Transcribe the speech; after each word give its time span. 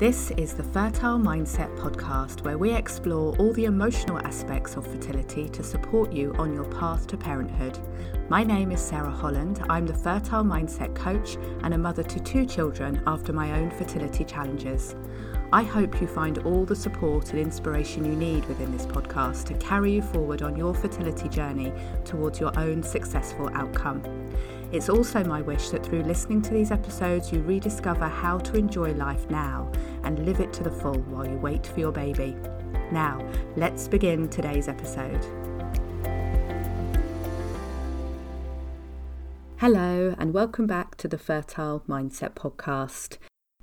This 0.00 0.30
is 0.38 0.54
the 0.54 0.62
Fertile 0.62 1.18
Mindset 1.18 1.76
podcast, 1.76 2.42
where 2.42 2.56
we 2.56 2.72
explore 2.72 3.36
all 3.36 3.52
the 3.52 3.66
emotional 3.66 4.18
aspects 4.20 4.76
of 4.76 4.86
fertility 4.86 5.46
to 5.50 5.62
support 5.62 6.10
you 6.10 6.32
on 6.38 6.54
your 6.54 6.64
path 6.64 7.06
to 7.08 7.18
parenthood. 7.18 7.78
My 8.30 8.42
name 8.42 8.70
is 8.72 8.80
Sarah 8.80 9.10
Holland. 9.10 9.62
I'm 9.68 9.86
the 9.86 9.92
Fertile 9.92 10.42
Mindset 10.42 10.94
coach 10.94 11.36
and 11.64 11.74
a 11.74 11.76
mother 11.76 12.02
to 12.02 12.20
two 12.20 12.46
children 12.46 13.02
after 13.06 13.34
my 13.34 13.52
own 13.60 13.70
fertility 13.72 14.24
challenges. 14.24 14.94
I 15.52 15.64
hope 15.64 16.00
you 16.00 16.06
find 16.06 16.38
all 16.46 16.64
the 16.64 16.76
support 16.76 17.32
and 17.32 17.38
inspiration 17.38 18.06
you 18.06 18.16
need 18.16 18.46
within 18.46 18.72
this 18.72 18.86
podcast 18.86 19.44
to 19.48 19.54
carry 19.54 19.92
you 19.92 20.00
forward 20.00 20.40
on 20.40 20.56
your 20.56 20.72
fertility 20.72 21.28
journey 21.28 21.74
towards 22.06 22.40
your 22.40 22.58
own 22.58 22.82
successful 22.82 23.50
outcome. 23.52 24.02
It's 24.72 24.88
also 24.88 25.24
my 25.24 25.42
wish 25.42 25.70
that 25.70 25.84
through 25.84 26.04
listening 26.04 26.42
to 26.42 26.52
these 26.52 26.70
episodes, 26.70 27.32
you 27.32 27.42
rediscover 27.42 28.06
how 28.06 28.38
to 28.38 28.56
enjoy 28.56 28.92
life 28.92 29.28
now 29.28 29.68
and 30.10 30.26
live 30.26 30.40
it 30.40 30.52
to 30.52 30.64
the 30.64 30.70
full 30.72 30.98
while 31.02 31.24
you 31.24 31.36
wait 31.36 31.64
for 31.64 31.78
your 31.78 31.92
baby. 31.92 32.34
Now, 32.90 33.24
let's 33.54 33.86
begin 33.86 34.28
today's 34.28 34.66
episode. 34.66 35.24
Hello, 39.58 40.16
and 40.18 40.34
welcome 40.34 40.66
back 40.66 40.96
to 40.96 41.06
the 41.06 41.16
Fertile 41.16 41.84
Mindset 41.88 42.34
Podcast. 42.34 43.18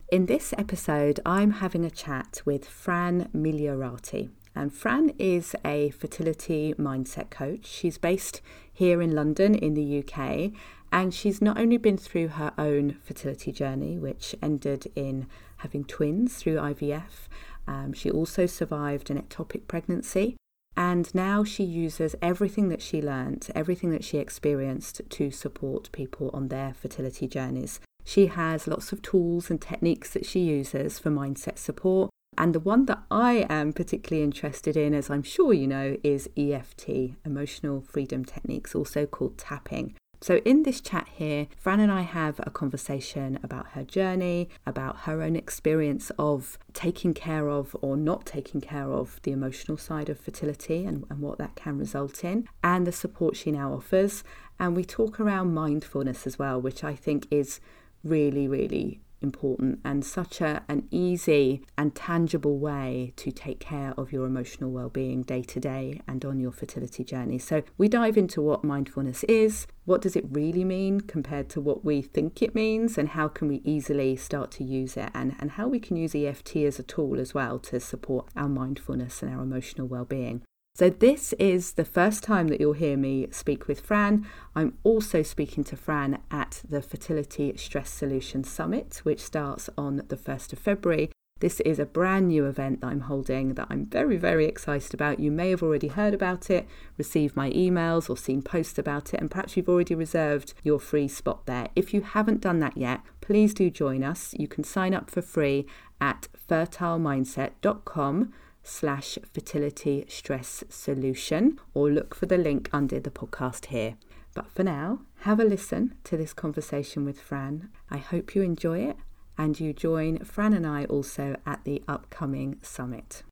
In 0.09 0.27
this 0.27 0.53
episode, 0.57 1.19
I'm 1.25 1.51
having 1.51 1.83
a 1.83 1.91
chat 1.91 2.41
with 2.45 2.65
Fran 2.65 3.27
Migliorati. 3.35 4.29
And 4.55 4.73
Fran 4.73 5.11
is 5.19 5.53
a 5.65 5.89
fertility 5.89 6.73
mindset 6.79 7.29
coach. 7.29 7.65
She's 7.65 7.97
based 7.97 8.41
here 8.71 9.01
in 9.01 9.13
London 9.13 9.53
in 9.53 9.73
the 9.73 9.99
UK, 9.99 10.53
and 10.93 11.13
she's 11.13 11.41
not 11.41 11.59
only 11.59 11.75
been 11.75 11.97
through 11.97 12.29
her 12.29 12.53
own 12.57 12.97
fertility 13.03 13.51
journey, 13.51 13.99
which 13.99 14.33
ended 14.41 14.89
in 14.95 15.27
having 15.57 15.83
twins 15.83 16.35
through 16.35 16.55
IVF, 16.55 17.27
um, 17.67 17.93
she 17.93 18.09
also 18.09 18.45
survived 18.45 19.09
an 19.09 19.21
ectopic 19.21 19.67
pregnancy. 19.67 20.37
And 20.75 21.13
now 21.15 21.43
she 21.43 21.63
uses 21.63 22.15
everything 22.21 22.69
that 22.69 22.83
she 22.83 23.01
learnt, 23.01 23.49
everything 23.55 23.89
that 23.91 24.03
she 24.03 24.19
experienced 24.19 25.01
to 25.09 25.31
support 25.31 25.91
people 25.91 26.29
on 26.33 26.49
their 26.49 26.75
fertility 26.75 27.27
journeys. 27.27 27.79
She 28.05 28.27
has 28.27 28.67
lots 28.67 28.93
of 28.93 29.01
tools 29.01 29.49
and 29.49 29.59
techniques 29.59 30.11
that 30.11 30.25
she 30.25 30.39
uses 30.39 30.99
for 30.99 31.09
mindset 31.09 31.57
support. 31.57 32.11
And 32.37 32.53
the 32.53 32.59
one 32.59 32.85
that 32.85 33.01
I 33.09 33.47
am 33.49 33.73
particularly 33.73 34.23
interested 34.23 34.77
in, 34.77 34.93
as 34.93 35.09
I'm 35.09 35.23
sure 35.23 35.51
you 35.51 35.65
know, 35.65 35.97
is 36.03 36.29
EFT, 36.37 37.15
Emotional 37.25 37.81
Freedom 37.81 38.23
Techniques, 38.23 38.75
also 38.75 39.07
called 39.07 39.39
tapping. 39.39 39.95
So, 40.19 40.37
in 40.37 40.63
this 40.63 40.81
chat 40.81 41.07
here, 41.13 41.47
Fran 41.57 41.79
and 41.79 41.91
I 41.91 42.01
have 42.01 42.39
a 42.39 42.49
conversation 42.49 43.39
about 43.43 43.69
her 43.69 43.83
journey, 43.83 44.49
about 44.65 45.01
her 45.01 45.21
own 45.21 45.35
experience 45.35 46.11
of 46.17 46.57
taking 46.73 47.13
care 47.13 47.49
of 47.49 47.75
or 47.81 47.95
not 47.95 48.25
taking 48.25 48.59
care 48.59 48.91
of 48.91 49.19
the 49.23 49.31
emotional 49.31 49.77
side 49.77 50.09
of 50.09 50.19
fertility 50.19 50.85
and, 50.85 51.05
and 51.09 51.19
what 51.19 51.37
that 51.37 51.55
can 51.55 51.77
result 51.77 52.23
in, 52.23 52.47
and 52.63 52.87
the 52.87 52.91
support 52.91 53.35
she 53.35 53.51
now 53.51 53.73
offers. 53.73 54.23
And 54.59 54.75
we 54.75 54.83
talk 54.83 55.19
around 55.19 55.53
mindfulness 55.53 56.25
as 56.25 56.39
well, 56.39 56.59
which 56.59 56.83
I 56.83 56.95
think 56.95 57.27
is 57.29 57.59
really, 58.03 58.47
really 58.47 59.01
important 59.21 59.79
and 59.83 60.05
such 60.05 60.41
a, 60.41 60.63
an 60.67 60.87
easy 60.91 61.63
and 61.77 61.95
tangible 61.95 62.57
way 62.57 63.13
to 63.15 63.31
take 63.31 63.59
care 63.59 63.93
of 63.97 64.11
your 64.11 64.25
emotional 64.25 64.71
well-being 64.71 65.23
day 65.23 65.41
to 65.41 65.59
day 65.59 66.01
and 66.07 66.23
on 66.23 66.39
your 66.39 66.51
fertility 66.51 67.03
journey. 67.03 67.39
So 67.39 67.63
we 67.77 67.87
dive 67.87 68.17
into 68.17 68.41
what 68.41 68.63
mindfulness 68.63 69.23
is, 69.25 69.67
what 69.85 70.01
does 70.01 70.15
it 70.15 70.25
really 70.29 70.63
mean 70.63 71.01
compared 71.01 71.49
to 71.49 71.61
what 71.61 71.85
we 71.85 72.01
think 72.01 72.41
it 72.41 72.53
means 72.53 72.97
and 72.97 73.09
how 73.09 73.27
can 73.27 73.47
we 73.47 73.61
easily 73.63 74.15
start 74.15 74.51
to 74.51 74.63
use 74.63 74.97
it 74.97 75.09
and, 75.13 75.35
and 75.39 75.51
how 75.51 75.67
we 75.67 75.79
can 75.79 75.95
use 75.95 76.13
EFT 76.13 76.57
as 76.57 76.79
a 76.79 76.83
tool 76.83 77.19
as 77.19 77.33
well 77.33 77.57
to 77.59 77.79
support 77.79 78.27
our 78.35 78.49
mindfulness 78.49 79.21
and 79.23 79.33
our 79.33 79.43
emotional 79.43 79.87
well-being. 79.87 80.43
So, 80.77 80.91
this 80.91 81.33
is 81.39 81.71
the 81.71 81.83
first 81.83 82.21
time 82.21 82.49
that 82.49 82.59
you'll 82.61 82.73
hear 82.73 82.97
me 82.97 83.29
speak 83.31 83.67
with 83.67 83.79
Fran. 83.79 84.27
I'm 84.55 84.77
also 84.83 85.23
speaking 85.23 85.63
to 85.63 85.75
Fran 85.75 86.19
at 86.29 86.61
the 86.69 86.83
Fertility 86.83 87.51
Stress 87.57 87.89
Solutions 87.89 88.47
Summit, 88.47 88.99
which 89.01 89.19
starts 89.19 89.71
on 89.75 90.03
the 90.07 90.15
1st 90.15 90.53
of 90.53 90.59
February. 90.59 91.09
This 91.39 91.61
is 91.61 91.79
a 91.79 91.85
brand 91.87 92.27
new 92.27 92.45
event 92.45 92.81
that 92.81 92.89
I'm 92.89 92.99
holding 92.99 93.55
that 93.55 93.65
I'm 93.71 93.87
very, 93.87 94.17
very 94.17 94.45
excited 94.45 94.93
about. 94.93 95.19
You 95.19 95.31
may 95.31 95.49
have 95.49 95.63
already 95.63 95.87
heard 95.87 96.13
about 96.13 96.51
it, 96.51 96.67
received 96.95 97.35
my 97.35 97.49
emails, 97.49 98.07
or 98.07 98.15
seen 98.15 98.43
posts 98.43 98.77
about 98.77 99.15
it, 99.15 99.19
and 99.19 99.31
perhaps 99.31 99.57
you've 99.57 99.69
already 99.69 99.95
reserved 99.95 100.53
your 100.61 100.79
free 100.79 101.07
spot 101.07 101.47
there. 101.47 101.69
If 101.75 101.91
you 101.91 102.01
haven't 102.01 102.41
done 102.41 102.59
that 102.59 102.77
yet, 102.77 103.01
please 103.19 103.55
do 103.55 103.71
join 103.71 104.03
us. 104.03 104.35
You 104.37 104.47
can 104.47 104.63
sign 104.63 104.93
up 104.93 105.09
for 105.09 105.23
free 105.23 105.65
at 105.99 106.27
fertilemindset.com 106.47 108.31
slash 108.67 109.17
fertility 109.33 110.05
stress 110.07 110.63
solution 110.69 111.57
or 111.73 111.89
look 111.89 112.13
for 112.13 112.25
the 112.25 112.37
link 112.37 112.69
under 112.73 112.99
the 112.99 113.09
podcast 113.09 113.67
here. 113.67 113.95
But 114.35 114.51
for 114.51 114.63
now, 114.63 114.99
have 115.21 115.39
a 115.39 115.43
listen 115.43 115.95
to 116.03 116.17
this 116.17 116.33
conversation 116.33 117.05
with 117.05 117.19
Fran. 117.19 117.69
I 117.89 117.97
hope 117.97 118.35
you 118.35 118.41
enjoy 118.41 118.79
it 118.81 118.97
and 119.37 119.59
you 119.59 119.73
join 119.73 120.19
Fran 120.19 120.53
and 120.53 120.67
I 120.67 120.85
also 120.85 121.37
at 121.45 121.63
the 121.63 121.81
upcoming 121.87 122.59
summit. 122.61 123.23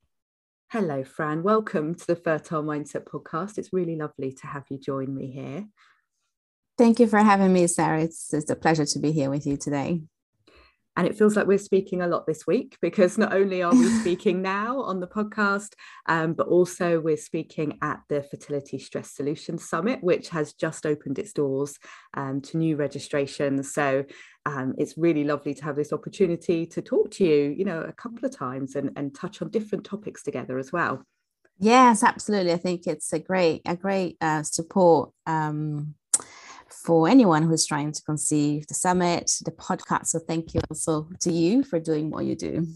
Hello, 0.72 1.04
Fran. 1.04 1.44
Welcome 1.44 1.96
to 1.96 2.08
the 2.08 2.16
Fertile 2.16 2.64
Mindset 2.64 3.04
podcast. 3.04 3.58
It's 3.58 3.72
really 3.72 3.96
lovely 3.96 4.32
to 4.32 4.48
have 4.48 4.66
you 4.70 4.80
join 4.80 5.14
me 5.14 5.32
here. 5.32 5.68
Thank 6.78 7.00
you 7.00 7.08
for 7.08 7.20
having 7.20 7.54
me, 7.54 7.68
Sarah. 7.68 8.02
It's, 8.02 8.34
it's 8.34 8.50
a 8.50 8.56
pleasure 8.56 8.86
to 8.86 9.00
be 9.00 9.12
here 9.12 9.30
with 9.30 9.46
you 9.46 9.58
today. 9.58 10.02
And 10.98 11.08
it 11.08 11.18
feels 11.18 11.36
like 11.36 11.48
we're 11.48 11.58
speaking 11.58 12.02
a 12.02 12.08
lot 12.08 12.26
this 12.26 12.48
week 12.48 12.78
because 12.82 13.18
not 13.18 13.34
only 13.34 13.62
are 13.62 13.74
we 13.74 13.88
speaking 14.00 14.42
now 14.44 14.80
on 14.82 15.00
the 15.00 15.08
podcast, 15.08 15.74
um, 16.08 16.34
but 16.34 16.48
also 16.48 17.00
we're 17.00 17.18
speaking 17.18 17.78
at 17.82 18.02
the 18.08 18.24
Fertility 18.24 18.80
Stress 18.80 19.12
Solutions 19.12 19.68
Summit, 19.68 20.02
which 20.02 20.30
has 20.30 20.54
just 20.54 20.86
opened 20.86 21.20
its 21.20 21.34
doors 21.34 21.78
um, 22.14 22.42
to 22.42 22.58
new 22.58 22.78
registrations. 22.78 23.74
So 23.74 24.06
um, 24.46 24.76
it's 24.78 24.98
really 24.98 25.24
lovely 25.24 25.54
to 25.56 25.64
have 25.66 25.76
this 25.76 25.92
opportunity 25.92 26.66
to 26.68 26.82
talk 26.82 27.12
to 27.12 27.26
you, 27.26 27.54
you 27.58 27.66
know, 27.66 27.82
a 27.82 27.94
couple 27.94 28.26
of 28.26 28.36
times 28.36 28.76
and, 28.76 28.92
and 28.96 29.14
touch 29.14 29.42
on 29.42 29.50
different 29.50 29.84
topics 29.84 30.24
together 30.24 30.58
as 30.58 30.72
well. 30.72 31.04
Yes, 31.58 32.04
absolutely. 32.04 32.54
I 32.54 32.58
think 32.58 32.86
it's 32.86 33.12
a 33.14 33.20
great, 33.20 33.62
a 33.66 33.76
great 33.76 34.18
uh, 34.22 34.44
support 34.44 35.12
um, 35.26 35.96
for 36.70 37.08
anyone 37.08 37.44
who's 37.44 37.66
trying 37.66 37.92
to 37.92 38.02
conceive 38.04 38.68
the 38.68 38.74
summit, 38.74 39.32
the 39.44 39.52
podcast. 39.52 40.08
So 40.08 40.20
thank 40.20 40.54
you 40.54 40.62
also 40.70 41.10
to 41.22 41.32
you 41.32 41.64
for 41.64 41.80
doing 41.80 42.10
what 42.10 42.26
you 42.26 42.36
do. 42.36 42.68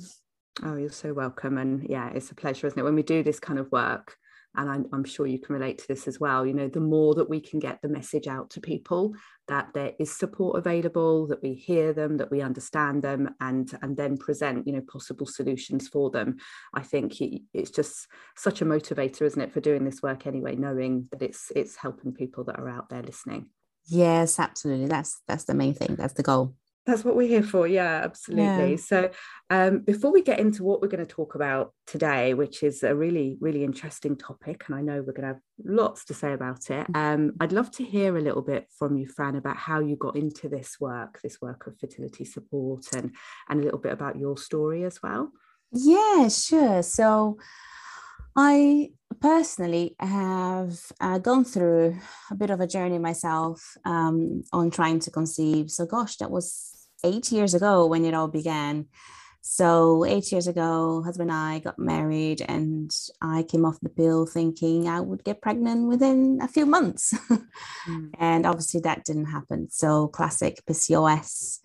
Oh, 0.64 0.76
you're 0.76 0.92
so 0.92 1.14
welcome. 1.14 1.58
And 1.58 1.88
yeah, 1.90 2.10
it's 2.10 2.32
a 2.32 2.36
pleasure, 2.36 2.68
isn't 2.68 2.80
it? 2.80 2.84
When 2.84 2.96
we 2.96 3.04
do 3.04 3.24
this 3.24 3.40
kind 3.40 3.60
of 3.60 3.72
work, 3.72 4.16
and 4.56 4.70
I'm, 4.70 4.86
I'm, 4.92 5.04
sure 5.04 5.28
you 5.28 5.38
can 5.38 5.54
relate 5.54 5.78
to 5.78 5.88
this 5.88 6.08
as 6.08 6.20
well, 6.20 6.46
you 6.46 6.54
know, 6.54 6.68
the 6.68 6.80
more 6.80 7.14
that 7.16 7.30
we 7.30 7.40
can 7.40 7.60
get 7.60 7.82
the 7.82 7.88
message 7.88 8.26
out 8.28 8.50
to 8.52 8.60
people 8.60 9.14
that 9.48 9.70
there 9.74 9.94
is 10.00 10.12
support 10.12 10.58
available, 10.58 11.28
that 11.28 11.42
we 11.44 11.54
hear 11.54 11.94
them, 11.94 12.18
that 12.18 12.32
we 12.32 12.42
understand 12.42 13.04
them, 13.04 13.30
and 13.42 13.72
and 13.82 13.96
then 13.96 14.18
present, 14.18 14.66
you 14.66 14.74
know, 14.74 14.84
possible 14.92 15.28
solutions 15.28 15.88
for 15.88 16.10
them. 16.10 16.38
I 16.74 16.82
think 16.82 17.14
it's 17.54 17.72
just 17.72 18.08
such 18.36 18.62
a 18.62 18.66
motivator, 18.66 19.22
isn't 19.22 19.42
it, 19.42 19.54
for 19.54 19.60
doing 19.60 19.86
this 19.86 20.02
work 20.02 20.26
anyway, 20.26 20.56
knowing 20.56 21.08
that 21.12 21.22
it's 21.22 21.52
it's 21.56 21.76
helping 21.76 22.14
people 22.14 22.44
that 22.46 22.60
are 22.60 22.70
out 22.70 22.90
there 22.90 23.04
listening. 23.04 23.50
Yes, 23.90 24.40
absolutely. 24.40 24.88
That's 24.88 25.22
that's 25.28 25.46
the 25.46 25.54
main 25.54 25.74
thing. 25.74 25.96
That's 25.96 26.14
the 26.14 26.24
goal. 26.24 26.56
That's 26.86 27.06
what 27.06 27.16
we're 27.16 27.28
here 27.28 27.44
for. 27.44 27.68
Yeah, 27.68 28.02
absolutely. 28.04 28.72
Yeah. 28.72 28.78
So, 28.78 29.12
um, 29.52 29.80
before 29.80 30.12
we 30.12 30.24
get 30.24 30.40
into 30.40 30.64
what 30.64 30.82
we're 30.82 30.88
going 30.88 31.06
to 31.06 31.14
talk 31.14 31.36
about 31.36 31.74
today, 31.86 32.34
which 32.34 32.64
is 32.64 32.82
a 32.82 32.96
really, 32.96 33.38
really 33.40 33.64
interesting 33.64 34.16
topic, 34.16 34.64
and 34.66 34.76
I 34.76 34.82
know 34.82 35.04
we're 35.06 35.14
going 35.14 35.28
to 35.28 35.34
have 35.34 35.42
lots 35.64 36.06
to 36.06 36.16
say 36.16 36.34
about 36.34 36.72
it, 36.72 36.88
um, 36.96 37.34
I'd 37.40 37.52
love 37.52 37.70
to 37.72 37.84
hear 37.84 38.18
a 38.18 38.22
little 38.22 38.42
bit 38.42 38.68
from 38.76 38.98
you, 38.98 39.06
Fran, 39.08 39.36
about 39.36 39.58
how 39.58 39.80
you 39.80 39.98
got 39.98 40.16
into 40.16 40.50
this 40.50 40.78
work, 40.80 41.20
this 41.22 41.40
work 41.42 41.68
of 41.68 41.78
fertility 41.80 42.26
support, 42.26 42.86
and 42.96 43.14
and 43.50 43.60
a 43.60 43.63
little 43.63 43.80
bit 43.80 43.94
about 43.94 44.18
your 44.18 44.38
story 44.38 44.84
as 44.84 45.00
well. 45.04 45.31
Yeah, 45.72 46.28
sure. 46.30 46.81
So, 46.81 47.38
I 48.36 48.92
personally 49.20 49.96
have 50.00 50.80
uh, 51.02 51.18
gone 51.18 51.44
through 51.44 51.98
a 52.31 52.36
bit 52.36 52.50
of 52.50 52.60
a 52.60 52.68
journey 52.68 53.00
myself 53.00 53.76
um, 53.86 54.44
on 54.54 54.72
trying 54.72 55.00
to 55.02 55.12
conceive. 55.12 55.70
So, 55.72 55.86
gosh, 55.86 56.18
that 56.18 56.31
was 56.31 56.72
eight 57.04 57.31
years 57.31 57.54
ago 57.54 57.86
when 57.86 58.06
it 58.06 58.14
all 58.14 58.28
began. 58.28 58.86
So, 59.42 60.06
eight 60.06 60.31
years 60.31 60.48
ago, 60.48 61.02
husband 61.04 61.31
and 61.31 61.40
I 61.40 61.60
got 61.60 61.80
married, 61.80 62.42
and 62.48 62.92
I 63.22 63.44
came 63.44 63.66
off 63.66 63.80
the 63.81 63.90
pill 63.90 64.26
thinking 64.26 64.88
I 64.88 65.00
would 65.00 65.24
get 65.24 65.42
pregnant 65.42 65.88
within 65.88 66.40
a 66.42 66.48
few 66.48 66.66
months. 66.66 67.14
mm. 67.88 68.12
And 68.20 68.46
obviously, 68.46 68.82
that 68.82 69.06
didn't 69.06 69.28
happen. 69.28 69.70
So, 69.72 70.08
classic 70.08 70.62
PCOS 70.70 71.60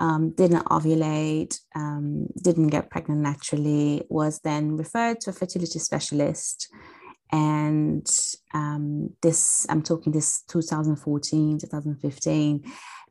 um, 0.00 0.30
didn't 0.30 0.64
ovulate, 0.64 1.60
um, 1.76 2.26
didn't 2.42 2.68
get 2.68 2.90
pregnant 2.90 3.20
naturally, 3.20 4.02
was 4.08 4.40
then 4.40 4.76
referred 4.76 5.20
to 5.20 5.30
a 5.30 5.32
fertility 5.32 5.78
specialist. 5.78 6.68
and 7.32 8.08
um, 8.54 9.10
this 9.22 9.66
i'm 9.68 9.82
talking 9.82 10.12
this 10.12 10.42
2014 10.48 11.58
2015 11.58 12.64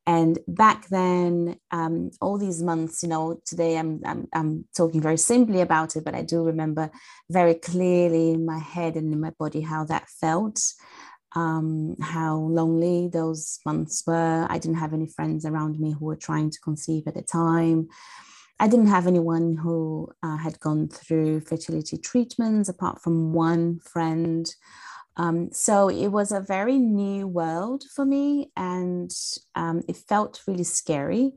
and 0.07 0.39
back 0.47 0.87
then 0.89 1.55
um, 1.71 2.09
all 2.21 2.37
these 2.37 2.61
months 2.61 3.03
you 3.03 3.09
know 3.09 3.39
today 3.45 3.77
I'm, 3.77 4.01
I'm, 4.05 4.27
I'm 4.33 4.65
talking 4.75 5.01
very 5.01 5.17
simply 5.17 5.61
about 5.61 5.95
it 5.95 6.03
but 6.03 6.15
i 6.15 6.21
do 6.21 6.43
remember 6.43 6.91
very 7.29 7.55
clearly 7.55 8.31
in 8.31 8.45
my 8.45 8.59
head 8.59 8.95
and 8.95 9.13
in 9.13 9.19
my 9.19 9.31
body 9.39 9.61
how 9.61 9.85
that 9.85 10.07
felt 10.09 10.59
um, 11.35 11.95
how 12.01 12.37
lonely 12.37 13.09
those 13.11 13.59
months 13.65 14.03
were 14.07 14.47
i 14.49 14.57
didn't 14.57 14.77
have 14.77 14.93
any 14.93 15.07
friends 15.07 15.45
around 15.45 15.79
me 15.79 15.93
who 15.97 16.05
were 16.05 16.15
trying 16.15 16.49
to 16.49 16.59
conceive 16.59 17.03
at 17.07 17.15
the 17.15 17.21
time 17.21 17.87
I 18.59 18.67
didn't 18.67 18.87
have 18.87 19.07
anyone 19.07 19.55
who 19.55 20.09
uh, 20.21 20.35
had 20.35 20.59
gone 20.59 20.89
through 20.89 21.41
fertility 21.41 21.97
treatments 21.97 22.67
apart 22.67 23.01
from 23.01 23.31
one 23.31 23.79
friend. 23.79 24.53
Um, 25.15 25.49
so 25.53 25.89
it 25.89 26.09
was 26.09 26.31
a 26.31 26.41
very 26.41 26.77
new 26.77 27.25
world 27.25 27.83
for 27.95 28.05
me, 28.05 28.51
and 28.57 29.11
um, 29.55 29.81
it 29.87 29.95
felt 29.95 30.41
really 30.45 30.65
scary. 30.65 31.31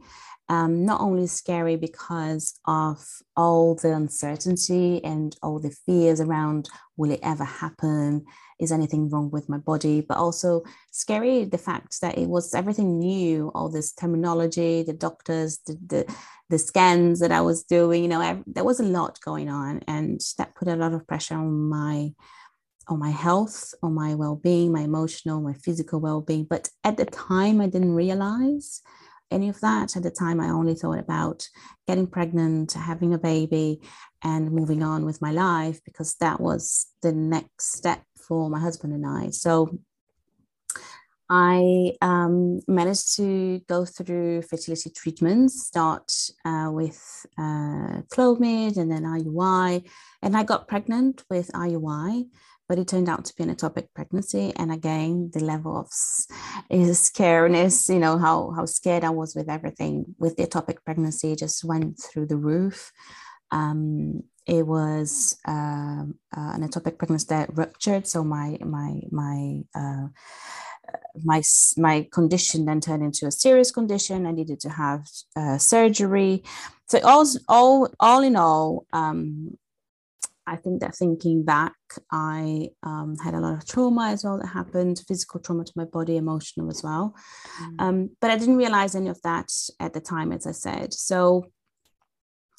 Um, 0.53 0.85
not 0.85 1.01
only 1.01 1.27
scary 1.29 1.77
because 1.77 2.61
of 2.67 2.99
all 3.39 3.75
the 3.75 3.95
uncertainty 3.95 5.03
and 5.03 5.35
all 5.43 5.59
the 5.59 5.75
fears 5.87 6.21
around 6.21 6.69
will 6.99 7.11
it 7.11 7.21
ever 7.23 7.45
happen? 7.45 8.27
Is 8.61 8.71
anything 8.71 9.09
wrong 9.09 9.31
with 9.31 9.49
my 9.49 9.57
body? 9.57 10.03
But 10.03 10.19
also 10.19 10.63
scary 10.91 11.47
the 11.47 11.57
fact 11.57 12.03
that 12.03 12.19
it 12.19 12.29
was 12.29 12.55
everything 12.55 12.99
new, 12.99 13.51
all 13.55 13.71
this 13.71 13.95
terminology, 13.95 14.83
the 14.83 14.93
doctors, 14.93 15.59
the, 15.67 15.79
the 15.87 16.15
the 16.51 16.59
scans 16.59 17.21
that 17.21 17.33
I 17.33 17.41
was 17.41 17.65
doing, 17.65 18.03
you 18.03 18.11
know, 18.11 18.21
I, 18.21 18.43
there 18.47 18.69
was 18.71 18.79
a 18.79 18.93
lot 18.99 19.19
going 19.25 19.49
on, 19.49 19.81
and 19.89 20.21
that 20.37 20.55
put 20.55 20.69
a 20.69 20.77
lot 20.77 20.93
of 20.93 21.07
pressure 21.07 21.37
on 21.37 21.71
my 21.71 22.13
on 22.89 22.99
my 22.99 23.11
health, 23.11 23.75
on 23.83 23.95
my 23.95 24.15
well-being, 24.17 24.71
my 24.71 24.83
emotional, 24.83 25.41
my 25.41 25.55
physical 25.55 25.99
well-being. 25.99 26.45
But 26.45 26.69
at 26.85 26.99
the 26.99 27.07
time, 27.07 27.63
I 27.63 27.69
didn't 27.69 27.95
realize 27.95 28.83
any 29.33 29.49
of 29.49 29.61
that. 29.61 29.97
At 29.97 30.03
the 30.03 30.11
time, 30.11 30.41
I 30.41 30.51
only 30.51 30.75
thought 30.75 30.99
about 30.99 31.49
getting 31.87 32.07
pregnant, 32.07 32.73
having 32.73 33.15
a 33.15 33.19
baby, 33.19 33.81
and 34.23 34.53
moving 34.53 34.83
on 34.83 35.05
with 35.05 35.21
my 35.21 35.33
life 35.33 35.81
because 35.85 36.15
that 36.17 36.41
was 36.41 36.87
the 37.03 37.13
next 37.13 37.75
step 37.75 38.03
for 38.17 38.49
my 38.49 38.61
husband 38.61 38.93
and 38.93 39.07
I. 39.07 39.31
So 39.31 39.79
I 41.35 41.95
um, 42.03 42.61
managed 42.69 43.17
to 43.17 43.61
go 43.67 43.87
through 43.87 44.43
fertility 44.43 44.91
treatments, 44.91 45.67
start 45.67 46.13
uh, 46.45 46.69
with 46.71 47.25
uh, 47.39 48.03
Clomid 48.13 48.77
and 48.77 48.93
then 48.93 49.05
IUI. 49.05 49.89
And 50.21 50.37
I 50.37 50.43
got 50.43 50.69
pregnant 50.69 51.25
with 51.31 51.51
IUI, 51.53 52.29
but 52.73 52.79
it 52.79 52.89
turned 52.89 53.11
out 53.11 53.27
to 53.27 53.37
be 53.37 53.43
an 53.43 53.55
ectopic 53.55 53.89
pregnancy. 53.95 54.51
And 54.57 54.73
again, 54.73 55.31
the 55.35 55.45
level 55.45 55.77
of 55.77 55.91
scariness, 55.91 57.93
you 57.93 57.99
know, 57.99 58.17
how, 58.17 58.51
how 58.57 58.65
scared 58.65 59.05
I 59.05 59.11
was 59.11 59.35
with 59.35 59.51
everything 59.51 60.15
with 60.19 60.39
the 60.39 60.47
ectopic 60.47 60.79
pregnancy 60.83 61.37
just 61.37 61.65
went 61.65 62.01
through 62.01 62.29
the 62.29 62.39
roof. 62.39 62.91
Um, 63.51 64.23
it 64.47 64.67
was 64.67 65.37
uh, 65.47 66.05
uh, 66.35 66.53
an 66.55 66.67
ectopic 66.67 66.97
pregnancy 66.97 67.27
that 67.29 67.55
ruptured. 67.55 68.07
So 68.07 68.25
my, 68.25 68.57
my, 68.63 69.03
my, 69.11 69.61
uh, 69.75 70.07
my 71.23 71.43
my 71.77 72.09
condition 72.11 72.65
then 72.65 72.81
turned 72.81 73.03
into 73.03 73.27
a 73.27 73.31
serious 73.31 73.71
condition. 73.71 74.25
I 74.25 74.33
needed 74.33 74.61
to 74.61 74.71
have 74.71 75.07
uh, 75.37 75.59
surgery. 75.59 76.43
So 76.89 77.01
all 77.05 77.27
all 77.49 77.91
all 78.01 78.23
in 78.23 78.35
all, 78.35 78.87
um, 78.95 79.59
I 80.47 80.57
think 80.57 80.81
that 80.81 80.95
thinking 80.95 81.45
back, 81.45 81.75
I 82.11 82.71
um, 82.83 83.17
had 83.23 83.35
a 83.35 83.41
lot 83.41 83.55
of 83.55 83.67
trauma 83.67 84.09
as 84.09 84.25
well 84.25 84.39
that 84.39 84.49
happened, 84.49 85.03
physical 85.07 85.41
trauma 85.41 85.65
to 85.65 85.73
my 85.77 85.85
body, 85.85 86.17
emotional 86.17 86.69
as 86.71 86.83
well. 86.83 87.15
Mm. 87.61 87.75
Um, 87.79 88.11
but 88.21 88.31
I 88.31 88.39
didn't 88.39 88.57
realize 88.57 88.95
any 88.95 89.09
of 89.09 89.21
that 89.23 89.51
at 89.79 89.93
the 89.93 90.01
time, 90.01 90.33
as 90.33 90.47
I 90.47 90.53
said. 90.53 90.93
So 90.95 91.47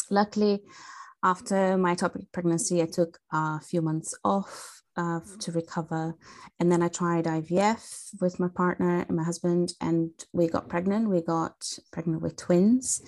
luckily, 0.10 0.62
after 1.24 1.78
my 1.78 1.96
ectopic 1.96 2.32
pregnancy, 2.32 2.82
I 2.82 2.86
took 2.86 3.18
a 3.32 3.60
few 3.60 3.82
months 3.82 4.14
off 4.24 4.82
uh, 4.96 5.20
to 5.40 5.52
recover. 5.52 6.16
And 6.60 6.72
then 6.72 6.84
I 6.84 6.88
tried 6.88 7.26
IVF 7.26 8.22
with 8.22 8.40
my 8.40 8.50
partner 8.50 9.06
and 9.08 9.18
my 9.18 9.24
husband, 9.24 9.74
and 9.82 10.12
we 10.32 10.48
got 10.48 10.70
pregnant. 10.70 11.10
We 11.10 11.22
got 11.22 11.56
pregnant 11.92 12.22
with 12.22 12.38
twins. 12.38 13.02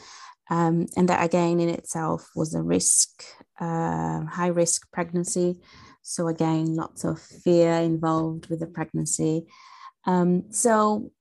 Um, 0.50 0.86
and 0.96 1.10
that 1.10 1.24
again 1.24 1.60
in 1.60 1.70
itself 1.70 2.30
was 2.36 2.54
a 2.54 2.62
risk, 2.62 3.24
uh, 3.60 4.26
high 4.26 4.48
risk 4.48 4.92
pregnancy. 4.92 5.62
So, 6.02 6.28
again, 6.28 6.76
lots 6.76 7.04
of 7.04 7.20
fear 7.20 7.74
involved 7.74 8.48
with 8.50 8.60
the 8.60 8.68
pregnancy. 8.68 9.48
Um, 10.06 10.52
so, 10.52 11.12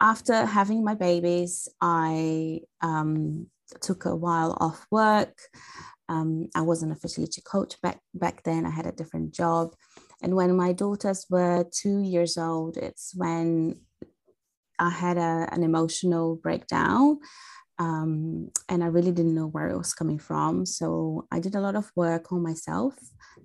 after 0.00 0.46
having 0.46 0.84
my 0.84 0.94
babies, 0.94 1.68
I 1.80 2.60
um, 2.80 3.48
took 3.80 4.04
a 4.04 4.14
while 4.14 4.56
off 4.60 4.86
work. 4.90 5.36
Um, 6.08 6.48
I 6.54 6.62
wasn't 6.62 6.92
a 6.92 6.96
fertility 6.96 7.42
coach 7.42 7.80
back 7.82 8.00
back 8.14 8.42
then. 8.44 8.64
I 8.64 8.70
had 8.70 8.86
a 8.86 8.92
different 8.92 9.34
job, 9.34 9.74
and 10.22 10.34
when 10.36 10.56
my 10.56 10.72
daughters 10.72 11.26
were 11.28 11.64
two 11.70 12.00
years 12.00 12.38
old, 12.38 12.76
it's 12.76 13.12
when 13.14 13.80
I 14.78 14.90
had 14.90 15.18
a, 15.18 15.48
an 15.50 15.62
emotional 15.62 16.36
breakdown. 16.36 17.18
Um, 17.78 18.50
and 18.68 18.82
I 18.82 18.86
really 18.86 19.12
didn't 19.12 19.34
know 19.34 19.46
where 19.46 19.68
it 19.68 19.78
was 19.78 19.94
coming 19.94 20.18
from. 20.18 20.66
So 20.66 21.26
I 21.30 21.38
did 21.38 21.54
a 21.54 21.60
lot 21.60 21.76
of 21.76 21.92
work 21.94 22.32
on 22.32 22.42
myself 22.42 22.94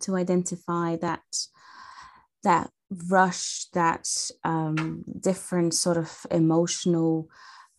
to 0.01 0.15
identify 0.15 0.95
that 0.97 1.21
that 2.44 2.69
rush, 3.09 3.65
that 3.74 4.07
um, 4.44 5.03
different 5.19 5.74
sort 5.74 5.97
of 5.97 6.25
emotional 6.30 7.30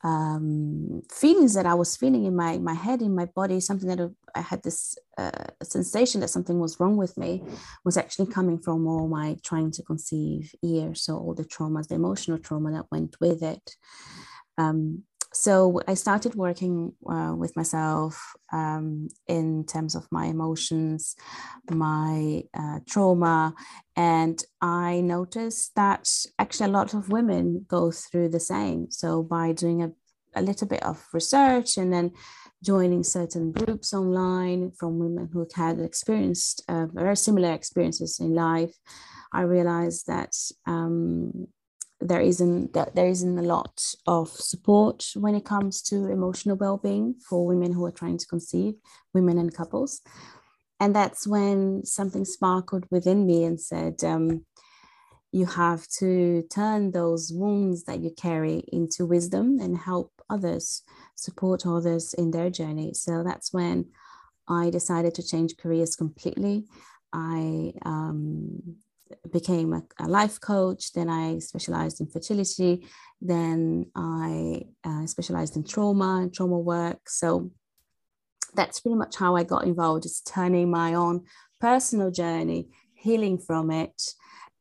um, 0.02 1.02
feelings 1.10 1.54
that 1.54 1.66
I 1.66 1.74
was 1.74 1.96
feeling 1.96 2.24
in 2.24 2.36
my 2.36 2.58
my 2.58 2.74
head, 2.74 3.00
in 3.00 3.14
my 3.14 3.24
body, 3.24 3.58
something 3.60 3.88
that 3.88 4.14
I 4.34 4.40
had 4.42 4.62
this 4.62 4.98
uh, 5.16 5.46
sensation 5.62 6.20
that 6.20 6.28
something 6.28 6.58
was 6.60 6.78
wrong 6.78 6.96
with 6.96 7.16
me, 7.16 7.42
was 7.84 7.96
actually 7.96 8.26
coming 8.26 8.58
from 8.58 8.86
all 8.86 9.08
my 9.08 9.36
trying 9.42 9.70
to 9.72 9.82
conceive 9.82 10.54
years. 10.62 11.02
So 11.02 11.16
all 11.16 11.34
the 11.34 11.44
traumas, 11.44 11.88
the 11.88 11.94
emotional 11.94 12.38
trauma 12.38 12.70
that 12.72 12.90
went 12.92 13.16
with 13.20 13.42
it. 13.42 13.76
Um, 14.58 15.04
so 15.34 15.80
I 15.88 15.94
started 15.94 16.34
working 16.36 16.92
uh, 17.10 17.34
with 17.36 17.56
myself 17.56 18.34
um, 18.52 19.08
in 19.26 19.64
terms 19.66 19.96
of 19.96 20.06
my 20.10 20.26
emotions, 20.26 21.16
my 21.70 22.44
uh, 22.54 22.78
trauma, 22.88 23.54
and 23.96 24.42
I 24.60 25.00
noticed 25.00 25.74
that 25.74 26.08
actually 26.38 26.66
a 26.66 26.72
lot 26.72 26.94
of 26.94 27.08
women 27.08 27.66
go 27.68 27.90
through 27.90 28.28
the 28.28 28.40
same. 28.40 28.90
So 28.90 29.22
by 29.22 29.52
doing 29.52 29.82
a, 29.82 29.90
a 30.36 30.42
little 30.42 30.68
bit 30.68 30.82
of 30.84 31.04
research 31.12 31.76
and 31.76 31.92
then 31.92 32.12
joining 32.62 33.02
certain 33.02 33.52
groups 33.52 33.92
online 33.92 34.70
from 34.70 34.98
women 34.98 35.28
who 35.32 35.46
had 35.54 35.80
experienced 35.80 36.62
uh, 36.68 36.86
very 36.86 37.16
similar 37.16 37.52
experiences 37.52 38.20
in 38.20 38.34
life, 38.34 38.74
I 39.32 39.42
realized 39.42 40.06
that 40.06 40.32
um, 40.64 41.48
there 42.00 42.20
isn't 42.20 42.72
there 42.72 43.06
isn't 43.06 43.38
a 43.38 43.42
lot 43.42 43.82
of 44.06 44.28
support 44.28 45.06
when 45.14 45.34
it 45.34 45.44
comes 45.44 45.80
to 45.82 46.10
emotional 46.10 46.56
well-being 46.56 47.14
for 47.28 47.46
women 47.46 47.72
who 47.72 47.84
are 47.84 47.92
trying 47.92 48.18
to 48.18 48.26
conceive 48.26 48.74
women 49.12 49.38
and 49.38 49.54
couples. 49.54 50.02
And 50.80 50.94
that's 50.94 51.26
when 51.26 51.84
something 51.84 52.24
sparkled 52.24 52.84
within 52.90 53.26
me 53.26 53.44
and 53.44 53.60
said 53.60 54.02
um, 54.04 54.44
you 55.32 55.46
have 55.46 55.86
to 55.98 56.42
turn 56.50 56.90
those 56.90 57.32
wounds 57.32 57.84
that 57.84 58.00
you 58.00 58.10
carry 58.10 58.64
into 58.68 59.06
wisdom 59.06 59.58
and 59.60 59.76
help 59.76 60.12
others 60.28 60.82
support 61.14 61.66
others 61.66 62.14
in 62.14 62.30
their 62.30 62.50
journey. 62.50 62.92
So 62.94 63.22
that's 63.24 63.52
when 63.52 63.86
i 64.46 64.68
decided 64.68 65.14
to 65.14 65.26
change 65.26 65.56
careers 65.56 65.96
completely. 65.96 66.66
I 67.12 67.72
um, 67.84 68.76
became 69.32 69.72
a, 69.72 69.82
a, 69.98 70.06
life 70.08 70.40
coach. 70.40 70.92
Then 70.92 71.08
I 71.08 71.38
specialized 71.38 72.00
in 72.00 72.06
fertility. 72.06 72.86
Then 73.20 73.86
I 73.94 74.62
uh, 74.84 75.06
specialized 75.06 75.56
in 75.56 75.64
trauma 75.64 76.20
and 76.22 76.32
trauma 76.32 76.58
work. 76.58 77.08
So 77.08 77.50
that's 78.54 78.80
pretty 78.80 78.96
much 78.96 79.16
how 79.16 79.36
I 79.36 79.44
got 79.44 79.64
involved, 79.64 80.04
just 80.04 80.26
turning 80.26 80.70
my 80.70 80.94
own 80.94 81.24
personal 81.60 82.10
journey, 82.10 82.68
healing 82.94 83.38
from 83.38 83.70
it, 83.70 84.02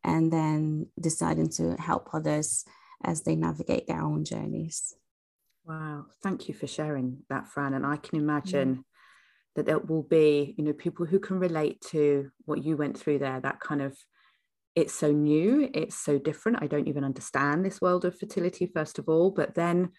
and 0.03 0.31
then 0.31 0.87
deciding 0.99 1.49
to 1.49 1.75
help 1.77 2.09
others 2.13 2.65
as 3.03 3.23
they 3.23 3.35
navigate 3.35 3.87
their 3.87 4.01
own 4.01 4.25
journeys. 4.25 4.95
Wow. 5.65 6.05
Thank 6.21 6.47
you 6.47 6.53
for 6.53 6.67
sharing 6.67 7.19
that, 7.29 7.47
Fran. 7.47 7.73
And 7.73 7.85
I 7.85 7.97
can 7.97 8.19
imagine. 8.19 8.75
Mm. 8.75 8.83
That 9.55 9.67
there 9.67 9.77
will 9.77 10.01
be, 10.01 10.55
you 10.57 10.63
know, 10.63 10.73
people 10.73 11.05
who 11.05 11.19
can 11.19 11.37
relate 11.37 11.79
to 11.91 12.31
what 12.45 12.63
you 12.63 12.75
went 12.75 12.97
through 12.97 13.19
there, 13.19 13.39
that 13.39 13.59
kind 13.59 13.83
of 13.83 13.95
it's 14.75 14.93
so 14.93 15.11
new, 15.11 15.69
it's 15.73 15.97
so 15.97 16.17
different. 16.17 16.59
I 16.61 16.67
don't 16.67 16.87
even 16.87 17.03
understand 17.03 17.63
this 17.63 17.81
world 17.81 18.05
of 18.05 18.17
fertility, 18.17 18.69
first 18.73 18.99
of 18.99 19.07
all. 19.07 19.31
But 19.31 19.55
then 19.55 19.89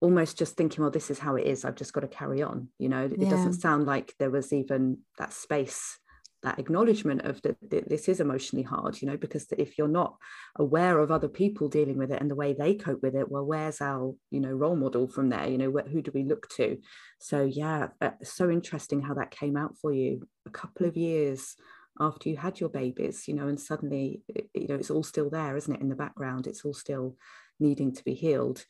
almost 0.00 0.38
just 0.38 0.56
thinking, 0.56 0.82
well, 0.82 0.90
this 0.90 1.10
is 1.10 1.18
how 1.18 1.36
it 1.36 1.46
is. 1.46 1.64
I've 1.64 1.74
just 1.74 1.92
got 1.92 2.00
to 2.00 2.08
carry 2.08 2.42
on. 2.42 2.68
You 2.78 2.88
know, 2.88 3.04
it 3.06 3.18
yeah. 3.18 3.30
doesn't 3.30 3.54
sound 3.54 3.86
like 3.86 4.14
there 4.18 4.30
was 4.30 4.52
even 4.52 4.98
that 5.18 5.32
space 5.32 5.98
that 6.42 6.58
acknowledgement 6.58 7.22
of 7.22 7.40
that 7.42 7.56
this 7.70 8.08
is 8.08 8.20
emotionally 8.20 8.62
hard 8.62 9.00
you 9.00 9.08
know 9.08 9.16
because 9.16 9.46
if 9.58 9.76
you're 9.76 9.88
not 9.88 10.16
aware 10.56 11.00
of 11.00 11.10
other 11.10 11.28
people 11.28 11.68
dealing 11.68 11.98
with 11.98 12.12
it 12.12 12.20
and 12.20 12.30
the 12.30 12.36
way 12.36 12.52
they 12.52 12.74
cope 12.74 13.02
with 13.02 13.16
it 13.16 13.28
well 13.28 13.44
where's 13.44 13.80
our 13.80 14.14
you 14.30 14.40
know 14.40 14.52
role 14.52 14.76
model 14.76 15.08
from 15.08 15.30
there 15.30 15.48
you 15.48 15.58
know 15.58 15.70
who 15.90 16.00
do 16.00 16.12
we 16.14 16.22
look 16.22 16.48
to 16.48 16.78
so 17.18 17.42
yeah 17.42 17.88
uh, 18.00 18.10
so 18.22 18.50
interesting 18.50 19.02
how 19.02 19.14
that 19.14 19.30
came 19.30 19.56
out 19.56 19.76
for 19.80 19.92
you 19.92 20.28
a 20.46 20.50
couple 20.50 20.86
of 20.86 20.96
years 20.96 21.56
after 22.00 22.28
you 22.28 22.36
had 22.36 22.60
your 22.60 22.68
babies 22.68 23.28
you 23.28 23.34
know 23.34 23.48
and 23.48 23.60
suddenly 23.60 24.22
you 24.54 24.68
know 24.68 24.74
it's 24.74 24.90
all 24.90 25.02
still 25.02 25.30
there 25.30 25.56
isn't 25.56 25.74
it 25.74 25.80
in 25.80 25.88
the 25.88 25.94
background? 25.96 26.46
It's 26.46 26.64
all 26.64 26.74
still 26.74 27.16
needing 27.60 27.92
to 27.94 28.04
be 28.04 28.14
healed. 28.14 28.64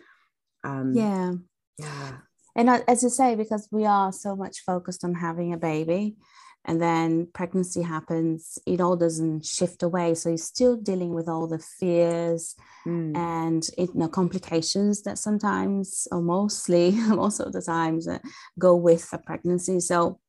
Um 0.64 0.92
yeah. 0.94 1.32
yeah. 1.78 2.12
And 2.56 2.68
as 2.88 3.02
you 3.02 3.10
say 3.10 3.34
because 3.34 3.68
we 3.70 3.84
are 3.86 4.12
so 4.12 4.34
much 4.34 4.60
focused 4.60 5.04
on 5.04 5.14
having 5.14 5.52
a 5.52 5.58
baby 5.58 6.16
and 6.64 6.82
then 6.82 7.28
pregnancy 7.32 7.82
happens 7.82 8.58
it 8.66 8.80
all 8.80 8.96
doesn't 8.96 9.44
shift 9.44 9.82
away. 9.82 10.14
So 10.14 10.28
you're 10.28 10.38
still 10.38 10.76
dealing 10.76 11.14
with 11.14 11.28
all 11.28 11.46
the 11.46 11.58
fears 11.58 12.54
mm. 12.86 13.16
and 13.16 13.66
you 13.78 13.88
know 13.94 14.08
complications 14.08 15.02
that 15.02 15.18
sometimes 15.18 16.06
or 16.12 16.20
mostly 16.20 16.90
most 17.08 17.40
of 17.40 17.52
the 17.52 17.62
times 17.62 18.06
uh, 18.06 18.18
go 18.58 18.76
with 18.76 19.08
a 19.12 19.18
pregnancy. 19.18 19.80
So 19.80 20.20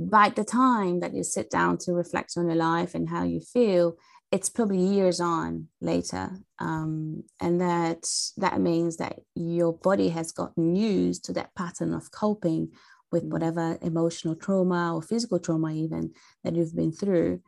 by 0.00 0.30
the 0.30 0.44
time 0.44 1.00
that 1.00 1.14
you 1.14 1.22
sit 1.22 1.50
down 1.50 1.76
to 1.76 1.92
reflect 1.92 2.32
on 2.36 2.46
your 2.46 2.56
life 2.56 2.94
and 2.94 3.08
how 3.08 3.22
you 3.22 3.40
feel 3.40 3.96
it's 4.32 4.48
probably 4.48 4.78
years 4.78 5.20
on 5.20 5.66
later 5.80 6.30
um, 6.60 7.24
and 7.40 7.60
that 7.60 8.08
that 8.36 8.60
means 8.60 8.96
that 8.96 9.18
your 9.34 9.72
body 9.72 10.08
has 10.08 10.32
gotten 10.32 10.74
used 10.74 11.24
to 11.24 11.32
that 11.32 11.54
pattern 11.54 11.92
of 11.92 12.10
coping 12.12 12.70
with 13.12 13.24
whatever 13.24 13.76
emotional 13.82 14.34
trauma 14.34 14.94
or 14.94 15.02
physical 15.02 15.38
trauma 15.38 15.72
even 15.72 16.12
that 16.44 16.54
you've 16.54 16.76
been 16.76 16.92
through. 16.92 17.40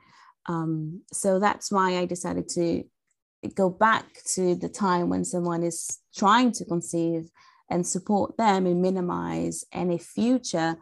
Um, 0.47 1.03
so 1.13 1.39
that's 1.39 1.71
why 1.71 1.99
i 1.99 2.05
decided 2.05 2.49
to 2.49 2.83
go 3.55 3.71
back 3.71 4.07
to 4.35 4.57
the 4.57 4.69
time 4.69 5.09
when 5.09 5.25
someone 5.25 5.63
is 5.63 5.99
trying 6.15 6.51
to 6.53 6.65
conceive 6.65 7.31
and 7.71 7.87
support 7.87 8.37
them 8.37 8.67
and 8.67 8.83
minimize 8.83 9.65
any 9.73 9.99
future 9.99 10.77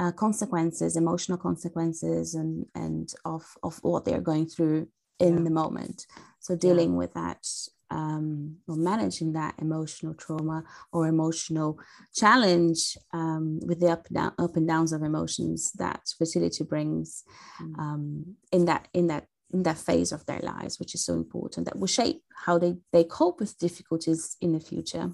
uh, 0.00 0.12
consequences 0.12 0.96
emotional 0.96 1.38
consequences 1.38 2.34
and 2.34 2.66
and 2.74 3.14
of 3.24 3.44
of 3.62 3.78
what 3.82 4.04
they're 4.04 4.28
going 4.32 4.46
through 4.46 4.88
in 5.18 5.38
yeah. 5.38 5.44
the 5.44 5.50
moment 5.50 6.06
so 6.40 6.56
dealing 6.56 6.92
yeah. 6.92 6.98
with 6.98 7.12
that 7.14 7.46
um, 7.90 8.56
or 8.68 8.76
managing 8.76 9.32
that 9.32 9.54
emotional 9.58 10.14
trauma 10.14 10.62
or 10.92 11.08
emotional 11.08 11.78
challenge 12.14 12.96
um, 13.12 13.58
with 13.66 13.80
the 13.80 13.88
up, 13.88 14.08
down, 14.08 14.32
up 14.38 14.56
and 14.56 14.68
downs 14.68 14.92
of 14.92 15.02
emotions 15.02 15.72
that 15.72 16.02
fertility 16.16 16.64
brings 16.64 17.24
mm. 17.60 17.78
um, 17.78 18.36
in 18.52 18.64
that 18.66 18.88
in 18.94 19.08
that 19.08 19.26
in 19.52 19.64
that 19.64 19.78
phase 19.78 20.12
of 20.12 20.24
their 20.26 20.40
lives, 20.42 20.78
which 20.78 20.94
is 20.94 21.04
so 21.04 21.14
important, 21.14 21.66
that 21.66 21.78
will 21.78 21.88
shape 21.88 22.22
how 22.46 22.58
they 22.58 22.76
they 22.92 23.04
cope 23.04 23.40
with 23.40 23.58
difficulties 23.58 24.36
in 24.40 24.52
the 24.52 24.60
future. 24.60 25.10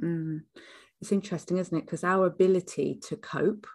Mm. 0.00 0.42
It's 1.00 1.12
interesting, 1.12 1.58
isn't 1.58 1.76
it? 1.76 1.84
Because 1.84 2.04
our 2.04 2.26
ability 2.26 3.00
to 3.08 3.16
cope 3.16 3.66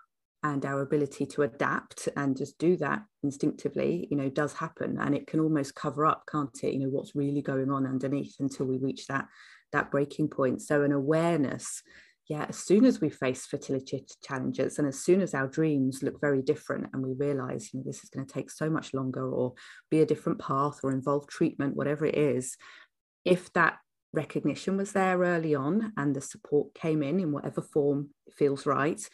and 0.44 0.66
our 0.66 0.82
ability 0.82 1.26
to 1.26 1.42
adapt 1.42 2.08
and 2.16 2.38
just 2.38 2.58
do 2.60 2.78
that 2.78 3.02
instinctively 3.24 4.08
you 4.12 4.18
know 4.18 4.30
does 4.30 4.54
happen. 4.54 4.98
And 5.00 5.16
it 5.16 5.28
can 5.28 5.40
almost 5.40 5.76
cover 5.76 6.06
up 6.06 6.24
can't 6.32 6.58
it? 6.64 6.74
You 6.74 6.80
know 6.80 6.90
what's 6.90 7.16
really 7.16 7.42
going 7.42 7.72
on 7.72 7.86
underneath 7.86 8.36
until 8.40 8.66
we 8.66 8.78
reach 8.78 9.08
that 9.08 9.28
that 9.74 9.92
breaking 9.92 10.30
point. 10.30 10.62
So 10.62 10.84
an 10.84 10.92
awareness 10.92 11.82
yeah 12.30 12.46
as 12.50 12.58
soon 12.58 12.86
as 12.86 13.00
we 13.00 13.10
face 13.10 13.46
fertility 13.46 14.06
challenges 14.24 14.80
and 14.80 14.88
as 14.88 15.00
soon 15.00 15.22
as 15.22 15.34
our 15.34 15.48
dreams 15.48 16.04
look 16.04 16.20
very 16.20 16.42
different 16.42 16.88
and 16.94 17.02
we 17.06 17.14
realize 17.14 17.70
you 17.72 17.80
know 17.80 17.84
this 17.86 18.04
is 18.04 18.10
going 18.10 18.26
to 18.26 18.34
take 18.34 18.52
so 18.52 18.70
much 18.70 18.94
longer 18.94 19.30
or 19.30 19.54
be 19.90 20.02
a 20.02 20.06
different 20.06 20.40
path 20.40 20.80
or 20.84 20.92
involve 20.92 21.28
treatment 21.28 21.76
whatever 21.76 22.06
it 22.06 22.18
is 22.18 22.58
if 23.26 23.52
that 23.54 23.78
recognition 24.14 24.78
was 24.78 24.94
there 24.94 25.20
early 25.20 25.54
on 25.54 25.94
and 25.98 26.16
the 26.16 26.22
support 26.22 26.74
came 26.74 27.04
in 27.04 27.20
in 27.20 27.32
whatever 27.32 27.62
form 27.62 28.10
feels 28.36 28.66
right 28.66 29.08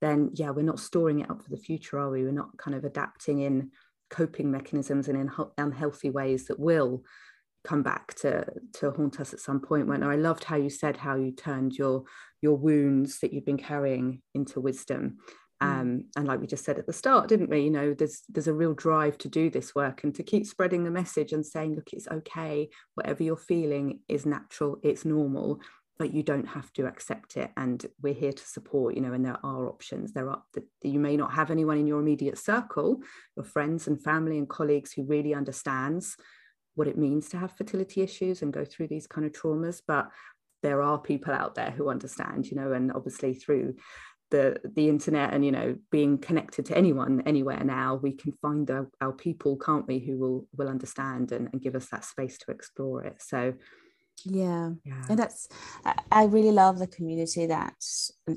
then 0.00 0.30
yeah, 0.34 0.50
we're 0.50 0.62
not 0.62 0.80
storing 0.80 1.20
it 1.20 1.30
up 1.30 1.42
for 1.42 1.50
the 1.50 1.56
future, 1.56 1.98
are 1.98 2.10
we? 2.10 2.22
We're 2.22 2.32
not 2.32 2.56
kind 2.56 2.76
of 2.76 2.84
adapting 2.84 3.40
in 3.40 3.70
coping 4.10 4.50
mechanisms 4.50 5.08
and 5.08 5.18
in 5.18 5.30
unhealthy 5.58 6.10
ways 6.10 6.46
that 6.46 6.58
will 6.58 7.02
come 7.64 7.82
back 7.82 8.14
to 8.14 8.46
to 8.72 8.90
haunt 8.92 9.20
us 9.20 9.34
at 9.34 9.40
some 9.40 9.60
point 9.60 9.88
when 9.88 10.02
I 10.02 10.16
loved 10.16 10.44
how 10.44 10.56
you 10.56 10.70
said 10.70 10.96
how 10.96 11.16
you 11.16 11.32
turned 11.32 11.74
your 11.74 12.04
your 12.40 12.56
wounds 12.56 13.18
that 13.20 13.32
you've 13.32 13.44
been 13.44 13.58
carrying 13.58 14.22
into 14.34 14.60
wisdom. 14.60 15.18
Mm. 15.60 15.66
um, 15.66 16.04
and 16.16 16.28
like 16.28 16.40
we 16.40 16.46
just 16.46 16.64
said 16.64 16.78
at 16.78 16.86
the 16.86 16.92
start 16.92 17.28
didn't 17.28 17.50
we? 17.50 17.60
You 17.62 17.70
know 17.70 17.92
there's 17.92 18.22
there's 18.28 18.46
a 18.46 18.54
real 18.54 18.74
drive 18.74 19.18
to 19.18 19.28
do 19.28 19.50
this 19.50 19.74
work 19.74 20.04
and 20.04 20.14
to 20.14 20.22
keep 20.22 20.46
spreading 20.46 20.84
the 20.84 20.90
message 20.90 21.32
and 21.32 21.44
saying 21.44 21.74
look 21.74 21.92
it's 21.92 22.08
okay. 22.08 22.68
Whatever 22.94 23.24
you're 23.24 23.36
feeling 23.36 24.00
is 24.08 24.24
natural. 24.24 24.78
It's 24.82 25.04
normal 25.04 25.60
but 25.98 26.14
you 26.14 26.22
don't 26.22 26.46
have 26.46 26.72
to 26.72 26.86
accept 26.86 27.36
it 27.36 27.50
and 27.56 27.86
we're 28.00 28.14
here 28.14 28.32
to 28.32 28.46
support 28.46 28.94
you 28.94 29.00
know 29.00 29.12
and 29.12 29.24
there 29.24 29.38
are 29.42 29.68
options. 29.68 30.12
There 30.12 30.28
are 30.30 30.42
you 30.82 31.00
may 31.00 31.16
not 31.16 31.32
have 31.32 31.50
anyone 31.50 31.78
in 31.78 31.86
your 31.86 32.00
immediate 32.00 32.38
circle 32.38 33.00
your 33.36 33.44
friends 33.44 33.86
and 33.86 34.02
family 34.02 34.38
and 34.38 34.48
colleagues 34.48 34.92
who 34.92 35.04
really 35.04 35.34
understands 35.34 36.16
what 36.74 36.88
it 36.88 36.98
means 36.98 37.28
to 37.28 37.38
have 37.38 37.56
fertility 37.56 38.02
issues 38.02 38.42
and 38.42 38.52
go 38.52 38.64
through 38.64 38.88
these 38.88 39.06
kind 39.06 39.26
of 39.26 39.32
traumas 39.32 39.82
but 39.86 40.08
there 40.62 40.82
are 40.82 40.98
people 40.98 41.32
out 41.32 41.54
there 41.54 41.70
who 41.70 41.88
understand 41.88 42.46
you 42.46 42.56
know 42.56 42.72
and 42.72 42.92
obviously 42.92 43.34
through 43.34 43.74
the 44.30 44.60
the 44.74 44.88
internet 44.88 45.32
and 45.32 45.44
you 45.44 45.52
know 45.52 45.76
being 45.90 46.18
connected 46.18 46.66
to 46.66 46.76
anyone 46.76 47.22
anywhere 47.24 47.62
now 47.64 47.94
we 47.94 48.12
can 48.12 48.32
find 48.42 48.70
our, 48.70 48.88
our 49.00 49.12
people 49.12 49.56
can't 49.56 49.86
we 49.86 49.98
who 49.98 50.18
will 50.18 50.46
will 50.56 50.68
understand 50.68 51.32
and, 51.32 51.48
and 51.52 51.62
give 51.62 51.74
us 51.74 51.88
that 51.88 52.04
space 52.04 52.36
to 52.38 52.50
explore 52.50 53.04
it. 53.04 53.20
So 53.20 53.54
yeah. 54.24 54.70
yeah. 54.84 55.04
And 55.08 55.18
that's, 55.18 55.48
I 56.10 56.24
really 56.24 56.52
love 56.52 56.78
the 56.78 56.86
community 56.86 57.46
that 57.46 57.74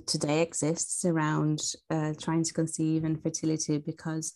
today 0.06 0.42
exists 0.42 1.06
around 1.06 1.62
uh, 1.90 2.14
trying 2.20 2.44
to 2.44 2.54
conceive 2.54 3.04
and 3.04 3.22
fertility 3.22 3.78
because 3.78 4.34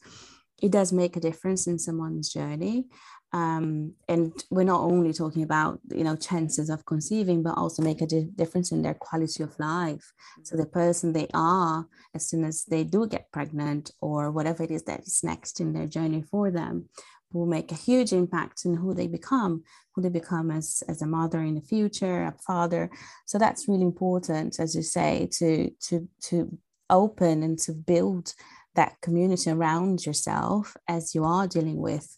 it 0.61 0.71
does 0.71 0.93
make 0.93 1.15
a 1.15 1.19
difference 1.19 1.67
in 1.67 1.77
someone's 1.79 2.31
journey. 2.31 2.85
Um, 3.33 3.95
and 4.07 4.31
we're 4.49 4.63
not 4.63 4.81
only 4.81 5.11
talking 5.11 5.43
about 5.43 5.79
you 5.91 6.05
know 6.05 6.15
chances 6.15 6.69
of 6.69 6.85
conceiving 6.85 7.43
but 7.43 7.57
also 7.57 7.83
make 7.83 8.01
a 8.01 8.05
di- 8.05 8.29
difference 8.33 8.71
in 8.71 8.81
their 8.81 8.93
quality 8.93 9.43
of 9.43 9.59
life 9.59 10.13
so 10.43 10.55
the 10.55 10.65
person 10.65 11.11
they 11.11 11.27
are 11.33 11.85
as 12.13 12.29
soon 12.29 12.45
as 12.45 12.63
they 12.63 12.85
do 12.85 13.05
get 13.07 13.29
pregnant 13.33 13.91
or 13.99 14.31
whatever 14.31 14.63
it 14.63 14.71
is 14.71 14.83
that 14.83 15.01
is 15.01 15.21
next 15.21 15.59
in 15.59 15.73
their 15.73 15.87
journey 15.87 16.21
for 16.21 16.49
them 16.49 16.87
will 17.35 17.45
make 17.45 17.71
a 17.71 17.75
huge 17.75 18.13
impact 18.13 18.65
in 18.65 18.75
who 18.75 18.93
they 18.93 19.07
become, 19.07 19.63
who 19.93 20.01
they 20.01 20.09
become 20.09 20.51
as, 20.51 20.83
as 20.87 21.01
a 21.01 21.07
mother 21.07 21.41
in 21.41 21.55
the 21.55 21.61
future, 21.61 22.23
a 22.23 22.33
father. 22.45 22.89
So 23.25 23.37
that's 23.37 23.67
really 23.67 23.83
important, 23.83 24.59
as 24.59 24.75
you 24.75 24.81
say, 24.81 25.29
to 25.33 25.69
to 25.87 26.07
to 26.29 26.57
open 26.89 27.43
and 27.43 27.57
to 27.59 27.73
build 27.73 28.33
that 28.75 28.95
community 29.01 29.49
around 29.49 30.05
yourself 30.05 30.75
as 30.87 31.15
you 31.15 31.23
are 31.23 31.47
dealing 31.47 31.77
with 31.77 32.17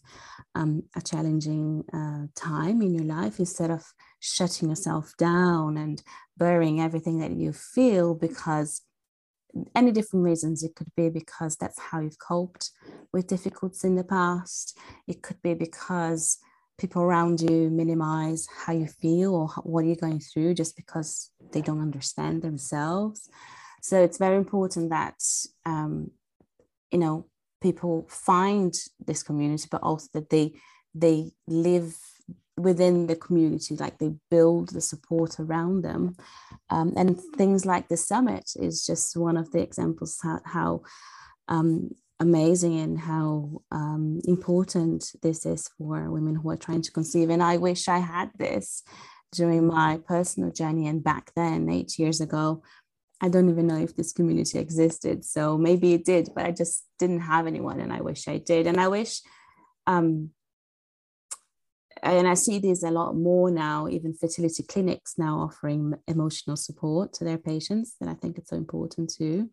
um, 0.54 0.82
a 0.96 1.00
challenging 1.00 1.84
uh, 1.92 2.26
time 2.34 2.82
in 2.82 2.94
your 2.94 3.04
life 3.04 3.38
instead 3.38 3.70
of 3.70 3.84
shutting 4.20 4.68
yourself 4.68 5.12
down 5.18 5.76
and 5.76 6.02
burying 6.36 6.80
everything 6.80 7.20
that 7.20 7.32
you 7.32 7.52
feel 7.52 8.14
because 8.14 8.82
any 9.74 9.92
different 9.92 10.24
reasons. 10.24 10.62
It 10.62 10.74
could 10.74 10.90
be 10.96 11.08
because 11.08 11.56
that's 11.56 11.78
how 11.78 12.00
you've 12.00 12.18
coped 12.18 12.70
with 13.12 13.26
difficulties 13.26 13.84
in 13.84 13.96
the 13.96 14.04
past. 14.04 14.78
It 15.06 15.22
could 15.22 15.40
be 15.42 15.54
because 15.54 16.38
people 16.78 17.02
around 17.02 17.40
you 17.40 17.70
minimize 17.70 18.46
how 18.64 18.72
you 18.72 18.86
feel 18.86 19.34
or 19.34 19.48
what 19.64 19.84
you're 19.84 19.96
going 19.96 20.20
through 20.20 20.54
just 20.54 20.76
because 20.76 21.30
they 21.52 21.60
don't 21.60 21.80
understand 21.80 22.42
themselves. 22.42 23.28
So 23.82 24.02
it's 24.02 24.18
very 24.18 24.36
important 24.36 24.90
that, 24.90 25.20
um, 25.66 26.10
you 26.90 26.98
know, 26.98 27.26
people 27.60 28.06
find 28.08 28.74
this 29.04 29.22
community, 29.22 29.66
but 29.70 29.82
also 29.82 30.08
that 30.14 30.30
they 30.30 30.54
they 30.94 31.30
live 31.46 31.96
within 32.58 33.06
the 33.06 33.16
community, 33.16 33.76
like 33.76 33.98
they 33.98 34.12
build 34.30 34.70
the 34.70 34.80
support 34.80 35.38
around 35.38 35.82
them. 35.82 36.16
Um, 36.70 36.92
and 36.96 37.20
things 37.36 37.64
like 37.64 37.88
the 37.88 37.96
summit 37.96 38.52
is 38.56 38.86
just 38.86 39.16
one 39.16 39.36
of 39.36 39.50
the 39.52 39.60
examples 39.60 40.18
how, 40.22 40.40
how 40.44 40.82
um, 41.48 41.90
amazing 42.20 42.78
and 42.78 42.98
how 42.98 43.62
um, 43.70 44.20
important 44.24 45.12
this 45.22 45.46
is 45.46 45.68
for 45.78 46.10
women 46.10 46.34
who 46.36 46.50
are 46.50 46.56
trying 46.56 46.82
to 46.82 46.92
conceive. 46.92 47.30
And 47.30 47.42
I 47.42 47.56
wish 47.56 47.88
I 47.88 47.98
had 47.98 48.30
this 48.38 48.82
during 49.32 49.66
my 49.66 50.00
personal 50.06 50.50
journey. 50.50 50.86
And 50.86 51.04
back 51.04 51.32
then, 51.36 51.68
eight 51.68 51.98
years 51.98 52.20
ago, 52.20 52.62
I 53.20 53.28
don't 53.28 53.50
even 53.50 53.66
know 53.66 53.78
if 53.78 53.96
this 53.96 54.12
community 54.12 54.58
existed. 54.58 55.24
So 55.24 55.58
maybe 55.58 55.92
it 55.92 56.04
did, 56.04 56.30
but 56.34 56.44
I 56.44 56.52
just 56.52 56.84
didn't 56.98 57.20
have 57.20 57.46
anyone. 57.46 57.80
And 57.80 57.92
I 57.92 58.00
wish 58.00 58.28
I 58.28 58.38
did. 58.38 58.66
And 58.66 58.80
I 58.80 58.88
wish 58.88 59.20
um, 59.86 60.30
and 62.02 62.28
I 62.28 62.34
see 62.34 62.58
these 62.58 62.82
a 62.82 62.90
lot 62.90 63.14
more 63.16 63.50
now, 63.50 63.88
even 63.88 64.14
fertility 64.14 64.62
clinics 64.62 65.14
now 65.18 65.38
offering 65.38 65.94
emotional 66.06 66.56
support 66.56 67.12
to 67.14 67.24
their 67.24 67.38
patients. 67.38 67.96
And 68.00 68.08
I 68.10 68.14
think 68.14 68.38
it's 68.38 68.50
so 68.50 68.56
important 68.56 69.12
too. 69.16 69.50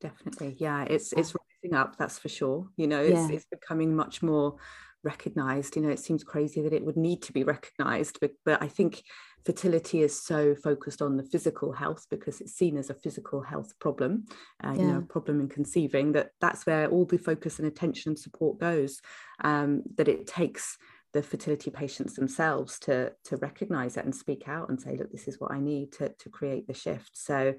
definitely 0.00 0.56
yeah 0.58 0.84
it's 0.84 1.12
it's 1.14 1.34
rising 1.34 1.76
up 1.76 1.96
that's 1.96 2.18
for 2.18 2.28
sure 2.28 2.68
you 2.76 2.86
know 2.86 3.00
it's, 3.02 3.14
yeah. 3.14 3.28
it's 3.30 3.46
becoming 3.46 3.94
much 3.94 4.22
more 4.22 4.56
recognized 5.04 5.76
you 5.76 5.82
know 5.82 5.88
it 5.88 5.98
seems 5.98 6.24
crazy 6.24 6.60
that 6.60 6.72
it 6.72 6.84
would 6.84 6.96
need 6.96 7.22
to 7.22 7.32
be 7.32 7.44
recognized 7.44 8.18
but 8.20 8.32
but 8.44 8.60
i 8.62 8.68
think 8.68 9.02
fertility 9.44 10.02
is 10.02 10.20
so 10.20 10.54
focused 10.54 11.00
on 11.00 11.16
the 11.16 11.22
physical 11.22 11.72
health 11.72 12.04
because 12.10 12.40
it's 12.40 12.52
seen 12.52 12.76
as 12.76 12.90
a 12.90 12.94
physical 12.94 13.40
health 13.40 13.72
problem 13.78 14.24
uh, 14.64 14.72
yeah. 14.74 14.80
you 14.80 14.86
know 14.88 14.98
a 14.98 15.02
problem 15.02 15.40
in 15.40 15.48
conceiving 15.48 16.12
that 16.12 16.30
that's 16.40 16.66
where 16.66 16.88
all 16.88 17.04
the 17.04 17.16
focus 17.16 17.58
and 17.58 17.68
attention 17.68 18.10
and 18.10 18.18
support 18.18 18.58
goes 18.58 19.00
um, 19.44 19.82
that 19.96 20.08
it 20.08 20.26
takes 20.26 20.76
the 21.12 21.22
fertility 21.22 21.70
patients 21.70 22.14
themselves 22.14 22.78
to 22.78 23.12
to 23.24 23.36
recognize 23.38 23.96
it 23.96 24.04
and 24.04 24.14
speak 24.14 24.48
out 24.48 24.68
and 24.68 24.80
say 24.80 24.96
look 24.96 25.10
this 25.10 25.28
is 25.28 25.40
what 25.40 25.50
i 25.50 25.58
need 25.58 25.92
to 25.92 26.10
to 26.18 26.28
create 26.28 26.66
the 26.66 26.74
shift 26.74 27.10
so 27.14 27.54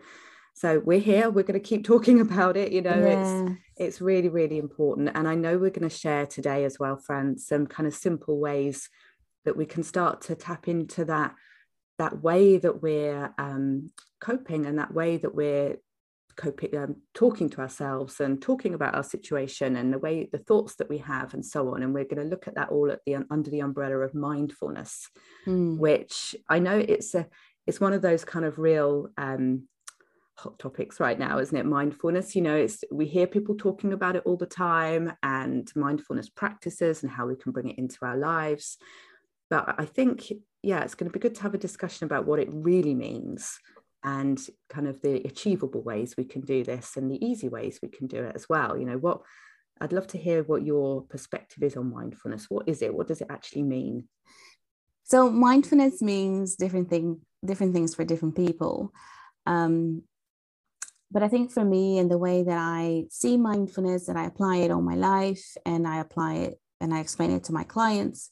so 0.54 0.80
we're 0.86 1.00
here 1.00 1.30
we're 1.30 1.44
going 1.44 1.60
to 1.60 1.68
keep 1.68 1.84
talking 1.86 2.22
about 2.22 2.58
it 2.58 2.72
you 2.72 2.82
know 2.82 2.92
yeah. 2.92 3.44
it's 3.48 3.60
it's 3.78 4.02
really 4.02 4.30
really 4.30 4.58
important 4.58 5.10
and 5.16 5.28
i 5.28 5.36
know 5.36 5.58
we're 5.58 5.70
going 5.70 5.90
to 5.90 5.96
share 5.96 6.26
today 6.26 6.64
as 6.64 6.78
well 6.80 6.98
friends 6.98 7.48
some 7.48 7.66
kind 7.66 7.88
of 7.88 7.94
simple 7.94 8.40
ways 8.40 8.90
that 9.46 9.58
we 9.58 9.66
can 9.66 9.84
start 9.84 10.22
to 10.22 10.36
tap 10.36 10.68
into 10.68 11.06
that 11.06 11.34
that 11.98 12.22
way 12.22 12.58
that 12.58 12.82
we're 12.82 13.34
um, 13.38 13.92
coping 14.22 14.66
and 14.66 14.80
that 14.80 14.94
way 14.94 15.18
that 15.18 15.36
we're 15.36 15.76
coping 16.40 16.76
um, 16.78 16.96
talking 17.14 17.50
to 17.50 17.60
ourselves 17.60 18.22
and 18.22 18.42
talking 18.42 18.74
about 18.74 18.96
our 18.96 19.04
situation 19.04 19.76
and 19.76 19.94
the 19.94 20.00
way 20.00 20.30
the 20.32 20.38
thoughts 20.38 20.76
that 20.76 20.90
we 20.90 20.98
have 20.98 21.34
and 21.34 21.46
so 21.46 21.74
on. 21.74 21.84
And 21.84 21.94
we're 21.94 22.06
going 22.06 22.24
to 22.24 22.30
look 22.30 22.48
at 22.48 22.56
that 22.56 22.70
all 22.70 22.90
at 22.90 23.02
the 23.06 23.18
under 23.30 23.52
the 23.52 23.60
umbrella 23.60 23.98
of 23.98 24.16
mindfulness 24.16 25.10
mm. 25.46 25.78
which 25.78 26.36
i 26.48 26.58
know 26.60 26.78
it's 26.78 27.14
a 27.14 27.28
it's 27.68 27.82
one 27.82 27.94
of 27.94 28.02
those 28.02 28.24
kind 28.26 28.46
of 28.46 28.58
real 28.58 29.10
um, 29.18 29.68
hot 30.38 30.58
topics 30.58 31.00
right 31.00 31.20
now 31.20 31.38
isn't 31.40 31.58
it? 31.58 31.66
Mindfulness 31.66 32.36
you 32.36 32.42
know 32.42 32.56
it's 32.56 32.84
we 32.92 33.06
hear 33.06 33.28
people 33.28 33.56
talking 33.56 33.92
about 33.92 34.16
it 34.16 34.24
all 34.26 34.38
the 34.38 34.46
time 34.46 35.12
and 35.22 35.70
mindfulness 35.76 36.30
practices 36.30 37.04
and 37.04 37.12
how 37.12 37.28
we 37.28 37.36
can 37.36 37.52
bring 37.52 37.70
it 37.70 37.78
into 37.78 37.98
our 38.04 38.18
lives. 38.18 38.78
But 39.50 39.76
i 39.78 39.86
think 39.86 40.32
yeah 40.64 40.82
it's 40.84 40.96
going 40.96 41.10
to 41.10 41.18
be 41.18 41.22
good 41.22 41.36
to 41.36 41.42
have 41.42 41.54
a 41.54 41.66
discussion 41.68 42.06
about 42.06 42.26
what 42.26 42.40
it 42.40 42.48
really 42.52 42.96
means 42.96 43.60
and 44.04 44.40
kind 44.70 44.88
of 44.88 45.02
the 45.02 45.16
achievable 45.28 45.82
ways 45.82 46.16
we 46.18 46.24
can 46.24 46.42
do 46.42 46.64
this 46.64 46.96
and 46.96 47.12
the 47.12 47.24
easy 47.26 47.50
ways 47.50 47.80
we 47.82 47.90
can 47.90 48.08
do 48.08 48.24
it 48.24 48.36
as 48.36 48.48
well. 48.48 48.78
You 48.78 48.86
know 48.86 48.98
what 48.98 49.22
i'd 49.82 49.94
love 49.94 50.08
to 50.08 50.18
hear 50.18 50.44
what 50.44 50.66
your 50.66 51.04
perspective 51.04 51.64
is 51.64 51.78
on 51.78 51.92
mindfulness. 51.92 52.48
What 52.50 52.68
is 52.68 52.82
it? 52.82 52.94
What 52.94 53.08
does 53.08 53.22
it 53.22 53.28
actually 53.30 53.64
mean? 53.64 54.08
So 55.04 55.30
mindfulness 55.30 56.02
means 56.02 56.56
different 56.56 56.90
thing 56.90 57.22
different 57.46 57.74
things 57.74 57.96
for 57.96 58.04
different 58.04 58.36
people. 58.36 58.94
Um, 59.46 60.04
but 61.12 61.24
I 61.24 61.28
think 61.28 61.52
for 61.52 61.64
me 61.64 61.98
and 61.98 62.12
the 62.12 62.18
way 62.18 62.44
that 62.44 62.58
I 62.58 63.06
see 63.10 63.38
mindfulness 63.38 64.08
and 64.08 64.20
I 64.20 64.26
apply 64.26 64.58
it 64.58 64.72
on 64.72 64.84
my 64.84 64.96
life 64.96 65.56
and 65.66 65.88
I 65.88 66.00
apply 66.00 66.36
it 66.36 66.60
and 66.82 66.94
I 66.94 67.00
explain 67.00 67.32
it 67.32 67.46
to 67.46 67.54
my 67.54 67.64
clients 67.64 68.30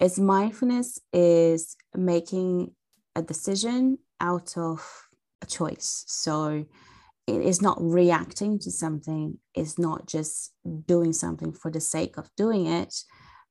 is 0.00 0.18
mindfulness 0.18 0.98
is 1.12 1.76
making 1.94 2.72
a 3.16 3.22
decision 3.22 3.98
out 4.20 4.56
of 4.56 5.08
a 5.42 5.46
choice. 5.46 6.04
So 6.06 6.64
it 7.26 7.42
is 7.42 7.60
not 7.60 7.76
reacting 7.80 8.58
to 8.60 8.70
something, 8.70 9.38
it's 9.54 9.78
not 9.78 10.06
just 10.06 10.54
doing 10.86 11.12
something 11.12 11.52
for 11.52 11.70
the 11.70 11.80
sake 11.80 12.16
of 12.16 12.30
doing 12.36 12.66
it, 12.66 12.94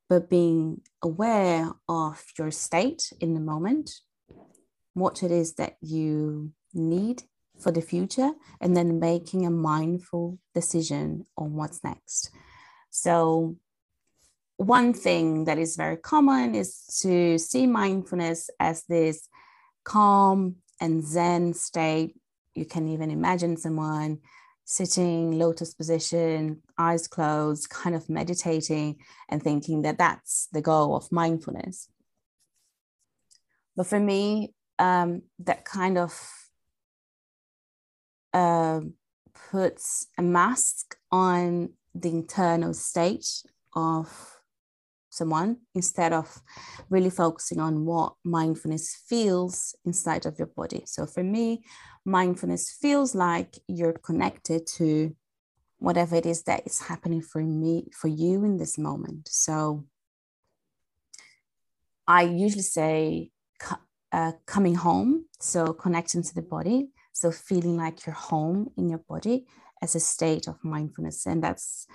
but 0.10 0.30
being 0.30 0.82
aware 1.04 1.72
of 1.88 2.24
your 2.40 2.52
state 2.52 3.12
in 3.20 3.34
the 3.34 3.40
moment, 3.40 3.92
what 4.94 5.22
it 5.22 5.32
is 5.32 5.56
that 5.56 5.76
you 5.82 6.54
need 6.74 7.24
for 7.60 7.72
the 7.72 7.82
future 7.82 8.32
and 8.62 8.76
then 8.76 9.00
making 9.00 9.46
a 9.46 9.52
mindful 9.52 10.40
decision 10.54 11.26
on 11.38 11.54
what's 11.54 11.84
next. 11.84 12.32
So, 12.90 13.58
one 14.58 14.92
thing 14.92 15.46
that 15.46 15.60
is 15.60 15.76
very 15.76 15.98
common 15.98 16.56
is 16.56 16.84
to 17.02 17.38
see 17.38 17.68
mindfulness 17.68 18.50
as 18.60 18.84
this 18.90 19.30
calm 19.88 20.58
and 20.82 21.04
Zen 21.04 21.54
state. 21.54 22.16
You 22.54 22.66
can 22.66 22.90
even 22.90 23.10
imagine 23.10 23.56
someone 23.56 24.20
sitting 24.66 25.40
lotus 25.40 25.74
position, 25.74 26.62
eyes 26.78 27.08
closed, 27.08 27.70
kind 27.70 27.96
of 27.96 28.10
meditating 28.10 28.98
and 29.30 29.42
thinking 29.42 29.84
that 29.84 29.98
that's 29.98 30.50
the 30.52 30.62
goal 30.62 30.94
of 30.98 31.10
mindfulness. 31.10 31.88
But 33.78 33.88
for 33.88 34.00
me, 34.00 34.54
um, 34.78 35.22
that 35.40 35.64
kind 35.64 35.98
of 35.98 36.14
uh, 38.34 38.82
puts 39.52 40.08
a 40.18 40.22
mask 40.22 40.98
on 41.12 41.70
the 41.96 42.10
internal 42.10 42.74
state 42.74 43.44
of 43.74 44.37
someone 45.18 45.58
instead 45.74 46.14
of 46.14 46.42
really 46.90 47.10
focusing 47.10 47.60
on 47.60 47.86
what 47.86 48.14
mindfulness 48.24 48.96
feels 49.10 49.76
inside 49.86 50.26
of 50.26 50.38
your 50.38 50.48
body. 50.48 50.84
So 50.86 51.06
for 51.06 51.24
me, 51.24 51.64
mindfulness 52.06 52.72
feels 52.82 53.16
like 53.16 53.58
you're 53.68 53.94
connected 53.94 54.68
to 54.78 55.16
whatever 55.80 56.16
it 56.16 56.26
is 56.26 56.44
that 56.44 56.66
is 56.66 56.80
happening 56.82 57.22
for 57.22 57.42
me, 57.42 57.88
for 57.94 58.08
you 58.08 58.44
in 58.44 58.58
this 58.58 58.78
moment. 58.78 59.28
So 59.28 59.86
I 62.08 62.24
usually 62.24 62.64
say 62.64 63.32
uh, 64.12 64.32
coming 64.46 64.76
home, 64.76 65.26
so 65.40 65.74
connecting 65.74 66.24
to 66.24 66.34
the 66.34 66.42
body. 66.42 66.90
So 67.12 67.32
feeling 67.32 67.78
like 67.78 68.06
you're 68.06 68.16
home 68.16 68.70
in 68.78 68.90
your 68.90 69.04
body 69.10 69.48
as 69.82 69.96
a 69.96 70.00
state 70.00 70.48
of 70.48 70.64
mindfulness. 70.64 71.26
And 71.26 71.44
that's 71.44 71.88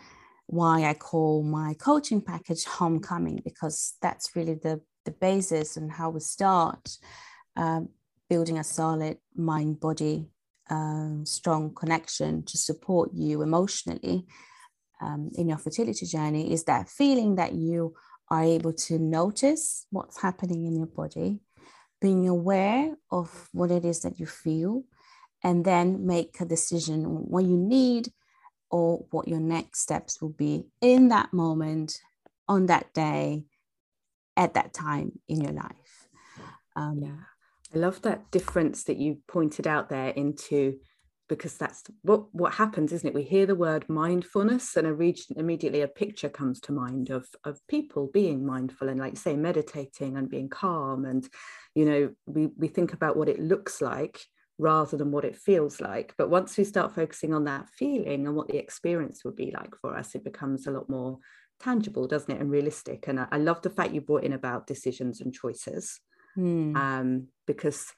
why 0.52 0.84
I 0.84 0.92
call 0.92 1.42
my 1.42 1.72
coaching 1.72 2.20
package 2.20 2.64
homecoming, 2.64 3.40
because 3.42 3.94
that's 4.02 4.36
really 4.36 4.52
the, 4.52 4.82
the 5.06 5.10
basis 5.10 5.78
and 5.78 5.90
how 5.90 6.10
we 6.10 6.20
start 6.20 6.98
uh, 7.56 7.80
building 8.28 8.58
a 8.58 8.64
solid 8.64 9.16
mind 9.34 9.80
body 9.80 10.28
um, 10.68 11.24
strong 11.24 11.74
connection 11.74 12.42
to 12.44 12.58
support 12.58 13.14
you 13.14 13.40
emotionally 13.40 14.26
um, 15.00 15.30
in 15.36 15.48
your 15.48 15.56
fertility 15.56 16.04
journey 16.04 16.52
is 16.52 16.64
that 16.64 16.90
feeling 16.90 17.36
that 17.36 17.54
you 17.54 17.94
are 18.28 18.44
able 18.44 18.74
to 18.74 18.98
notice 18.98 19.86
what's 19.90 20.20
happening 20.20 20.66
in 20.66 20.76
your 20.76 20.86
body, 20.86 21.40
being 21.98 22.28
aware 22.28 22.94
of 23.10 23.48
what 23.52 23.70
it 23.70 23.86
is 23.86 24.00
that 24.00 24.20
you 24.20 24.26
feel, 24.26 24.82
and 25.42 25.64
then 25.64 26.06
make 26.06 26.38
a 26.40 26.44
decision 26.44 27.06
on 27.06 27.24
what 27.32 27.44
you 27.44 27.56
need 27.56 28.12
or 28.72 29.04
what 29.10 29.28
your 29.28 29.38
next 29.38 29.80
steps 29.80 30.20
will 30.20 30.30
be 30.30 30.66
in 30.80 31.08
that 31.08 31.32
moment, 31.32 32.00
on 32.48 32.66
that 32.66 32.92
day, 32.94 33.44
at 34.36 34.54
that 34.54 34.72
time 34.72 35.12
in 35.28 35.40
your 35.40 35.52
life. 35.52 36.08
Um, 36.74 37.00
yeah, 37.02 37.16
I 37.74 37.78
love 37.78 38.02
that 38.02 38.30
difference 38.30 38.84
that 38.84 38.96
you 38.96 39.18
pointed 39.28 39.66
out 39.66 39.90
there 39.90 40.08
into 40.08 40.78
because 41.28 41.56
that's 41.56 41.84
what 42.02 42.34
what 42.34 42.52
happens 42.52 42.92
isn't 42.92 43.08
it 43.08 43.14
we 43.14 43.22
hear 43.22 43.46
the 43.46 43.54
word 43.54 43.88
mindfulness 43.88 44.76
and 44.76 44.86
a 44.86 44.92
region 44.92 45.34
immediately 45.38 45.80
a 45.80 45.88
picture 45.88 46.28
comes 46.28 46.60
to 46.60 46.72
mind 46.72 47.08
of 47.08 47.26
of 47.44 47.58
people 47.68 48.10
being 48.12 48.44
mindful 48.44 48.88
and 48.88 49.00
like 49.00 49.16
say 49.16 49.34
meditating 49.34 50.16
and 50.16 50.28
being 50.28 50.48
calm 50.48 51.06
and 51.06 51.28
you 51.74 51.86
know 51.86 52.10
we 52.26 52.48
we 52.58 52.68
think 52.68 52.92
about 52.92 53.16
what 53.16 53.30
it 53.30 53.40
looks 53.40 53.80
like 53.80 54.20
rather 54.62 54.96
than 54.96 55.10
what 55.10 55.24
it 55.24 55.36
feels 55.36 55.80
like. 55.80 56.14
But 56.16 56.30
once 56.30 56.56
we 56.56 56.64
start 56.64 56.94
focusing 56.94 57.34
on 57.34 57.44
that 57.44 57.68
feeling 57.68 58.26
and 58.26 58.36
what 58.36 58.48
the 58.48 58.56
experience 58.56 59.24
would 59.24 59.36
be 59.36 59.50
like 59.50 59.74
for 59.80 59.96
us, 59.96 60.14
it 60.14 60.24
becomes 60.24 60.66
a 60.66 60.70
lot 60.70 60.88
more 60.88 61.18
tangible, 61.60 62.06
doesn't 62.06 62.34
it, 62.34 62.40
and 62.40 62.50
realistic. 62.50 63.08
And 63.08 63.20
I, 63.20 63.26
I 63.32 63.38
love 63.38 63.60
the 63.62 63.70
fact 63.70 63.92
you 63.92 64.00
brought 64.00 64.24
in 64.24 64.32
about 64.32 64.66
decisions 64.66 65.20
and 65.20 65.34
choices, 65.34 66.00
mm. 66.38 66.76
um, 66.76 67.28
because 67.46 67.92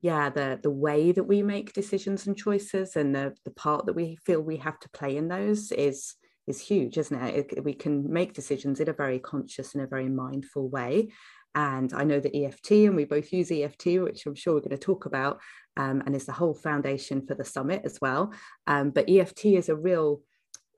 yeah, 0.00 0.30
the 0.30 0.60
the 0.62 0.70
way 0.70 1.12
that 1.12 1.24
we 1.24 1.42
make 1.42 1.72
decisions 1.72 2.26
and 2.26 2.36
choices 2.36 2.94
and 2.94 3.14
the 3.14 3.34
the 3.44 3.50
part 3.50 3.86
that 3.86 3.94
we 3.94 4.16
feel 4.24 4.40
we 4.40 4.58
have 4.58 4.78
to 4.80 4.90
play 4.90 5.16
in 5.16 5.28
those 5.28 5.72
is 5.72 6.14
is 6.46 6.60
huge, 6.60 6.98
isn't 6.98 7.22
it? 7.22 7.52
it? 7.52 7.64
We 7.64 7.72
can 7.74 8.12
make 8.12 8.34
decisions 8.34 8.80
in 8.80 8.88
a 8.88 8.92
very 8.92 9.18
conscious 9.18 9.74
and 9.74 9.82
a 9.82 9.86
very 9.86 10.08
mindful 10.08 10.68
way. 10.68 11.08
And 11.54 11.92
I 11.92 12.02
know 12.04 12.18
that 12.18 12.36
EFT, 12.36 12.70
and 12.72 12.96
we 12.96 13.04
both 13.04 13.32
use 13.32 13.50
EFT, 13.50 13.86
which 14.02 14.26
I'm 14.26 14.34
sure 14.34 14.54
we're 14.54 14.60
going 14.60 14.70
to 14.70 14.76
talk 14.76 15.06
about, 15.06 15.40
um, 15.76 16.02
and 16.06 16.14
is 16.14 16.26
the 16.26 16.32
whole 16.32 16.54
foundation 16.54 17.26
for 17.26 17.34
the 17.34 17.44
summit 17.44 17.82
as 17.84 18.00
well. 18.00 18.32
Um, 18.66 18.90
but 18.90 19.08
EFT 19.08 19.46
is 19.46 19.68
a 19.68 19.76
real 19.76 20.22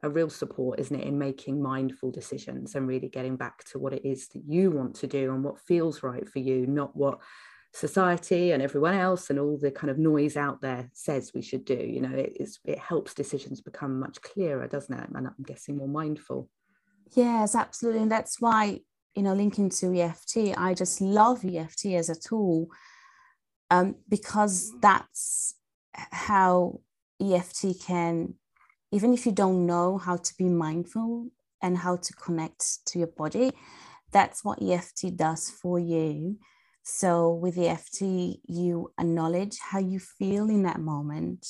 a 0.02 0.10
real 0.10 0.28
support, 0.28 0.78
isn't 0.78 1.00
it, 1.00 1.06
in 1.06 1.18
making 1.18 1.60
mindful 1.60 2.10
decisions 2.10 2.74
and 2.74 2.86
really 2.86 3.08
getting 3.08 3.34
back 3.34 3.64
to 3.64 3.78
what 3.78 3.94
it 3.94 4.04
is 4.04 4.28
that 4.28 4.42
you 4.46 4.70
want 4.70 4.94
to 4.94 5.06
do 5.06 5.32
and 5.32 5.42
what 5.42 5.58
feels 5.58 6.02
right 6.02 6.28
for 6.28 6.38
you, 6.38 6.66
not 6.66 6.94
what 6.94 7.18
society 7.72 8.52
and 8.52 8.62
everyone 8.62 8.94
else 8.94 9.30
and 9.30 9.38
all 9.38 9.56
the 9.56 9.70
kind 9.70 9.90
of 9.90 9.98
noise 9.98 10.36
out 10.36 10.60
there 10.60 10.90
says 10.92 11.32
we 11.34 11.40
should 11.40 11.64
do. 11.64 11.74
You 11.74 12.02
know, 12.02 12.14
it, 12.14 12.36
it 12.66 12.78
helps 12.78 13.14
decisions 13.14 13.62
become 13.62 13.98
much 13.98 14.20
clearer, 14.20 14.68
doesn't 14.68 14.96
it? 14.96 15.08
And 15.14 15.26
I'm 15.26 15.34
guessing 15.44 15.78
more 15.78 15.88
mindful. 15.88 16.50
Yes, 17.14 17.54
absolutely. 17.54 18.02
And 18.02 18.12
that's 18.12 18.38
why 18.38 18.80
you 19.16 19.22
know, 19.22 19.32
linking 19.32 19.70
to 19.70 19.98
EFT, 19.98 20.58
I 20.58 20.74
just 20.74 21.00
love 21.00 21.42
EFT 21.42 21.86
as 21.86 22.10
a 22.10 22.14
tool 22.14 22.68
um, 23.70 23.96
because 24.08 24.72
that's 24.80 25.54
how 25.94 26.80
EFT 27.20 27.80
can, 27.80 28.34
even 28.92 29.12
if 29.12 29.26
you 29.26 29.32
don't 29.32 29.66
know 29.66 29.98
how 29.98 30.16
to 30.16 30.34
be 30.36 30.44
mindful 30.44 31.28
and 31.62 31.78
how 31.78 31.96
to 31.96 32.12
connect 32.14 32.86
to 32.86 32.98
your 32.98 33.08
body, 33.08 33.52
that's 34.12 34.44
what 34.44 34.62
EFT 34.62 35.16
does 35.16 35.50
for 35.50 35.78
you. 35.78 36.38
So 36.82 37.32
with 37.32 37.58
EFT, 37.58 38.02
you 38.46 38.92
acknowledge 38.98 39.58
how 39.58 39.80
you 39.80 39.98
feel 39.98 40.48
in 40.48 40.62
that 40.62 40.80
moment 40.80 41.46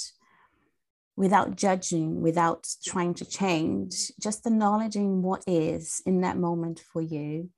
without 1.16 1.56
judging, 1.56 2.20
without 2.22 2.66
trying 2.84 3.14
to 3.14 3.24
change, 3.24 4.12
just 4.20 4.46
acknowledging 4.46 5.22
what 5.22 5.42
is 5.46 6.02
in 6.06 6.20
that 6.20 6.36
moment 6.36 6.80
for 6.80 7.02
you. 7.02 7.50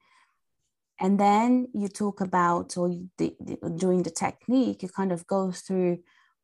And 1.00 1.18
then 1.18 1.68
you 1.74 1.88
talk 1.88 2.20
about, 2.20 2.76
or 2.76 2.88
you, 2.88 3.08
the, 3.18 3.34
the, 3.40 3.70
during 3.76 4.02
the 4.02 4.10
technique, 4.10 4.82
you 4.82 4.88
kind 4.88 5.12
of 5.12 5.26
go 5.26 5.52
through 5.52 5.98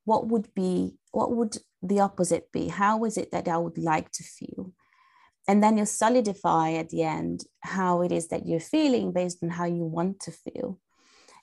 what 0.05 0.29
would 0.29 0.55
be, 0.55 0.97
what 1.11 1.33
would 1.33 1.57
the 1.83 2.01
opposite 2.01 2.53
be? 2.53 2.69
How 2.69 3.05
is 3.05 3.17
it 3.17 3.33
that 3.33 3.49
I 3.49 3.59
would 3.59 3.79
like 3.79 4.12
to 4.12 4.23
feel? 4.23 4.73
And 5.49 5.62
then 5.62 5.77
you 5.77 5.87
solidify 5.87 6.73
at 6.73 6.90
the 6.90 7.03
end 7.03 7.45
how 7.61 8.03
it 8.03 8.12
is 8.12 8.29
that 8.29 8.47
you're 8.47 8.61
feeling 8.61 9.12
based 9.12 9.43
on 9.43 9.51
how 9.51 9.64
you 9.64 9.85
want 9.85 10.21
to 10.21 10.31
feel 10.31 10.79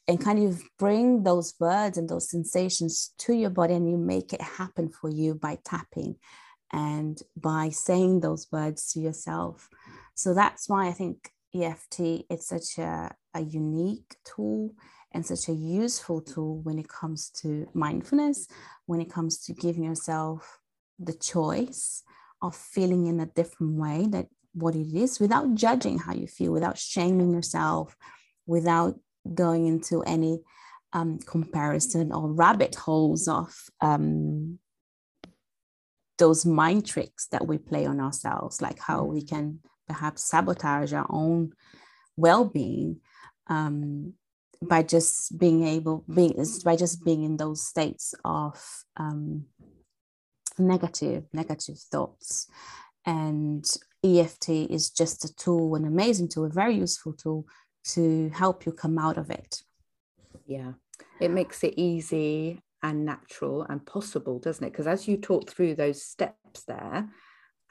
and 0.07 0.19
kind 0.19 0.47
of 0.47 0.63
bring 0.79 1.23
those 1.23 1.53
words 1.59 1.97
and 1.97 2.09
those 2.09 2.29
sensations 2.29 3.13
to 3.19 3.33
your 3.33 3.49
body 3.49 3.75
and 3.75 3.89
you 3.89 3.97
make 3.97 4.33
it 4.33 4.41
happen 4.41 4.89
for 4.89 5.09
you 5.09 5.35
by 5.35 5.57
tapping 5.63 6.15
and 6.73 7.21
by 7.35 7.69
saying 7.69 8.21
those 8.21 8.47
words 8.51 8.91
to 8.91 8.99
yourself 8.99 9.69
so 10.15 10.33
that's 10.33 10.67
why 10.67 10.87
i 10.87 10.91
think 10.91 11.29
eft 11.53 11.99
is 11.99 12.47
such 12.47 12.77
a, 12.77 13.13
a 13.33 13.41
unique 13.41 14.15
tool 14.23 14.73
and 15.13 15.25
such 15.25 15.49
a 15.49 15.53
useful 15.53 16.21
tool 16.21 16.61
when 16.61 16.79
it 16.79 16.87
comes 16.87 17.29
to 17.29 17.67
mindfulness 17.73 18.47
when 18.85 19.01
it 19.01 19.11
comes 19.11 19.43
to 19.43 19.53
giving 19.53 19.83
yourself 19.83 20.59
the 20.99 21.13
choice 21.13 22.03
of 22.41 22.55
feeling 22.55 23.07
in 23.07 23.19
a 23.19 23.25
different 23.25 23.73
way 23.73 24.05
that 24.09 24.27
what 24.53 24.75
it 24.75 24.95
is 24.95 25.19
without 25.19 25.53
judging 25.55 25.97
how 25.97 26.13
you 26.13 26.27
feel 26.27 26.51
without 26.51 26.77
shaming 26.77 27.31
yourself 27.31 27.95
without 28.45 28.95
going 29.33 29.67
into 29.67 30.01
any 30.03 30.41
um, 30.93 31.19
comparison 31.19 32.11
or 32.11 32.31
rabbit 32.31 32.75
holes 32.75 33.27
of 33.27 33.53
um, 33.81 34.59
those 36.17 36.45
mind 36.45 36.85
tricks 36.85 37.27
that 37.27 37.47
we 37.47 37.57
play 37.57 37.85
on 37.85 37.99
ourselves, 37.99 38.61
like 38.61 38.79
how 38.79 39.03
we 39.03 39.23
can 39.23 39.59
perhaps 39.91 40.23
sabotage 40.23 40.93
our 40.93 41.07
own 41.09 41.51
well-being 42.15 43.01
um, 43.47 44.13
by 44.61 44.81
just 44.83 45.37
being 45.37 45.67
able 45.67 46.05
being 46.13 46.33
by 46.63 46.75
just 46.75 47.03
being 47.03 47.23
in 47.23 47.35
those 47.37 47.61
states 47.67 48.13
of 48.23 48.55
um, 48.97 49.45
negative 50.57 51.25
negative 51.33 51.77
thoughts 51.77 52.47
and 53.05 53.65
EFT 54.03 54.49
is 54.49 54.89
just 54.89 55.25
a 55.25 55.35
tool, 55.35 55.75
an 55.75 55.85
amazing 55.85 56.27
tool, 56.27 56.45
a 56.45 56.49
very 56.49 56.75
useful 56.75 57.13
tool 57.13 57.45
to 57.83 58.29
help 58.33 58.65
you 58.65 58.71
come 58.71 58.97
out 58.97 59.17
of 59.17 59.29
it. 59.29 59.61
Yeah, 60.45 60.73
it 61.19 61.31
makes 61.31 61.63
it 61.63 61.73
easy 61.77 62.61
and 62.83 63.05
natural 63.05 63.63
and 63.63 63.85
possible, 63.85 64.39
doesn't 64.39 64.65
it? 64.65 64.71
Because 64.71 64.87
as 64.87 65.07
you 65.07 65.17
talk 65.17 65.49
through 65.49 65.75
those 65.75 66.03
steps 66.03 66.63
there, 66.67 67.09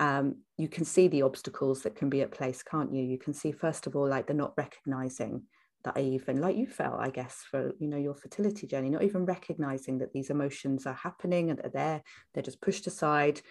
um, 0.01 0.37
you 0.57 0.67
can 0.67 0.85
see 0.85 1.09
the 1.09 1.23
obstacles 1.23 1.83
that 1.83 1.95
can 1.95 2.09
be 2.09 2.23
at 2.23 2.33
place, 2.33 2.63
can't 2.63 2.93
you? 2.93 3.03
You 3.03 3.19
can 3.19 3.35
see, 3.35 3.53
first 3.53 3.87
of 3.87 3.95
all, 3.95 4.09
like 4.09 4.27
they're 4.27 4.35
not 4.35 4.55
recognizing 4.57 5.43
that 5.85 5.93
I 5.97 6.01
even, 6.01 6.41
like 6.41 6.57
you 6.57 6.67
felt, 6.67 6.99
I 6.99 7.11
guess, 7.11 7.45
for 7.51 7.73
you 7.79 7.87
know 7.87 7.99
your 7.99 8.15
fertility 8.15 8.67
journey, 8.67 8.89
not 8.89 9.03
even 9.03 9.27
recognizing 9.27 9.99
that 9.99 10.13
these 10.13 10.31
emotions 10.31 10.87
are 10.87 10.95
happening 10.95 11.51
and 11.51 11.59
they're 11.59 11.71
there, 11.71 12.03
they're 12.33 12.43
just 12.43 12.63
pushed 12.63 12.87
aside. 12.87 13.43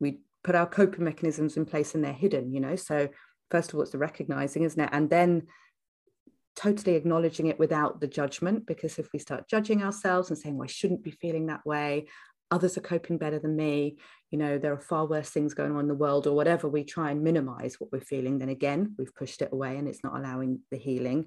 We 0.00 0.18
put 0.42 0.56
our 0.56 0.66
coping 0.66 1.04
mechanisms 1.04 1.56
in 1.56 1.64
place 1.64 1.94
and 1.94 2.04
they're 2.04 2.12
hidden, 2.12 2.52
you 2.52 2.60
know. 2.60 2.74
So 2.74 3.08
first 3.52 3.70
of 3.70 3.76
all, 3.76 3.82
it's 3.82 3.92
the 3.92 3.98
recognizing, 3.98 4.64
isn't 4.64 4.80
it? 4.80 4.90
And 4.92 5.08
then 5.08 5.46
totally 6.56 6.96
acknowledging 6.96 7.46
it 7.46 7.60
without 7.60 8.00
the 8.00 8.08
judgment 8.08 8.66
because 8.66 8.98
if 8.98 9.08
we 9.12 9.18
start 9.20 9.48
judging 9.48 9.82
ourselves 9.82 10.28
and 10.28 10.38
saying 10.38 10.56
well, 10.58 10.66
i 10.66 10.70
shouldn't 10.70 11.02
be 11.02 11.10
feeling 11.10 11.46
that 11.46 11.64
way 11.64 12.06
others 12.52 12.76
are 12.76 12.82
coping 12.82 13.18
better 13.18 13.38
than 13.38 13.56
me. 13.56 13.96
You 14.30 14.38
know 14.38 14.58
there 14.58 14.72
are 14.72 14.80
far 14.80 15.06
worse 15.06 15.30
things 15.30 15.54
going 15.54 15.72
on 15.72 15.80
in 15.80 15.88
the 15.88 15.94
world 15.94 16.26
or 16.26 16.36
whatever. 16.36 16.68
We 16.68 16.84
try 16.84 17.10
and 17.10 17.24
minimize 17.24 17.80
what 17.80 17.90
we're 17.90 18.00
feeling. 18.00 18.38
Then 18.38 18.50
again 18.50 18.94
we've 18.98 19.14
pushed 19.14 19.42
it 19.42 19.52
away 19.52 19.78
and 19.78 19.88
it's 19.88 20.04
not 20.04 20.16
allowing 20.16 20.60
the 20.70 20.76
healing. 20.76 21.26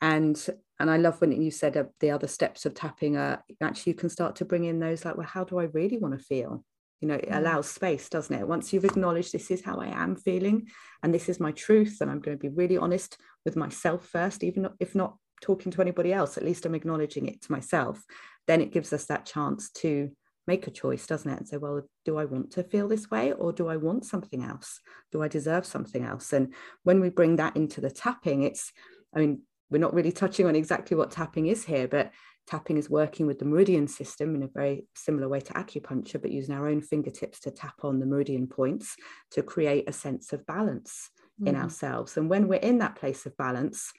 And 0.00 0.38
and 0.78 0.90
i 0.90 0.96
love 0.96 1.20
when 1.20 1.30
you 1.30 1.50
said 1.50 1.76
uh, 1.76 1.84
the 2.00 2.10
other 2.10 2.26
steps 2.26 2.64
of 2.64 2.74
tapping 2.74 3.16
uh, 3.18 3.36
actually 3.60 3.92
you 3.92 3.98
can 3.98 4.08
start 4.08 4.34
to 4.36 4.46
bring 4.46 4.64
in 4.64 4.80
those 4.80 5.04
like 5.04 5.16
well 5.16 5.26
how 5.26 5.44
do 5.44 5.58
i 5.58 5.64
really 5.64 5.98
want 5.98 6.18
to 6.18 6.24
feel? 6.24 6.64
You 7.00 7.08
know 7.08 7.14
it 7.14 7.28
mm. 7.28 7.36
allows 7.36 7.68
space 7.68 8.08
doesn't 8.08 8.34
it? 8.34 8.48
Once 8.48 8.72
you've 8.72 8.84
acknowledged 8.84 9.32
this 9.32 9.50
is 9.50 9.62
how 9.62 9.76
i 9.76 9.88
am 9.88 10.16
feeling 10.16 10.68
and 11.02 11.12
this 11.14 11.28
is 11.28 11.38
my 11.40 11.52
truth 11.52 11.98
and 12.00 12.10
i'm 12.10 12.20
going 12.20 12.36
to 12.36 12.42
be 12.42 12.56
really 12.60 12.78
honest 12.78 13.18
with 13.44 13.56
myself 13.56 14.06
first 14.06 14.42
even 14.42 14.68
if 14.80 14.94
not 14.94 15.16
talking 15.42 15.72
to 15.72 15.80
anybody 15.80 16.12
else 16.12 16.36
at 16.36 16.44
least 16.44 16.66
i'm 16.66 16.74
acknowledging 16.74 17.26
it 17.26 17.40
to 17.42 17.52
myself 17.52 18.04
then 18.46 18.60
it 18.60 18.72
gives 18.72 18.92
us 18.92 19.06
that 19.06 19.24
chance 19.24 19.70
to 19.70 20.10
make 20.46 20.66
a 20.66 20.70
choice 20.70 21.06
doesn't 21.06 21.30
it 21.30 21.38
and 21.38 21.48
say 21.48 21.56
well 21.56 21.82
do 22.04 22.16
i 22.16 22.24
want 22.24 22.50
to 22.50 22.62
feel 22.62 22.88
this 22.88 23.10
way 23.10 23.32
or 23.32 23.52
do 23.52 23.68
i 23.68 23.76
want 23.76 24.04
something 24.04 24.42
else 24.42 24.80
do 25.12 25.22
i 25.22 25.28
deserve 25.28 25.64
something 25.64 26.04
else 26.04 26.32
and 26.32 26.52
when 26.82 27.00
we 27.00 27.08
bring 27.08 27.36
that 27.36 27.56
into 27.56 27.80
the 27.80 27.90
tapping 27.90 28.42
it's 28.42 28.72
i 29.14 29.18
mean 29.18 29.42
we're 29.70 29.78
not 29.78 29.94
really 29.94 30.12
touching 30.12 30.46
on 30.46 30.56
exactly 30.56 30.96
what 30.96 31.10
tapping 31.10 31.46
is 31.46 31.64
here 31.64 31.86
but 31.86 32.10
Tapping 32.50 32.78
is 32.78 32.90
working 32.90 33.28
with 33.28 33.38
the 33.38 33.44
meridian 33.44 33.86
system 33.86 34.34
in 34.34 34.42
a 34.42 34.48
very 34.48 34.84
similar 34.96 35.28
way 35.28 35.38
to 35.38 35.52
acupuncture, 35.52 36.20
but 36.20 36.32
using 36.32 36.52
our 36.52 36.66
own 36.66 36.80
fingertips 36.80 37.38
to 37.40 37.52
tap 37.52 37.84
on 37.84 38.00
the 38.00 38.06
meridian 38.06 38.48
points 38.48 38.96
to 39.30 39.42
create 39.44 39.88
a 39.88 39.92
sense 39.92 40.32
of 40.32 40.44
balance 40.46 41.10
mm. 41.40 41.46
in 41.46 41.54
ourselves. 41.54 42.16
And 42.16 42.28
when 42.28 42.48
we're 42.48 42.56
in 42.56 42.78
that 42.78 42.96
place 42.96 43.24
of 43.24 43.36
balance, 43.36 43.92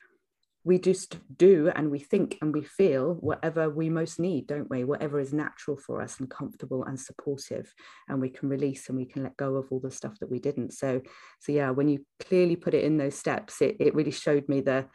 we 0.64 0.78
just 0.78 1.18
do 1.38 1.72
and 1.76 1.90
we 1.90 1.98
think 1.98 2.38
and 2.42 2.54
we 2.54 2.64
feel 2.64 3.16
whatever 3.16 3.70
we 3.70 3.90
most 3.90 4.20
need, 4.20 4.46
don't 4.46 4.70
we? 4.70 4.84
Whatever 4.84 5.20
is 5.20 5.34
natural 5.34 5.76
for 5.76 6.02
us 6.02 6.20
and 6.20 6.30
comfortable 6.30 6.84
and 6.84 7.00
supportive, 7.00 7.74
and 8.08 8.22
we 8.22 8.30
can 8.30 8.48
release 8.48 8.88
and 8.88 8.98
we 8.98 9.06
can 9.06 9.24
let 9.24 9.38
go 9.38 9.56
of 9.56 9.68
all 9.72 9.80
the 9.80 9.90
stuff 9.90 10.20
that 10.20 10.30
we 10.30 10.40
didn't. 10.40 10.74
So, 10.74 11.02
so 11.40 11.52
yeah, 11.52 11.72
when 11.72 11.90
you 11.90 12.06
clearly 12.20 12.56
put 12.56 12.76
it 12.76 12.84
in 12.84 12.98
those 12.98 13.16
steps, 13.16 13.62
it, 13.62 13.78
it 13.80 13.96
really 13.96 14.12
showed 14.12 14.48
me 14.48 14.62
the 14.62 14.86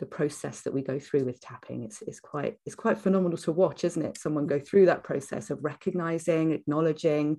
the 0.00 0.06
process 0.06 0.62
that 0.62 0.74
we 0.74 0.82
go 0.82 0.98
through 0.98 1.24
with 1.24 1.40
tapping 1.40 1.84
it's, 1.84 2.02
it's 2.02 2.18
quite 2.18 2.56
it's 2.66 2.74
quite 2.74 2.98
phenomenal 2.98 3.38
to 3.38 3.52
watch 3.52 3.84
isn't 3.84 4.04
it 4.04 4.18
someone 4.18 4.44
go 4.44 4.58
through 4.58 4.86
that 4.86 5.04
process 5.04 5.50
of 5.50 5.62
recognizing 5.62 6.50
acknowledging 6.50 7.36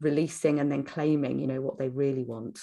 releasing 0.00 0.60
and 0.60 0.70
then 0.70 0.84
claiming 0.84 1.40
you 1.40 1.48
know 1.48 1.60
what 1.60 1.76
they 1.76 1.88
really 1.88 2.22
want 2.22 2.60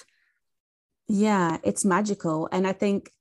yeah 1.09 1.57
it's 1.63 1.83
magical 1.83 2.47
and 2.53 2.65
i 2.65 2.71
think 2.71 3.11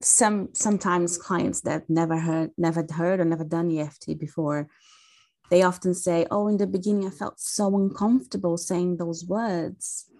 some 0.00 0.48
sometimes 0.54 1.18
clients 1.18 1.60
that 1.62 1.88
never 1.88 2.18
heard 2.18 2.50
never 2.56 2.86
heard 2.90 3.20
or 3.20 3.24
never 3.24 3.44
done 3.44 3.70
EFT 3.70 4.18
before 4.18 4.68
they 5.50 5.62
often 5.62 5.92
say 5.92 6.26
oh 6.30 6.48
in 6.48 6.56
the 6.56 6.66
beginning 6.66 7.06
i 7.06 7.10
felt 7.10 7.38
so 7.38 7.76
uncomfortable 7.76 8.56
saying 8.56 8.96
those 8.96 9.26
words 9.26 10.10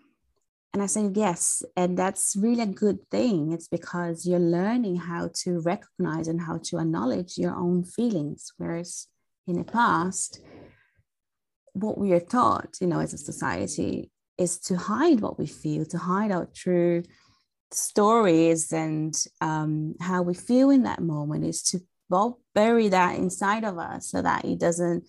and 0.72 0.82
I 0.82 0.86
say, 0.86 1.10
yes. 1.14 1.64
And 1.76 1.98
that's 1.98 2.36
really 2.36 2.62
a 2.62 2.66
good 2.66 2.98
thing. 3.10 3.52
It's 3.52 3.66
because 3.66 4.24
you're 4.24 4.38
learning 4.38 4.96
how 4.96 5.30
to 5.42 5.60
recognize 5.60 6.28
and 6.28 6.40
how 6.40 6.58
to 6.64 6.78
acknowledge 6.78 7.36
your 7.36 7.54
own 7.54 7.84
feelings. 7.84 8.52
Whereas 8.56 9.08
in 9.48 9.58
the 9.58 9.64
past, 9.64 10.40
what 11.72 11.98
we 11.98 12.12
are 12.12 12.20
taught, 12.20 12.76
you 12.80 12.86
know, 12.86 13.00
as 13.00 13.12
a 13.12 13.18
society, 13.18 14.10
is 14.38 14.58
to 14.58 14.76
hide 14.76 15.20
what 15.20 15.38
we 15.38 15.46
feel, 15.46 15.84
to 15.86 15.98
hide 15.98 16.30
our 16.30 16.48
true 16.54 17.02
stories 17.72 18.72
and 18.72 19.14
um, 19.40 19.94
how 20.00 20.22
we 20.22 20.34
feel 20.34 20.70
in 20.70 20.82
that 20.84 21.00
moment, 21.00 21.44
is 21.44 21.62
to 21.64 21.80
well, 22.08 22.40
bury 22.54 22.88
that 22.88 23.16
inside 23.16 23.62
of 23.62 23.78
us 23.78 24.10
so 24.10 24.20
that 24.20 24.44
it 24.44 24.58
doesn't 24.58 25.04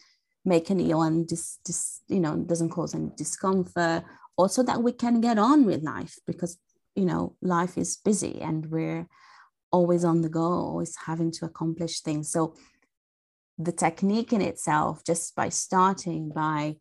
make 0.46 0.70
anyone 0.70 1.26
dis, 1.26 1.58
dis, 1.66 2.02
you 2.08 2.20
know 2.20 2.36
doesn't 2.38 2.70
cause 2.70 2.96
any 2.96 3.10
discomfort 3.16 4.04
also 4.38 4.64
that 4.64 4.82
we 4.82 4.92
can 4.92 5.22
get 5.22 5.38
on 5.38 5.66
with 5.66 5.84
life 5.84 6.18
because 6.26 6.58
you 6.96 7.06
know 7.06 7.36
life 7.42 7.78
is 7.78 7.98
busy 7.98 8.40
and 8.42 8.72
we're 8.72 9.08
always 9.72 10.04
on 10.04 10.22
the 10.22 10.30
go 10.30 10.42
always 10.42 10.96
having 11.06 11.32
to 11.32 11.46
accomplish 11.46 12.02
things. 12.02 12.32
So 12.32 12.56
the 13.58 13.72
technique 13.72 14.34
in 14.34 14.42
itself 14.42 15.04
just 15.06 15.36
by 15.36 15.50
starting 15.50 16.30
by 16.30 16.78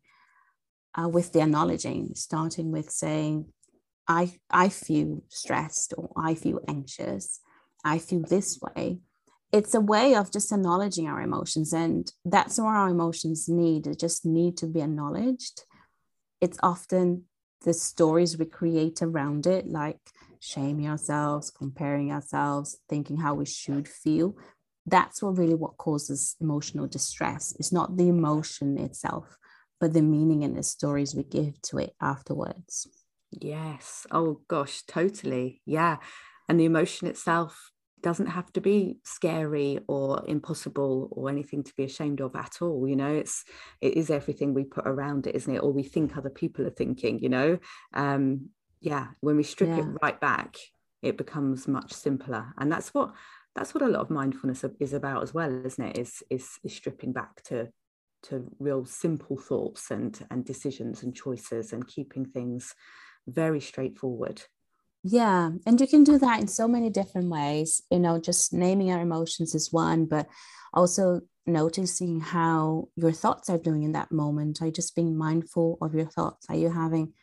uh, 0.95 1.07
with 1.07 1.31
the 1.31 1.41
acknowledging 1.41 2.13
starting 2.15 2.71
with 2.71 2.89
saying 2.89 3.45
i 4.11 4.23
i 4.49 4.67
feel 4.69 5.09
stressed 5.29 5.93
or 5.97 6.09
i 6.29 6.33
feel 6.43 6.59
anxious 6.67 7.39
i 7.83 7.97
feel 7.97 8.21
this 8.35 8.59
way 8.65 8.99
it's 9.51 9.73
a 9.75 9.81
way 9.93 10.15
of 10.15 10.31
just 10.31 10.51
acknowledging 10.51 11.07
our 11.07 11.21
emotions 11.21 11.73
and 11.73 12.11
that's 12.23 12.57
what 12.57 12.75
our 12.81 12.89
emotions 12.89 13.47
need 13.47 13.83
they 13.83 13.93
just 13.93 14.25
need 14.25 14.53
to 14.57 14.67
be 14.67 14.81
acknowledged 14.81 15.57
it's 16.41 16.57
often 16.63 17.25
the 17.63 17.73
stories 17.73 18.37
we 18.37 18.45
create 18.45 19.01
around 19.01 19.45
it, 19.45 19.67
like 19.67 19.99
shaming 20.39 20.87
ourselves, 20.89 21.51
comparing 21.51 22.11
ourselves, 22.11 22.79
thinking 22.89 23.17
how 23.17 23.35
we 23.35 23.45
should 23.45 23.87
feel, 23.87 24.35
that's 24.85 25.21
what 25.21 25.37
really 25.37 25.53
what 25.53 25.77
causes 25.77 26.35
emotional 26.41 26.87
distress. 26.87 27.55
It's 27.59 27.71
not 27.71 27.97
the 27.97 28.07
emotion 28.07 28.77
itself. 28.77 29.37
but 29.79 29.93
the 29.93 30.01
meaning 30.03 30.43
and 30.43 30.55
the 30.55 30.61
stories 30.61 31.15
we 31.15 31.23
give 31.23 31.59
to 31.59 31.79
it 31.79 31.95
afterwards. 31.99 32.87
Yes. 33.31 34.05
Oh 34.11 34.41
gosh, 34.47 34.83
totally. 34.83 35.61
Yeah. 35.65 35.97
And 36.49 36.59
the 36.59 36.65
emotion 36.65 37.07
itself 37.07 37.71
doesn't 38.01 38.27
have 38.27 38.51
to 38.53 38.61
be 38.61 38.97
scary 39.03 39.79
or 39.87 40.23
impossible 40.27 41.07
or 41.11 41.29
anything 41.29 41.63
to 41.63 41.73
be 41.75 41.83
ashamed 41.83 42.19
of 42.19 42.35
at 42.35 42.61
all 42.61 42.87
you 42.87 42.95
know 42.95 43.13
it's 43.13 43.43
it 43.79 43.95
is 43.95 44.09
everything 44.09 44.53
we 44.53 44.63
put 44.63 44.87
around 44.87 45.27
it 45.27 45.35
isn't 45.35 45.55
it 45.55 45.59
or 45.59 45.71
we 45.71 45.83
think 45.83 46.17
other 46.17 46.29
people 46.29 46.65
are 46.65 46.71
thinking 46.71 47.19
you 47.19 47.29
know 47.29 47.57
um 47.93 48.49
yeah 48.79 49.07
when 49.19 49.37
we 49.37 49.43
strip 49.43 49.69
yeah. 49.69 49.79
it 49.79 49.97
right 50.01 50.19
back 50.19 50.57
it 51.01 51.17
becomes 51.17 51.67
much 51.67 51.93
simpler 51.93 52.53
and 52.57 52.71
that's 52.71 52.93
what 52.93 53.13
that's 53.55 53.73
what 53.73 53.83
a 53.83 53.87
lot 53.87 54.01
of 54.01 54.09
mindfulness 54.09 54.63
is 54.79 54.93
about 54.93 55.21
as 55.21 55.33
well 55.33 55.65
isn't 55.65 55.85
it 55.85 55.97
is 55.97 56.23
is, 56.29 56.57
is 56.63 56.73
stripping 56.73 57.13
back 57.13 57.41
to 57.43 57.67
to 58.23 58.47
real 58.59 58.85
simple 58.85 59.37
thoughts 59.37 59.91
and 59.91 60.25
and 60.29 60.45
decisions 60.45 61.03
and 61.03 61.15
choices 61.15 61.73
and 61.73 61.87
keeping 61.87 62.25
things 62.25 62.73
very 63.27 63.61
straightforward. 63.61 64.41
Yeah 65.03 65.51
and 65.65 65.81
you 65.81 65.87
can 65.87 66.03
do 66.03 66.19
that 66.19 66.41
in 66.41 66.47
so 66.47 66.67
many 66.67 66.91
different 66.91 67.29
ways 67.29 67.81
you 67.89 67.97
know 67.97 68.19
just 68.19 68.53
naming 68.53 68.91
our 68.91 69.01
emotions 69.01 69.55
is 69.55 69.73
one 69.73 70.05
but 70.05 70.27
also 70.75 71.21
noticing 71.45 72.19
how 72.19 72.87
your 72.95 73.11
thoughts 73.11 73.49
are 73.49 73.57
doing 73.57 73.83
in 73.83 73.93
that 73.93 74.11
moment. 74.11 74.61
Are 74.61 74.67
you 74.67 74.71
just 74.71 74.95
being 74.95 75.17
mindful 75.17 75.77
of 75.81 75.93
your 75.93 76.05
thoughts? 76.05 76.45
Are 76.49 76.55
you 76.55 76.69
having 76.69 77.13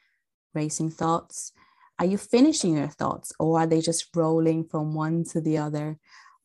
racing 0.55 0.91
thoughts? 0.91 1.53
Are 1.99 2.07
you 2.07 2.19
finishing 2.19 2.77
your 2.77 2.89
thoughts 2.89 3.33
or 3.39 3.61
are 3.61 3.67
they 3.67 3.81
just 3.81 4.15
rolling 4.15 4.65
from 4.65 4.95
one 4.95 5.25
to 5.33 5.41
the 5.41 5.59
other? 5.59 5.99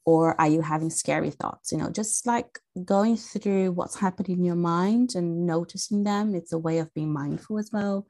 Or 0.06 0.40
are 0.40 0.50
you 0.50 0.62
having 0.62 0.90
scary 0.90 1.30
thoughts? 1.30 1.72
You 1.72 1.78
know 1.80 1.90
just 1.90 2.28
like 2.28 2.60
going 2.84 3.18
through 3.18 3.72
what's 3.72 4.00
happening 4.00 4.40
in 4.40 4.46
your 4.46 4.56
mind 4.56 5.16
and 5.16 5.46
noticing 5.46 6.04
them 6.04 6.36
it's 6.36 6.54
a 6.54 6.58
way 6.58 6.80
of 6.80 6.94
being 6.94 7.14
mindful 7.14 7.60
as 7.60 7.70
well 7.72 8.08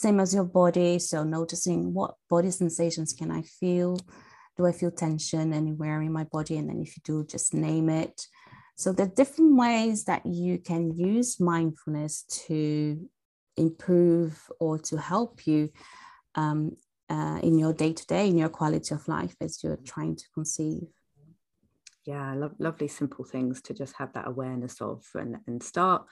same 0.00 0.18
as 0.18 0.34
your 0.34 0.44
body 0.44 0.98
so 0.98 1.22
noticing 1.24 1.92
what 1.92 2.14
body 2.30 2.50
sensations 2.50 3.12
can 3.12 3.30
i 3.30 3.42
feel? 3.42 3.98
Do 4.56 4.66
i 4.66 4.72
feel 4.72 4.90
tension 4.90 5.52
anywhere 5.52 6.00
in 6.00 6.12
my 6.12 6.24
body? 6.24 6.56
And 6.56 6.70
then 6.70 6.80
if 6.80 6.96
you 6.96 7.02
do 7.04 7.24
just 7.24 7.52
name 7.52 7.90
it. 7.90 8.26
So 8.76 8.92
there 8.92 9.06
are 9.06 9.14
different 9.20 9.56
ways 9.56 10.04
that 10.04 10.24
you 10.24 10.56
can 10.58 10.96
use 10.96 11.38
mindfulness 11.38 12.22
to 12.46 13.08
improve 13.58 14.50
or 14.58 14.78
to 14.78 14.96
help 14.96 15.46
you 15.46 15.68
um, 16.34 16.76
uh, 17.10 17.40
in 17.42 17.58
your 17.58 17.74
day 17.74 17.92
to 17.92 18.06
day, 18.06 18.28
in 18.28 18.38
your 18.38 18.48
quality 18.48 18.94
of 18.94 19.06
life 19.06 19.36
as 19.42 19.62
you're 19.62 19.84
trying 19.84 20.16
to 20.16 20.24
conceive. 20.32 20.88
Yeah 22.06 22.32
lo- 22.34 22.56
lovely 22.58 22.88
simple 22.88 23.26
things 23.26 23.60
to 23.62 23.74
just 23.74 23.94
have 23.98 24.14
that 24.14 24.28
awareness 24.28 24.80
of 24.80 25.04
and, 25.14 25.36
and 25.46 25.62
start 25.62 26.06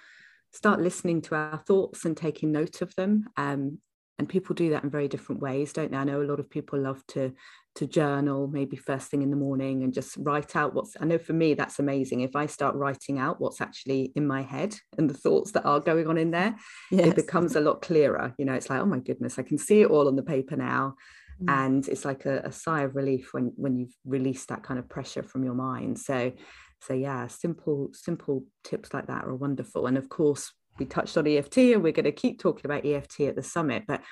start 0.52 0.80
listening 0.80 1.20
to 1.22 1.34
our 1.34 1.58
thoughts 1.66 2.04
and 2.04 2.16
taking 2.16 2.52
note 2.52 2.82
of 2.82 2.94
them 2.96 3.26
um, 3.36 3.78
and 4.18 4.28
people 4.28 4.54
do 4.54 4.70
that 4.70 4.82
in 4.82 4.90
very 4.90 5.08
different 5.08 5.40
ways 5.40 5.72
don't 5.72 5.90
they? 5.92 5.96
I 5.96 6.04
know 6.04 6.22
a 6.22 6.24
lot 6.24 6.40
of 6.40 6.50
people 6.50 6.78
love 6.78 7.06
to 7.08 7.32
to 7.76 7.86
journal 7.86 8.48
maybe 8.48 8.76
first 8.76 9.08
thing 9.08 9.22
in 9.22 9.30
the 9.30 9.36
morning 9.36 9.84
and 9.84 9.94
just 9.94 10.16
write 10.18 10.56
out 10.56 10.74
what's 10.74 10.96
i 11.00 11.04
know 11.04 11.18
for 11.18 11.32
me 11.32 11.54
that's 11.54 11.78
amazing. 11.78 12.22
If 12.22 12.34
i 12.34 12.46
start 12.46 12.74
writing 12.74 13.18
out 13.18 13.40
what's 13.40 13.60
actually 13.60 14.12
in 14.16 14.26
my 14.26 14.42
head 14.42 14.74
and 14.96 15.08
the 15.08 15.14
thoughts 15.14 15.52
that 15.52 15.64
are 15.64 15.78
going 15.78 16.08
on 16.08 16.18
in 16.18 16.32
there 16.32 16.56
yes. 16.90 17.08
it 17.08 17.16
becomes 17.16 17.54
a 17.54 17.60
lot 17.60 17.82
clearer. 17.82 18.34
You 18.38 18.46
know 18.46 18.54
it's 18.54 18.68
like 18.68 18.80
oh 18.80 18.86
my 18.86 18.98
goodness 18.98 19.38
i 19.38 19.42
can 19.42 19.58
see 19.58 19.82
it 19.82 19.90
all 19.90 20.08
on 20.08 20.16
the 20.16 20.22
paper 20.22 20.56
now. 20.56 20.94
Mm. 21.40 21.66
and 21.66 21.88
it's 21.88 22.04
like 22.04 22.26
a, 22.26 22.38
a 22.40 22.50
sigh 22.50 22.82
of 22.82 22.96
relief 22.96 23.32
when 23.32 23.52
when 23.54 23.76
you've 23.76 23.94
released 24.04 24.48
that 24.48 24.64
kind 24.64 24.80
of 24.80 24.88
pressure 24.88 25.22
from 25.22 25.44
your 25.44 25.54
mind. 25.54 25.96
So 26.00 26.32
so 26.80 26.94
yeah 26.94 27.26
simple 27.26 27.90
simple 27.92 28.44
tips 28.64 28.94
like 28.94 29.06
that 29.06 29.24
are 29.24 29.34
wonderful. 29.34 29.86
And 29.86 29.98
of 29.98 30.08
course 30.08 30.52
we 30.78 30.86
touched 30.86 31.16
on 31.16 31.26
EFT 31.26 31.58
and 31.58 31.82
we're 31.82 31.92
going 31.92 32.04
to 32.04 32.12
keep 32.12 32.38
talking 32.38 32.64
about 32.64 32.86
EFT 32.86 33.20
at 33.22 33.36
the 33.36 33.42
summit 33.42 33.84
but 33.86 34.02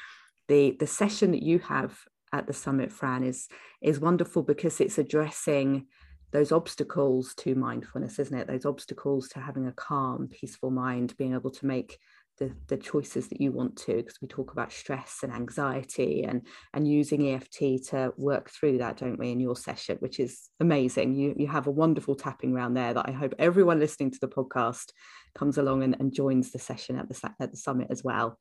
the 0.48 0.76
the 0.78 0.86
session 0.86 1.30
that 1.32 1.42
you 1.42 1.58
have 1.60 1.98
at 2.32 2.46
the 2.46 2.52
summit 2.52 2.92
Fran 2.92 3.22
is 3.22 3.48
is 3.82 4.00
wonderful 4.00 4.42
because 4.42 4.80
it's 4.80 4.98
addressing 4.98 5.86
those 6.32 6.52
obstacles 6.52 7.34
to 7.36 7.54
mindfulness 7.54 8.18
isn't 8.18 8.36
it? 8.36 8.46
Those 8.46 8.66
obstacles 8.66 9.28
to 9.30 9.40
having 9.40 9.66
a 9.66 9.72
calm 9.72 10.28
peaceful 10.28 10.70
mind 10.70 11.16
being 11.16 11.34
able 11.34 11.50
to 11.50 11.66
make 11.66 11.98
the, 12.38 12.52
the 12.68 12.76
choices 12.76 13.28
that 13.28 13.40
you 13.40 13.50
want 13.50 13.76
to 13.76 13.94
because 13.94 14.18
we 14.20 14.28
talk 14.28 14.52
about 14.52 14.72
stress 14.72 15.20
and 15.22 15.32
anxiety 15.32 16.24
and 16.24 16.46
and 16.74 16.86
using 16.86 17.28
EFT 17.28 17.84
to 17.88 18.12
work 18.16 18.50
through 18.50 18.78
that 18.78 18.98
don't 18.98 19.18
we 19.18 19.30
in 19.30 19.40
your 19.40 19.56
session 19.56 19.96
which 20.00 20.20
is 20.20 20.50
amazing. 20.60 21.14
You 21.14 21.34
you 21.36 21.46
have 21.46 21.66
a 21.66 21.70
wonderful 21.70 22.14
tapping 22.14 22.52
round 22.52 22.76
there 22.76 22.94
that 22.94 23.08
I 23.08 23.12
hope 23.12 23.34
everyone 23.38 23.80
listening 23.80 24.10
to 24.12 24.18
the 24.20 24.28
podcast 24.28 24.90
comes 25.34 25.58
along 25.58 25.82
and, 25.82 25.96
and 25.98 26.12
joins 26.12 26.52
the 26.52 26.58
session 26.58 26.98
at 26.98 27.08
the 27.08 27.30
at 27.40 27.50
the 27.50 27.56
summit 27.56 27.88
as 27.90 28.04
well. 28.04 28.38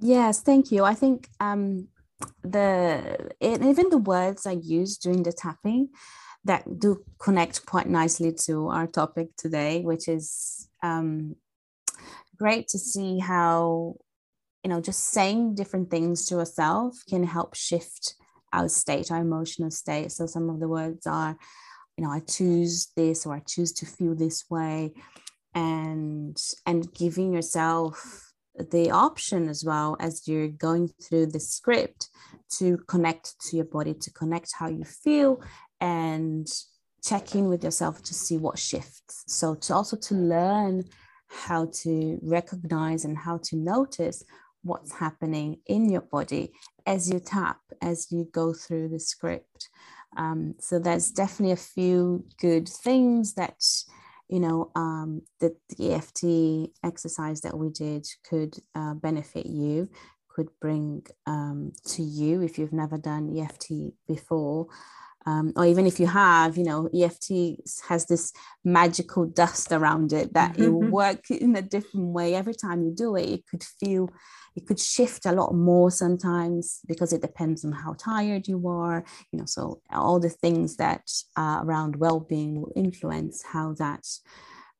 Yes 0.00 0.40
thank 0.40 0.70
you. 0.70 0.84
I 0.84 0.94
think 0.94 1.28
um 1.40 1.88
the 2.42 3.30
even 3.40 3.90
the 3.90 3.98
words 3.98 4.46
I 4.46 4.52
use 4.52 4.98
during 4.98 5.24
the 5.24 5.32
tapping 5.32 5.88
that 6.44 6.78
do 6.78 7.02
connect 7.18 7.66
quite 7.66 7.88
nicely 7.88 8.32
to 8.32 8.68
our 8.68 8.86
topic 8.86 9.30
today 9.36 9.80
which 9.80 10.08
is 10.08 10.68
um 10.82 11.36
great 12.36 12.68
to 12.68 12.78
see 12.78 13.18
how 13.18 13.94
you 14.62 14.70
know 14.70 14.80
just 14.80 15.04
saying 15.10 15.54
different 15.54 15.90
things 15.90 16.26
to 16.26 16.38
ourselves 16.38 17.02
can 17.08 17.24
help 17.24 17.54
shift 17.54 18.14
our 18.52 18.68
state 18.68 19.10
our 19.10 19.20
emotional 19.20 19.70
state. 19.70 20.12
So 20.12 20.26
some 20.26 20.48
of 20.50 20.60
the 20.60 20.68
words 20.68 21.06
are 21.06 21.36
you 21.96 22.04
know 22.04 22.10
i 22.10 22.20
choose 22.20 22.88
this 22.96 23.24
or 23.24 23.34
i 23.34 23.42
choose 23.46 23.72
to 23.72 23.86
feel 23.86 24.14
this 24.16 24.44
way 24.50 24.92
and 25.54 26.36
and 26.66 26.92
giving 26.92 27.32
yourself 27.32 28.32
the 28.70 28.90
option 28.90 29.48
as 29.48 29.64
well 29.64 29.96
as 30.00 30.28
you're 30.28 30.48
going 30.48 30.88
through 31.02 31.26
the 31.26 31.40
script 31.40 32.08
to 32.48 32.78
connect 32.88 33.34
to 33.40 33.56
your 33.56 33.64
body 33.64 33.94
to 33.94 34.10
connect 34.12 34.52
how 34.58 34.68
you 34.68 34.84
feel 34.84 35.40
and 35.80 36.48
check 37.04 37.34
in 37.34 37.48
with 37.48 37.62
yourself 37.62 38.02
to 38.02 38.14
see 38.14 38.38
what 38.38 38.58
shifts. 38.58 39.24
So 39.26 39.54
to 39.54 39.74
also 39.74 39.96
to 39.96 40.14
learn 40.14 40.84
how 41.34 41.70
to 41.82 42.18
recognize 42.22 43.04
and 43.04 43.18
how 43.18 43.38
to 43.44 43.56
notice 43.56 44.24
what's 44.62 44.94
happening 44.94 45.58
in 45.66 45.90
your 45.90 46.00
body 46.00 46.52
as 46.86 47.10
you 47.10 47.20
tap, 47.20 47.60
as 47.82 48.10
you 48.10 48.28
go 48.32 48.52
through 48.52 48.88
the 48.88 49.00
script. 49.00 49.68
Um, 50.16 50.54
so 50.58 50.78
there's 50.78 51.10
definitely 51.10 51.52
a 51.52 51.56
few 51.56 52.24
good 52.40 52.68
things 52.68 53.34
that 53.34 53.62
you 54.28 54.40
know 54.40 54.70
um, 54.74 55.22
that 55.40 55.56
the 55.68 55.92
EFT 55.92 56.70
exercise 56.84 57.40
that 57.42 57.56
we 57.56 57.68
did 57.70 58.06
could 58.28 58.56
uh, 58.74 58.94
benefit 58.94 59.46
you, 59.46 59.88
could 60.28 60.48
bring 60.60 61.04
um, 61.26 61.72
to 61.86 62.02
you 62.02 62.42
if 62.42 62.58
you've 62.58 62.72
never 62.72 62.96
done 62.96 63.36
EFT 63.36 63.94
before 64.08 64.68
um, 65.26 65.52
or 65.56 65.64
even 65.64 65.86
if 65.86 65.98
you 65.98 66.06
have, 66.06 66.56
you 66.58 66.64
know, 66.64 66.88
EFT 66.94 67.60
has 67.88 68.06
this 68.06 68.32
magical 68.64 69.24
dust 69.24 69.72
around 69.72 70.12
it 70.12 70.34
that 70.34 70.58
it 70.58 70.68
will 70.68 70.82
mm-hmm. 70.82 70.90
work 70.90 71.30
in 71.30 71.56
a 71.56 71.62
different 71.62 72.08
way 72.08 72.34
every 72.34 72.54
time 72.54 72.82
you 72.82 72.92
do 72.94 73.16
it. 73.16 73.28
It 73.28 73.46
could 73.46 73.64
feel, 73.64 74.10
it 74.54 74.66
could 74.66 74.78
shift 74.78 75.24
a 75.24 75.32
lot 75.32 75.54
more 75.54 75.90
sometimes 75.90 76.80
because 76.86 77.12
it 77.12 77.22
depends 77.22 77.64
on 77.64 77.72
how 77.72 77.94
tired 77.94 78.46
you 78.48 78.68
are, 78.68 79.04
you 79.32 79.38
know. 79.38 79.46
So 79.46 79.80
all 79.90 80.20
the 80.20 80.28
things 80.28 80.76
that 80.76 81.10
are 81.36 81.64
around 81.64 81.96
well-being 81.96 82.60
will 82.60 82.72
influence 82.76 83.42
how 83.42 83.72
that 83.78 84.06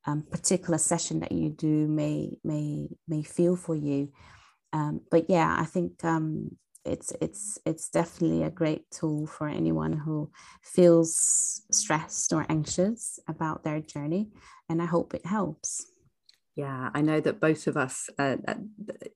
um, 0.05 0.21
particular 0.21 0.77
session 0.77 1.21
that 1.21 1.31
you 1.31 1.49
do 1.49 1.87
may 1.87 2.37
may 2.43 2.87
may 3.07 3.23
feel 3.23 3.55
for 3.55 3.75
you. 3.75 4.11
Um, 4.73 5.01
but 5.09 5.29
yeah, 5.29 5.55
I 5.57 5.65
think 5.65 6.03
um, 6.03 6.57
it's 6.85 7.11
it's 7.21 7.59
it's 7.65 7.89
definitely 7.89 8.43
a 8.43 8.49
great 8.49 8.89
tool 8.91 9.27
for 9.27 9.47
anyone 9.47 9.93
who 9.93 10.29
feels 10.61 11.63
stressed 11.71 12.31
or 12.31 12.45
anxious 12.49 13.19
about 13.27 13.63
their 13.63 13.81
journey 13.81 14.29
and 14.69 14.81
i 14.81 14.85
hope 14.85 15.13
it 15.13 15.25
helps. 15.25 15.87
Yeah 16.55 16.89
i 16.93 17.01
know 17.01 17.19
that 17.19 17.41
both 17.41 17.67
of 17.67 17.75
us 17.75 18.09
uh, 18.19 18.37
uh 18.47 18.55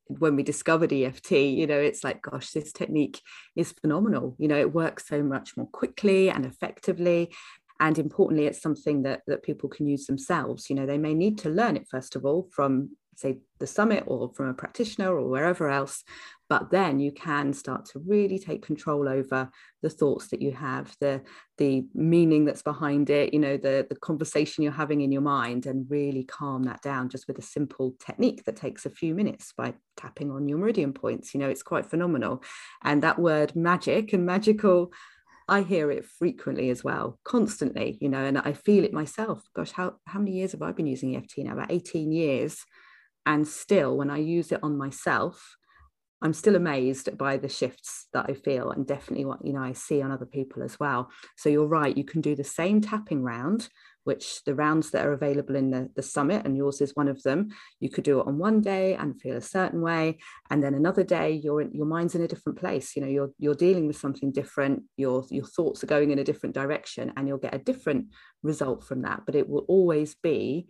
when 0.08 0.36
we 0.36 0.43
discovered 0.43 0.91
eft 0.91 1.32
you 1.32 1.67
know 1.67 1.79
it's 1.79 2.03
like 2.03 2.21
gosh 2.21 2.51
this 2.51 2.73
technique 2.73 3.21
is 3.55 3.71
phenomenal. 3.71 4.36
You 4.39 4.47
know 4.47 4.60
it 4.60 4.73
works 4.73 5.08
so 5.08 5.23
much 5.23 5.55
more 5.55 5.67
quickly 5.67 6.29
and 6.29 6.45
effectively 6.45 7.34
and 7.79 7.97
importantly 7.97 8.45
it's 8.45 8.62
something 8.62 9.03
that 9.03 9.21
that 9.27 9.43
people 9.43 9.69
can 9.69 9.88
use 9.88 10.05
themselves. 10.05 10.69
You 10.69 10.75
know 10.75 10.86
they 10.86 10.97
may 10.97 11.13
need 11.13 11.38
to 11.39 11.49
learn 11.49 11.77
it 11.77 11.88
first 11.89 12.15
of 12.15 12.25
all 12.25 12.49
from 12.51 12.97
say 13.15 13.38
the 13.60 13.67
summit 13.67 14.03
or 14.08 14.32
from 14.34 14.47
a 14.47 14.53
practitioner 14.53 15.13
or 15.13 15.27
wherever 15.27 15.69
else 15.69 16.03
but 16.49 16.71
then 16.71 16.99
you 16.99 17.12
can 17.12 17.53
start 17.53 17.85
to 17.85 17.99
really 17.99 18.39
take 18.39 18.65
control 18.65 19.07
over 19.07 19.49
the 19.81 19.89
thoughts 19.89 20.27
that 20.29 20.41
you 20.41 20.51
have 20.51 20.93
the 20.99 21.21
the 21.57 21.85
meaning 21.93 22.43
that's 22.43 22.63
behind 22.63 23.09
it 23.09 23.33
you 23.33 23.39
know 23.39 23.55
the 23.55 23.85
the 23.89 23.95
conversation 23.95 24.63
you're 24.63 24.73
having 24.73 25.01
in 25.01 25.12
your 25.12 25.21
mind 25.21 25.65
and 25.65 25.89
really 25.89 26.23
calm 26.23 26.63
that 26.63 26.81
down 26.81 27.07
just 27.07 27.27
with 27.27 27.38
a 27.38 27.43
simple 27.43 27.95
technique 27.99 28.43
that 28.45 28.55
takes 28.55 28.85
a 28.85 28.89
few 28.89 29.13
minutes 29.13 29.53
by 29.55 29.73
tapping 29.95 30.31
on 30.31 30.47
your 30.47 30.57
meridian 30.57 30.91
points 30.93 31.33
you 31.33 31.39
know 31.39 31.49
it's 31.49 31.63
quite 31.63 31.85
phenomenal 31.85 32.43
and 32.83 33.03
that 33.03 33.19
word 33.19 33.55
magic 33.55 34.12
and 34.13 34.25
magical 34.25 34.91
I 35.47 35.63
hear 35.63 35.89
it 35.89 36.05
frequently 36.05 36.69
as 36.69 36.83
well, 36.83 37.17
constantly, 37.23 37.97
you 37.99 38.07
know, 38.07 38.23
and 38.23 38.38
I 38.38 38.53
feel 38.53 38.83
it 38.83 38.93
myself. 38.93 39.41
Gosh, 39.55 39.71
how, 39.71 39.95
how 40.05 40.19
many 40.19 40.33
years 40.33 40.51
have 40.51 40.62
I 40.62 40.73
been 40.73 40.85
using 40.85 41.15
EFT 41.15 41.39
now? 41.39 41.53
About 41.53 41.71
18 41.71 42.12
years 42.12 42.63
And 43.25 43.47
still, 43.47 43.97
when 43.97 44.12
I 44.12 44.17
use 44.17 44.51
it 44.51 44.59
on 44.62 44.77
myself, 44.77 45.57
I'm 46.21 46.34
still 46.34 46.55
amazed 46.55 47.17
by 47.17 47.38
the 47.38 47.47
shifts 47.47 48.08
that 48.13 48.25
I 48.27 48.34
feel 48.34 48.71
and 48.71 48.86
definitely 48.86 49.25
what 49.25 49.43
you 49.45 49.53
know 49.53 49.62
I 49.62 49.73
see 49.73 50.01
on 50.01 50.12
other 50.12 50.25
people 50.25 50.63
as 50.63 50.79
well. 50.79 51.10
So 51.38 51.49
you're 51.49 51.65
right, 51.65 51.95
you 51.95 52.03
can 52.03 52.21
do 52.21 52.36
the 52.36 52.43
same 52.43 52.82
tapping 52.82 53.23
round, 53.23 53.69
which 54.03 54.43
the 54.43 54.53
rounds 54.53 54.91
that 54.91 55.05
are 55.05 55.13
available 55.13 55.55
in 55.55 55.71
the, 55.71 55.89
the 55.95 56.01
summit, 56.01 56.45
and 56.45 56.58
yours 56.58 56.82
is 56.82 56.95
one 56.95 57.08
of 57.08 57.23
them. 57.23 57.49
You 57.79 57.89
could 57.89 58.03
do 58.03 58.19
it 58.19 58.27
on 58.27 58.38
one 58.38 58.60
day 58.60 58.95
and 58.95 59.19
feel 59.19 59.38
a 59.38 59.41
certain 59.41 59.82
way, 59.82 60.17
and 60.49 60.62
then 60.62 60.73
another 60.73 61.03
day 61.03 61.32
your 61.32 61.62
your 61.62 61.86
mind's 61.86 62.15
in 62.15 62.21
a 62.21 62.27
different 62.27 62.60
place. 62.60 62.95
You 62.95 63.03
know, 63.03 63.08
you're 63.08 63.32
you're 63.38 63.55
dealing 63.55 63.88
with 63.88 63.97
something 63.97 64.32
different. 64.32 64.84
Your 64.97 65.25
your 65.29 65.45
thoughts 65.45 65.84
are 65.84 65.88
going 65.88 66.12
in 66.12 66.19
a 66.19 66.23
different 66.25 66.55
direction, 66.55 67.13
and 67.15 67.27
you'll 67.27 67.38
get 67.38 67.55
a 67.55 67.60
different 67.60 68.08
result 68.43 68.84
from 68.84 69.03
that. 69.03 69.21
But 69.25 69.36
it 69.36 69.47
will 69.47 69.65
always 69.69 70.15
be 70.15 70.67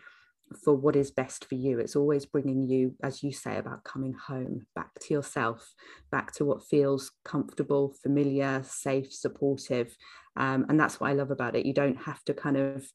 for 0.64 0.74
what 0.74 0.96
is 0.96 1.12
best 1.12 1.46
for 1.46 1.56
you. 1.56 1.80
It's 1.80 1.96
always 1.96 2.26
bringing 2.26 2.68
you, 2.68 2.96
as 3.04 3.24
you 3.24 3.32
say, 3.32 3.58
about 3.58 3.84
coming 3.84 4.14
home, 4.14 4.66
back 4.76 4.92
to 5.02 5.14
yourself, 5.14 5.74
back 6.12 6.32
to 6.34 6.46
what 6.46 6.66
feels 6.68 7.12
comfortable, 7.24 7.94
familiar, 8.02 8.64
safe, 8.64 9.14
supportive. 9.14 9.96
Um, 10.36 10.66
and 10.70 10.80
that's 10.80 11.00
what 11.00 11.10
I 11.10 11.14
love 11.14 11.32
about 11.32 11.56
it. 11.56 11.66
You 11.66 11.74
don't 11.74 12.02
have 12.02 12.24
to 12.26 12.34
kind 12.34 12.58
of 12.58 12.86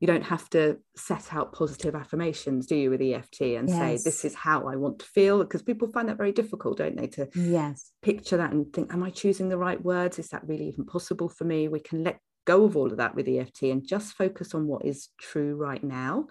you 0.00 0.06
don't 0.06 0.22
have 0.22 0.48
to 0.50 0.78
set 0.96 1.34
out 1.34 1.52
positive 1.52 1.96
affirmations 1.96 2.66
do 2.66 2.76
you 2.76 2.90
with 2.90 3.02
EFT 3.02 3.40
and 3.40 3.68
yes. 3.68 3.78
say 3.78 3.98
this 4.04 4.24
is 4.24 4.34
how 4.34 4.68
I 4.68 4.76
want 4.76 5.00
to 5.00 5.06
feel 5.06 5.38
because 5.42 5.62
people 5.62 5.88
find 5.88 6.08
that 6.08 6.16
very 6.16 6.30
difficult 6.30 6.78
don't 6.78 6.96
they 6.96 7.08
to 7.08 7.28
yes 7.34 7.90
picture 8.00 8.36
that 8.36 8.52
and 8.52 8.72
think 8.72 8.92
am 8.92 9.02
I 9.02 9.10
choosing 9.10 9.48
the 9.48 9.58
right 9.58 9.82
words 9.82 10.20
is 10.20 10.28
that 10.28 10.46
really 10.46 10.68
even 10.68 10.84
possible 10.84 11.28
for 11.28 11.44
me 11.44 11.66
we 11.66 11.80
can 11.80 12.04
let 12.04 12.20
go 12.44 12.64
of 12.64 12.76
all 12.76 12.90
of 12.90 12.98
that 12.98 13.14
with 13.14 13.28
EFT 13.28 13.64
and 13.64 13.86
just 13.86 14.14
focus 14.14 14.54
on 14.54 14.66
what 14.66 14.84
is 14.84 15.08
true 15.20 15.56
right 15.56 15.82
now 15.82 16.26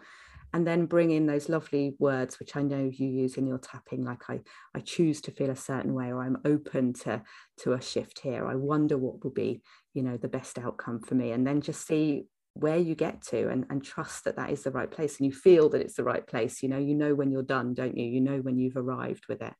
and 0.54 0.66
then 0.66 0.86
bring 0.86 1.12
in 1.12 1.26
those 1.26 1.50
lovely 1.50 1.96
words 2.00 2.40
which 2.40 2.56
i 2.56 2.62
know 2.62 2.90
you 2.94 3.08
use 3.08 3.36
in 3.38 3.48
your 3.48 3.58
tapping 3.58 4.04
like 4.04 4.30
i 4.30 4.40
i 4.76 4.80
choose 4.80 5.22
to 5.22 5.32
feel 5.32 5.50
a 5.50 5.56
certain 5.56 5.94
way 5.94 6.08
or 6.12 6.24
i'm 6.24 6.38
open 6.46 6.94
to 6.94 7.22
to 7.58 7.74
a 7.74 7.82
shift 7.82 8.20
here. 8.20 8.48
I 8.48 8.56
wonder 8.56 8.98
what 8.98 9.24
will 9.24 9.32
be 9.32 9.62
you 9.94 10.04
know 10.04 10.18
the 10.18 10.28
best 10.28 10.58
outcome 10.58 11.00
for 11.00 11.16
me 11.16 11.32
and 11.32 11.46
then 11.46 11.62
just 11.62 11.88
see 11.88 12.26
where 12.54 12.78
you 12.78 12.96
get 12.96 13.22
to 13.22 13.50
and, 13.50 13.66
and 13.70 13.84
trust 13.84 14.24
that 14.24 14.36
that 14.36 14.50
is 14.50 14.64
the 14.64 14.72
right 14.72 14.90
place 14.90 15.18
and 15.18 15.28
you 15.28 15.32
feel 15.32 15.70
that 15.70 15.82
it's 15.82 15.96
the 15.96 16.04
right 16.04 16.26
place 16.26 16.64
you 16.64 16.70
know? 16.70 16.78
You 16.78 16.96
know 16.96 17.14
when 17.14 17.32
you're 17.32 17.44
done 17.44 17.74
don't 17.74 17.98
you? 17.98 18.06
You 18.06 18.22
know 18.22 18.38
when 18.38 18.58
you've 18.58 18.78
arrived 18.78 19.26
with 19.28 19.42
it. 19.42 19.54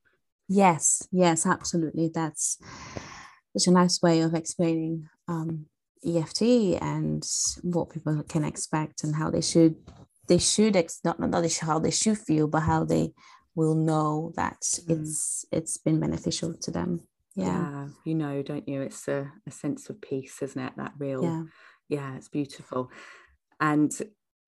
Yes 0.48 1.06
yes 1.12 1.46
absolutely. 1.46 2.10
That's 2.12 2.58
such 3.56 3.68
a 3.68 3.72
nice 3.72 4.00
way 4.02 4.20
of 4.20 4.34
explaining 4.34 5.08
um, 5.26 5.66
EFT 6.06 6.42
and 6.80 7.24
what 7.62 7.90
people 7.90 8.22
can 8.28 8.44
expect 8.44 9.02
and 9.04 9.16
how 9.16 9.30
they 9.30 9.40
should 9.40 9.76
they 10.28 10.38
should 10.38 10.76
ex- 10.76 11.00
not 11.04 11.18
not 11.18 11.52
how 11.60 11.78
they 11.78 11.90
should 11.90 12.18
feel, 12.18 12.46
but 12.46 12.60
how 12.60 12.84
they 12.84 13.12
will 13.54 13.74
know 13.74 14.32
that 14.36 14.60
mm. 14.60 15.00
it's 15.00 15.44
it's 15.50 15.78
been 15.78 16.00
beneficial 16.00 16.54
to 16.54 16.70
them. 16.70 17.00
Yeah. 17.34 17.46
yeah. 17.46 17.86
you 18.04 18.14
know, 18.14 18.42
don't 18.42 18.68
you? 18.68 18.82
It's 18.82 19.06
a, 19.08 19.32
a 19.46 19.50
sense 19.50 19.88
of 19.90 20.00
peace, 20.00 20.42
isn't 20.42 20.60
it? 20.60 20.72
That 20.76 20.92
real, 20.98 21.22
yeah, 21.22 21.42
yeah 21.88 22.16
it's 22.16 22.28
beautiful. 22.28 22.90
And 23.60 23.92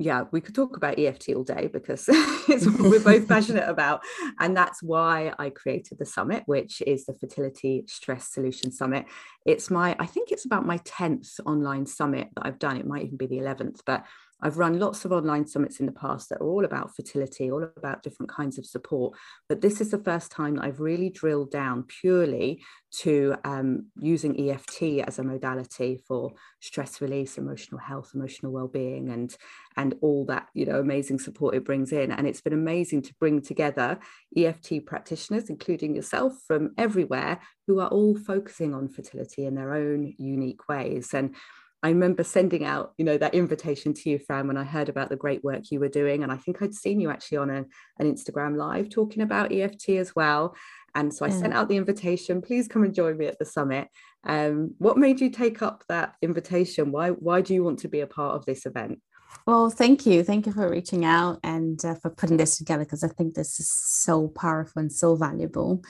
yeah, 0.01 0.25
we 0.33 0.41
could 0.41 0.55
talk 0.55 0.77
about 0.77 0.99
EFT 0.99 1.35
all 1.37 1.45
day 1.45 1.69
because 1.71 2.07
it's 2.09 2.67
what 2.67 2.91
we're 2.91 3.05
both 3.05 3.29
passionate 3.35 3.69
about. 3.69 4.01
And 4.39 4.57
that's 4.57 4.83
why 4.83 5.35
I 5.39 5.51
created 5.51 5.99
the 5.99 6.07
summit, 6.07 6.43
which 6.47 6.83
is 6.87 7.05
the 7.05 7.15
Fertility 7.15 7.85
Stress 7.87 8.33
Solution 8.33 8.73
Summit. 8.73 9.05
It's 9.45 9.71
my, 9.71 9.95
I 9.99 10.07
think 10.07 10.31
it's 10.33 10.47
about 10.47 10.65
my 10.65 10.79
10th 10.79 11.39
online 11.45 11.85
summit 11.85 12.29
that 12.35 12.47
I've 12.47 12.59
done. 12.59 12.79
It 12.79 12.87
might 12.87 13.05
even 13.05 13.19
be 13.19 13.27
the 13.27 13.39
11th, 13.39 13.81
but 13.85 14.07
I've 14.43 14.59
run 14.59 14.79
lots 14.79 15.05
of 15.05 15.13
online 15.13 15.47
summits 15.47 15.81
in 15.81 15.87
the 15.87 15.93
past 15.93 16.29
that 16.29 16.41
are 16.41 16.49
all 16.49 16.65
about 16.65 16.95
fertility, 16.95 17.51
all 17.51 17.63
about 17.63 18.03
different 18.03 18.31
kinds 18.31 18.59
of 18.59 18.67
support. 18.67 19.17
But 19.49 19.61
this 19.61 19.81
is 19.81 19.91
the 19.91 19.99
first 19.99 20.31
time 20.31 20.57
that 20.57 20.65
I've 20.65 20.81
really 20.81 21.11
drilled 21.11 21.51
down 21.51 21.85
purely 21.85 22.63
to 22.99 23.37
um, 23.45 23.87
using 24.01 24.51
EFT 24.51 24.83
as 25.07 25.19
a 25.19 25.25
modality 25.25 26.03
for 26.07 26.33
stress 26.61 27.01
release, 27.01 27.39
emotional 27.39 27.81
health, 27.81 28.11
emotional 28.15 28.53
well-being, 28.53 29.11
and 29.11 29.37
and 29.77 29.95
all 30.01 30.25
that 30.27 30.49
you 30.55 30.67
know 30.67 30.81
amazing 30.81 31.19
support 31.19 31.55
it 31.55 31.65
brings 31.65 31.93
in. 31.93 32.11
And 32.11 32.27
it's 32.27 32.41
been 32.41 32.53
amazing 32.53 33.03
to 33.03 33.15
bring 33.15 33.43
together 33.43 33.99
EFT 34.37 34.87
practitioners, 34.87 35.51
including 35.51 35.95
yourself, 35.95 36.35
from 36.47 36.73
everywhere, 36.77 37.41
who 37.67 37.79
are 37.81 37.89
all 37.89 38.17
focusing 38.17 38.75
on 38.75 38.89
fertility 38.89 39.45
in 39.47 39.55
their 39.55 39.73
own 39.73 40.15
unique 40.19 40.69
ways. 40.69 41.15
And 41.15 41.37
I 41.83 41.89
remember 41.89 42.25
sending 42.25 42.65
out, 42.65 42.93
you 42.99 43.05
know, 43.05 43.17
that 43.17 43.35
invitation 43.35 43.95
to 43.95 44.11
you, 44.11 44.19
Fran, 44.19 44.47
when 44.47 44.59
I 44.59 44.65
heard 44.65 44.89
about 44.89 45.09
the 45.09 45.17
great 45.17 45.43
work 45.43 45.71
you 45.71 45.81
were 45.81 45.89
doing. 45.89 46.23
And 46.23 46.31
I 46.31 46.37
think 46.37 46.61
I'd 46.61 46.75
seen 46.75 47.01
you 47.01 47.11
actually 47.11 47.39
on 47.39 47.51
a, 47.51 47.65
an 47.99 48.15
Instagram 48.15 48.57
live 48.57 48.91
talking 48.91 49.23
about 49.23 49.53
EFT 49.53 49.91
as 49.91 50.15
well. 50.15 50.55
And 50.95 51.15
so 51.15 51.25
I 51.25 51.29
yeah. 51.29 51.39
sent 51.39 51.55
out 51.55 51.69
the 51.69 51.77
invitation, 51.77 52.43
please 52.43 52.69
come 52.69 52.83
and 52.83 52.95
join 52.95 53.17
me 53.17 53.27
at 53.27 53.39
the 53.39 53.45
summit. 53.45 53.89
Um, 54.25 54.75
what 54.79 54.99
made 54.99 55.21
you 55.21 55.31
take 55.31 55.63
up 55.63 55.85
that 55.89 56.17
invitation? 56.21 56.93
Why, 56.93 57.11
why 57.11 57.41
do 57.41 57.55
you 57.55 57.65
want 57.65 57.79
to 57.81 57.89
be 57.89 58.01
a 58.01 58.07
part 58.07 58.37
of 58.37 58.45
this 58.45 58.67
event? 58.67 59.01
Well, 59.47 59.71
thank 59.71 60.05
you. 60.05 60.23
Thank 60.23 60.47
you 60.47 60.53
for 60.53 60.69
reaching 60.69 61.05
out 61.05 61.39
and 61.43 61.83
uh, 61.85 61.95
for 61.95 62.11
putting 62.11 62.37
this 62.37 62.59
together 62.59 62.85
because 62.85 63.05
I 63.05 63.09
think 63.09 63.35
this 63.35 63.61
is 63.61 63.71
so 63.71 64.29
powerful 64.29 64.81
and 64.81 64.93
so 64.93 65.15
valuable. 65.17 65.83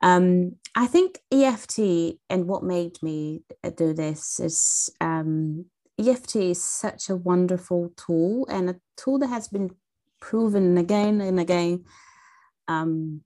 Um, 0.00 0.56
I 0.74 0.86
think 0.86 1.18
EFT 1.32 1.78
and 2.30 2.46
what 2.46 2.62
made 2.62 3.02
me 3.02 3.42
do 3.76 3.92
this 3.92 4.38
is 4.38 4.90
um, 5.00 5.66
EFT 5.98 6.36
is 6.36 6.62
such 6.62 7.08
a 7.08 7.16
wonderful 7.16 7.92
tool 7.96 8.46
and 8.48 8.70
a 8.70 8.76
tool 8.96 9.18
that 9.18 9.28
has 9.28 9.48
been 9.48 9.70
proven 10.20 10.78
again 10.78 11.20
and 11.20 11.40
again 11.40 11.84
um, 12.68 13.22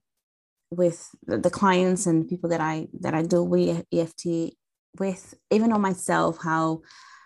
with 0.70 1.10
the 1.26 1.50
clients 1.50 2.06
and 2.06 2.28
people 2.28 2.48
that 2.48 2.60
I 2.60 2.88
that 3.00 3.14
I 3.14 3.22
do 3.22 3.42
with 3.42 3.84
EFT 3.92 4.54
with, 4.98 5.34
even 5.50 5.72
on 5.72 5.80
myself, 5.80 6.38
how 6.42 6.82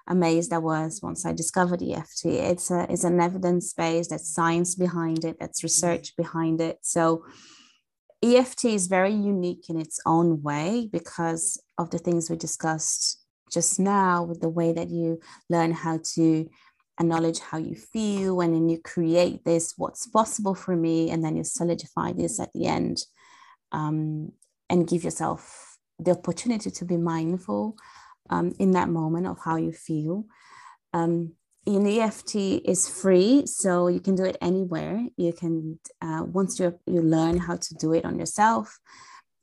amazed 0.08 0.52
I 0.52 0.58
was 0.58 1.00
once 1.02 1.26
I 1.26 1.32
discovered 1.32 1.82
EFT. 1.82 2.26
It's 2.26 2.70
a 2.70 2.86
it's 2.90 3.04
an 3.04 3.20
evidence 3.20 3.72
base, 3.72 4.08
that's 4.08 4.32
science 4.32 4.74
behind 4.74 5.24
it, 5.24 5.36
that's 5.38 5.62
research 5.62 6.16
behind 6.16 6.60
it. 6.60 6.78
So 6.82 7.24
EFT 8.22 8.66
is 8.66 8.86
very 8.86 9.12
unique 9.12 9.68
in 9.68 9.78
its 9.78 10.00
own 10.06 10.42
way 10.42 10.88
because 10.92 11.62
of 11.78 11.90
the 11.90 11.98
things 11.98 12.30
we 12.30 12.36
discussed 12.36 13.22
just 13.52 13.78
now 13.78 14.22
with 14.22 14.40
the 14.40 14.48
way 14.48 14.72
that 14.72 14.90
you 14.90 15.20
learn 15.48 15.72
how 15.72 15.98
to 16.14 16.48
acknowledge 16.98 17.38
how 17.38 17.58
you 17.58 17.74
feel 17.74 18.40
and 18.40 18.54
then 18.54 18.68
you 18.68 18.80
create 18.80 19.44
this 19.44 19.74
what's 19.76 20.06
possible 20.06 20.54
for 20.54 20.74
me 20.74 21.10
and 21.10 21.22
then 21.22 21.36
you 21.36 21.44
solidify 21.44 22.10
this 22.12 22.40
at 22.40 22.50
the 22.54 22.66
end 22.66 23.02
um, 23.72 24.32
and 24.70 24.88
give 24.88 25.04
yourself 25.04 25.76
the 25.98 26.12
opportunity 26.12 26.70
to 26.70 26.84
be 26.84 26.96
mindful 26.96 27.76
um, 28.30 28.52
in 28.58 28.72
that 28.72 28.88
moment 28.88 29.26
of 29.26 29.38
how 29.44 29.56
you 29.56 29.72
feel. 29.72 30.24
Um, 30.92 31.34
EFT 31.68 32.36
is 32.64 32.88
free, 32.88 33.44
so 33.46 33.88
you 33.88 34.00
can 34.00 34.14
do 34.14 34.24
it 34.24 34.36
anywhere. 34.40 35.04
You 35.16 35.32
can 35.32 35.80
uh, 36.00 36.22
once 36.24 36.60
you 36.60 36.78
you 36.86 37.02
learn 37.02 37.38
how 37.38 37.56
to 37.56 37.74
do 37.74 37.92
it 37.92 38.04
on 38.04 38.18
yourself, 38.18 38.78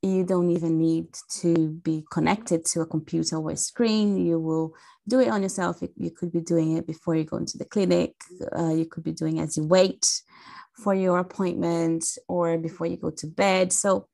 you 0.01 0.23
don't 0.25 0.49
even 0.49 0.77
need 0.77 1.07
to 1.41 1.69
be 1.83 2.05
connected 2.11 2.65
to 2.65 2.81
a 2.81 2.85
computer 2.85 3.37
or 3.37 3.51
a 3.51 3.57
screen. 3.57 4.25
You 4.25 4.39
will 4.39 4.73
do 5.07 5.19
it 5.19 5.29
on 5.29 5.41
yourself. 5.41 5.81
You, 5.81 5.89
you 5.97 6.11
could 6.11 6.31
be 6.31 6.41
doing 6.41 6.77
it 6.77 6.87
before 6.87 7.15
you 7.15 7.25
go 7.25 7.37
into 7.37 7.57
the 7.57 7.65
clinic. 7.65 8.13
Uh, 8.57 8.73
you 8.73 8.85
could 8.85 9.03
be 9.03 9.13
doing 9.13 9.39
as 9.39 9.57
you 9.57 9.65
wait 9.65 10.21
for 10.81 10.93
your 10.93 11.19
appointment 11.19 12.05
or 12.27 12.57
before 12.57 12.87
you 12.87 12.97
go 12.97 13.11
to 13.11 13.27
bed. 13.27 13.71
So 13.73 14.07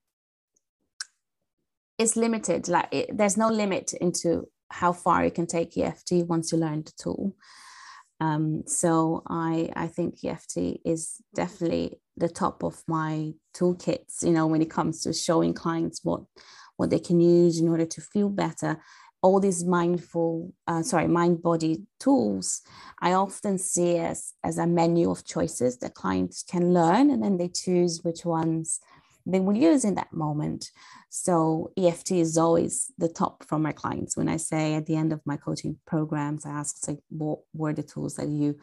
it's 1.98 2.16
limited. 2.16 2.68
Like 2.68 2.88
it, 2.92 3.18
there's 3.18 3.38
no 3.38 3.50
limit 3.50 3.94
into 3.94 4.48
how 4.70 4.94
far 4.94 5.26
you 5.26 5.32
can 5.32 5.48
take 5.48 5.78
EFT 5.78 6.26
once 6.28 6.52
you 6.52 6.58
learn 6.58 6.84
the 6.84 6.94
tool. 7.02 7.36
Um, 8.20 8.64
so 8.66 9.24
I, 9.28 9.70
I 9.76 9.88
think 9.88 10.24
EFT 10.24 10.80
is 10.86 11.22
definitely 11.34 12.00
the 12.18 12.30
top 12.30 12.64
of 12.64 12.84
my 12.88 13.34
toolkits, 13.56 14.24
you 14.24 14.32
know, 14.32 14.48
when 14.48 14.62
it 14.62 14.70
comes 14.70 15.02
to 15.02 15.14
showing 15.14 15.54
clients 15.54 16.02
what, 16.04 16.22
what 16.76 16.90
they 16.90 17.00
can 17.00 17.20
use 17.20 17.60
in 17.60 17.70
order 17.70 17.86
to 17.86 18.02
feel 18.02 18.30
better. 18.30 18.82
All 19.22 19.40
these 19.40 19.66
mindful, 19.66 20.54
uh, 20.68 20.82
sorry, 20.82 21.08
mind 21.08 21.42
body 21.42 21.84
tools, 22.00 22.62
I 23.02 23.14
often 23.14 23.58
see 23.58 23.98
as, 23.98 24.34
as 24.44 24.58
a 24.58 24.68
menu 24.68 25.12
of 25.12 25.26
choices 25.26 25.78
that 25.80 25.94
clients 25.94 26.44
can 26.44 26.74
learn 26.74 27.10
and 27.10 27.24
then 27.24 27.38
they 27.38 27.50
choose 27.50 28.02
which 28.04 28.26
ones 28.26 28.80
they 29.32 29.40
will 29.40 29.56
use 29.56 29.86
in 29.86 29.96
that 29.96 30.12
moment. 30.14 30.70
So 31.10 31.72
EFT 31.78 32.12
is 32.14 32.38
always 32.38 32.92
the 32.98 33.10
top 33.10 33.44
from 33.46 33.62
my 33.62 33.72
clients. 33.72 34.16
When 34.16 34.30
I 34.30 34.38
say 34.38 34.76
at 34.76 34.86
the 34.86 34.96
end 34.96 35.12
of 35.12 35.22
my 35.26 35.38
coaching 35.38 35.78
programs, 35.86 36.46
I 36.46 36.52
ask 36.52 36.88
like, 36.88 37.00
what 37.10 37.40
were 37.54 37.74
the 37.74 37.84
tools 37.84 38.16
that 38.16 38.28
you 38.28 38.58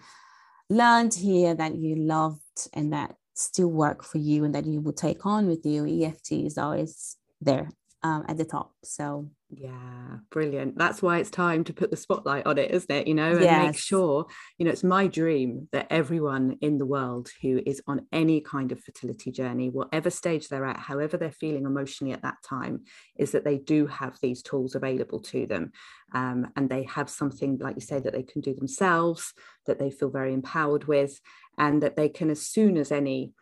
learned 0.69 1.15
here 1.15 1.55
that 1.55 1.77
you 1.77 1.97
loved 1.97 2.69
and 2.73 2.93
that 2.93 3.17
still 3.35 3.69
work 3.69 4.03
for 4.03 4.19
you 4.19 4.45
and 4.45 4.55
that 4.55 4.67
you 4.67 4.81
will 4.81 4.93
take 4.93 5.27
on 5.27 5.47
with 5.49 5.65
you? 5.65 5.87
EFT 6.05 6.33
is 6.33 6.59
always 6.59 7.17
there 7.41 7.71
um, 8.03 8.25
at 8.29 8.37
the 8.37 8.45
top. 8.45 8.73
So 8.85 9.31
Yeah, 9.49 10.17
brilliant. 10.33 10.77
That's 10.77 11.01
why 11.01 11.19
it's 11.19 11.31
time 11.31 11.63
to 11.65 11.73
put 11.73 11.93
the 11.93 11.97
spotlight 11.97 12.47
on 12.47 12.59
it, 12.59 12.73
isn't 12.73 12.91
it? 12.91 13.07
You 13.07 13.15
know, 13.15 13.39
and 13.39 13.55
Yes. 13.55 13.55
make 13.55 13.79
sure, 13.79 14.27
you 14.59 14.65
know, 14.65 14.73
it's 14.73 14.83
my 14.83 15.07
dream 15.07 15.69
that 15.71 15.87
everyone 15.89 16.59
in 16.63 16.79
the 16.79 16.85
world 16.85 17.31
who 17.43 17.63
is 17.65 17.81
on 17.87 18.07
any 18.11 18.41
kind 18.41 18.73
of 18.73 18.83
fertility 18.83 19.31
journey, 19.31 19.71
whatever 19.71 20.11
stage 20.11 20.49
they're 20.49 20.67
at, 20.67 20.79
however 20.81 21.17
they're 21.17 21.31
feeling 21.31 21.65
emotionally 21.65 22.13
at 22.13 22.23
that 22.23 22.39
time, 22.45 22.83
is 23.17 23.31
that 23.33 23.45
they 23.45 23.57
do 23.57 23.87
have 23.87 24.19
these 24.21 24.43
tools 24.43 24.75
available 24.75 25.21
to 25.21 25.47
them. 25.47 25.71
Um, 26.13 26.51
and 26.57 26.69
they 26.69 26.83
have 26.83 27.09
something, 27.09 27.59
like 27.59 27.77
you 27.77 27.83
say, 27.83 28.01
that 28.01 28.13
they 28.13 28.25
can 28.25 28.41
do 28.41 28.53
themselves, 28.53 29.33
that 29.67 29.79
they 29.79 29.93
feel 29.93 30.11
very 30.11 30.35
empowered 30.35 30.87
with, 30.89 31.21
and 31.57 31.81
that 31.85 31.95
they 31.95 32.09
can, 32.09 32.31
as 32.31 32.43
soon 32.43 32.77
as 32.77 32.91
any 32.91 33.33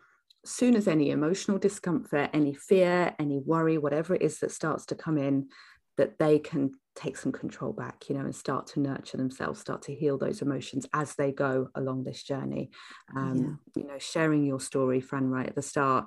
soon 0.46 0.76
as 0.76 0.86
any 0.86 1.10
emotional 1.10 1.58
discomfort, 1.58 2.28
any 2.34 2.52
fear, 2.52 3.14
any 3.18 3.38
worry, 3.38 3.78
whatever 3.78 4.14
it 4.14 4.22
is 4.22 4.40
that 4.40 4.50
starts 4.52 4.84
to 4.86 4.94
come 4.94 5.16
in, 5.16 5.48
that 5.96 6.18
they 6.18 6.38
can 6.38 6.72
take 6.96 7.16
some 7.16 7.32
control 7.32 7.72
back, 7.72 8.08
you 8.08 8.14
know, 8.14 8.24
and 8.24 8.34
start 8.34 8.66
to 8.68 8.80
nurture 8.80 9.16
themselves, 9.16 9.60
start 9.60 9.82
to 9.82 9.94
heal 9.94 10.16
those 10.18 10.42
emotions 10.42 10.86
as 10.92 11.14
they 11.16 11.32
go 11.32 11.68
along 11.74 12.04
this 12.04 12.22
journey. 12.22 12.70
Um, 13.16 13.58
You 13.74 13.84
know, 13.84 13.98
sharing 13.98 14.44
your 14.44 14.60
story, 14.60 15.00
Fran, 15.00 15.28
right 15.28 15.48
at 15.48 15.54
the 15.56 15.62
start. 15.62 16.06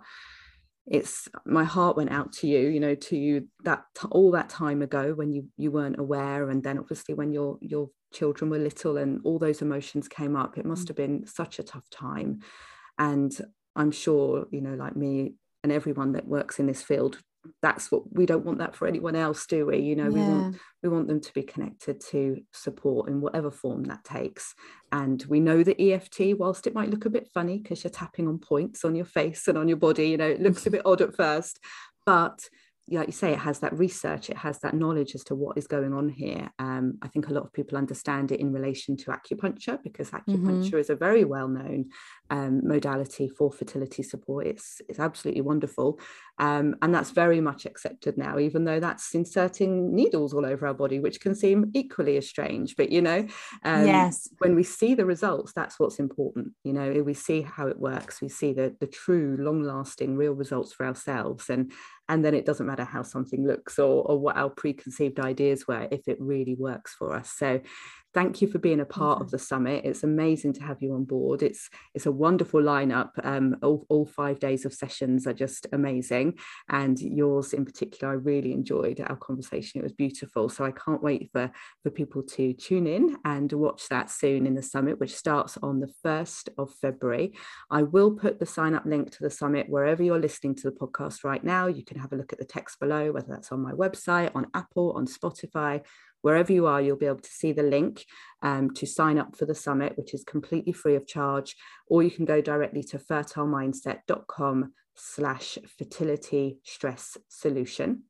It's 0.85 1.27
my 1.45 1.65
heart 1.65 1.97
went 1.97 2.11
out 2.11 2.31
to 2.33 2.47
you, 2.47 2.69
you 2.69 2.79
know, 2.79 2.95
to 2.95 3.17
you 3.17 3.49
that 3.65 3.83
all 4.09 4.31
that 4.31 4.47
time 4.49 4.81
ago 4.81 5.13
when 5.13 5.33
you 5.33 5.49
you 5.57 5.69
weren't 5.69 5.99
aware, 5.99 6.49
and 6.49 6.63
then 6.63 6.79
obviously 6.79 7.13
when 7.13 7.33
your 7.33 7.57
your 7.61 7.89
children 8.13 8.49
were 8.49 8.57
little 8.59 8.97
and 8.97 9.19
all 9.25 9.37
those 9.37 9.61
emotions 9.61 10.07
came 10.07 10.35
up. 10.37 10.57
It 10.57 10.65
must 10.65 10.85
Mm. 10.85 10.87
have 10.87 10.95
been 10.97 11.25
such 11.27 11.59
a 11.59 11.63
tough 11.63 11.89
time, 11.89 12.39
and 12.97 13.37
I'm 13.75 13.91
sure, 13.91 14.47
you 14.51 14.61
know, 14.61 14.75
like 14.75 14.95
me 14.95 15.35
and 15.63 15.71
everyone 15.73 16.13
that 16.13 16.27
works 16.27 16.57
in 16.59 16.67
this 16.67 16.81
field, 16.81 17.19
that's 17.61 17.91
what 17.91 18.03
we 18.13 18.25
don't 18.25 18.45
want 18.45 18.59
that 18.59 18.75
for 18.75 18.87
anyone 18.87 19.15
else, 19.15 19.45
do 19.45 19.65
we? 19.65 19.79
You 19.79 19.95
know, 19.95 20.09
we 20.09 20.21
want 20.21 20.57
we 20.83 20.89
want 20.89 21.07
them 21.07 21.21
to 21.21 21.33
be 21.33 21.43
connected 21.43 22.01
to 22.11 22.41
support 22.51 23.09
in 23.09 23.21
whatever 23.21 23.51
form 23.51 23.83
that 23.85 24.03
takes. 24.03 24.53
And 24.91 25.23
we 25.27 25.39
know 25.39 25.63
that 25.63 25.81
EFT, 25.81 26.37
whilst 26.37 26.67
it 26.67 26.75
might 26.75 26.89
look 26.89 27.05
a 27.05 27.09
bit 27.09 27.29
funny 27.33 27.57
because 27.57 27.83
you're 27.83 27.91
tapping 27.91 28.27
on 28.27 28.37
points 28.37 28.85
on 28.85 28.95
your 28.95 29.05
face 29.05 29.47
and 29.47 29.57
on 29.57 29.67
your 29.67 29.77
body, 29.77 30.09
you 30.09 30.17
know, 30.17 30.27
it 30.27 30.41
looks 30.41 30.65
a 30.65 30.71
bit 30.71 30.85
odd 30.85 31.01
at 31.01 31.15
first, 31.15 31.59
but 32.05 32.39
yeah, 32.41 32.49
like 32.89 33.07
you 33.07 33.13
say, 33.13 33.33
it 33.33 33.39
has 33.39 33.59
that 33.59 33.77
research, 33.77 34.29
it 34.29 34.37
has 34.37 34.59
that 34.59 34.73
knowledge 34.73 35.13
as 35.13 35.23
to 35.25 35.35
what 35.35 35.57
is 35.57 35.67
going 35.67 35.93
on 35.93 36.07
here. 36.07 36.49
Um, 36.57 36.97
I 37.01 37.09
think 37.09 37.27
a 37.27 37.33
lot 37.33 37.43
of 37.43 37.51
people 37.51 37.77
understand 37.77 38.31
it 38.31 38.39
in 38.39 38.53
relation 38.53 38.95
to 38.97 39.11
acupuncture 39.11 39.77
because 39.83 40.11
acupuncture 40.11 40.79
is 40.79 40.89
a 40.89 40.95
very 40.95 41.25
well 41.25 41.49
known 41.49 41.89
um, 42.29 42.61
modality 42.65 43.27
for 43.27 43.51
fertility 43.51 44.03
support. 44.03 44.47
It's, 44.47 44.81
it's 44.87 44.99
absolutely 44.99 45.41
wonderful. 45.41 45.99
Um, 46.39 46.75
and 46.81 46.93
that's 46.93 47.11
very 47.11 47.41
much 47.41 47.65
accepted 47.65 48.17
now, 48.17 48.39
even 48.39 48.63
though 48.63 48.79
that's 48.79 49.13
inserting 49.13 49.93
needles 49.93 50.33
all 50.33 50.45
over 50.45 50.67
our 50.67 50.73
body, 50.73 50.99
which 50.99 51.19
can 51.19 51.35
seem 51.35 51.71
equally 51.73 52.15
as 52.15 52.29
strange. 52.29 52.75
But, 52.75 52.91
you 52.91 53.01
know, 53.01 53.27
um, 53.63 53.85
yes. 53.85 54.29
when 54.37 54.55
we 54.55 54.63
see 54.63 54.93
the 54.93 55.05
results, 55.05 55.51
that's 55.53 55.79
what's 55.79 55.99
important. 55.99 56.53
You 56.63 56.73
know, 56.73 57.03
we 57.03 57.15
see 57.15 57.41
how 57.41 57.67
it 57.67 57.79
works, 57.79 58.21
we 58.21 58.29
see 58.29 58.53
the, 58.53 58.75
the 58.79 58.87
true, 58.87 59.35
long 59.39 59.63
lasting, 59.63 60.15
real 60.15 60.33
results 60.33 60.73
for 60.73 60.85
ourselves. 60.85 61.49
And 61.49 61.71
and 62.09 62.23
then 62.23 62.33
it 62.33 62.45
doesn't 62.45 62.65
matter 62.65 62.85
how 62.85 63.03
something 63.03 63.45
looks 63.45 63.77
or, 63.77 64.03
or 64.03 64.19
what 64.19 64.37
our 64.37 64.49
preconceived 64.49 65.19
ideas 65.19 65.67
were 65.67 65.87
if 65.91 66.07
it 66.07 66.17
really 66.19 66.55
works 66.55 66.95
for 66.97 67.13
us. 67.13 67.31
So 67.35 67.61
thank 68.17 68.41
you 68.41 68.47
for 68.47 68.57
being 68.57 68.79
a 68.79 68.85
part 68.85 69.21
of 69.21 69.29
the 69.29 69.37
summit. 69.37 69.85
It's 69.85 70.01
amazing 70.01 70.53
to 70.53 70.63
have 70.63 70.81
you 70.81 70.95
on 70.95 71.03
board. 71.03 71.43
It's 71.43 71.69
it's 71.93 72.07
a 72.07 72.11
wonderful 72.11 72.59
lineup. 72.59 73.11
Um, 73.23 73.57
all, 73.61 73.85
all 73.89 74.07
five 74.07 74.39
days 74.39 74.65
of 74.65 74.73
sessions 74.73 75.27
are 75.27 75.35
just 75.35 75.67
amazing. 75.71 76.39
And 76.67 76.99
yours 76.99 77.53
in 77.53 77.63
particular 77.63 78.13
i 78.13 78.15
really 78.15 78.53
enjoyed 78.53 78.99
our 79.01 79.17
conversation. 79.17 79.79
It 79.79 79.83
was 79.83 79.93
beautiful. 79.93 80.49
So 80.49 80.65
i 80.65 80.71
can't 80.71 81.03
wait 81.03 81.29
for 81.31 81.51
for 81.83 81.91
people 81.91 82.23
to 82.23 82.53
tune 82.53 82.87
in 82.87 83.17
and 83.23 83.53
watch 83.53 83.87
that 83.89 84.09
soon 84.09 84.47
in 84.47 84.55
the 84.55 84.63
summit 84.63 84.99
which 84.99 85.15
starts 85.15 85.55
on 85.61 85.79
the 85.79 85.93
1st 86.03 86.49
of 86.57 86.73
february. 86.73 87.33
I 87.69 87.83
will 87.83 88.13
put 88.13 88.39
the 88.39 88.47
sign 88.47 88.73
up 88.73 88.85
link 88.85 89.11
to 89.11 89.21
the 89.21 89.29
summit 89.29 89.69
wherever 89.69 90.01
you're 90.01 90.19
listening 90.27 90.55
to 90.55 90.71
the 90.71 90.75
podcast 90.75 91.23
right 91.23 91.43
now. 91.43 91.67
You 91.67 91.85
can 91.85 91.99
have 91.99 92.13
a 92.13 92.15
look 92.15 92.33
at 92.33 92.39
the 92.39 92.45
text 92.45 92.79
below 92.79 93.11
whether 93.11 93.27
that's 93.29 93.51
on 93.51 93.61
my 93.61 93.73
website 93.73 94.31
on 94.33 94.47
apple 94.55 94.93
on 94.93 95.05
spotify 95.05 95.83
wherever 96.27 96.51
you 96.51 96.65
are, 96.67 96.81
you'll 96.81 96.97
be 96.97 97.05
able 97.05 97.21
to 97.21 97.31
see 97.31 97.53
the 97.53 97.63
link 97.63 98.05
um, 98.41 98.69
to 98.73 98.85
sign 98.85 99.17
up 99.17 99.33
for 99.37 99.45
the 99.45 99.55
summit, 99.55 99.93
which 99.97 100.13
is 100.13 100.25
completely 100.25 100.73
free 100.73 100.95
of 100.95 101.07
charge, 101.07 101.55
or 101.87 102.03
you 102.03 102.11
can 102.11 102.25
go 102.25 102.41
directly 102.41 102.83
to 102.83 102.99
fertilemindset.com 102.99 104.73
slash 104.93 105.57
fertility 105.77 106.57
stress 106.65 107.15
solution. 107.29 108.03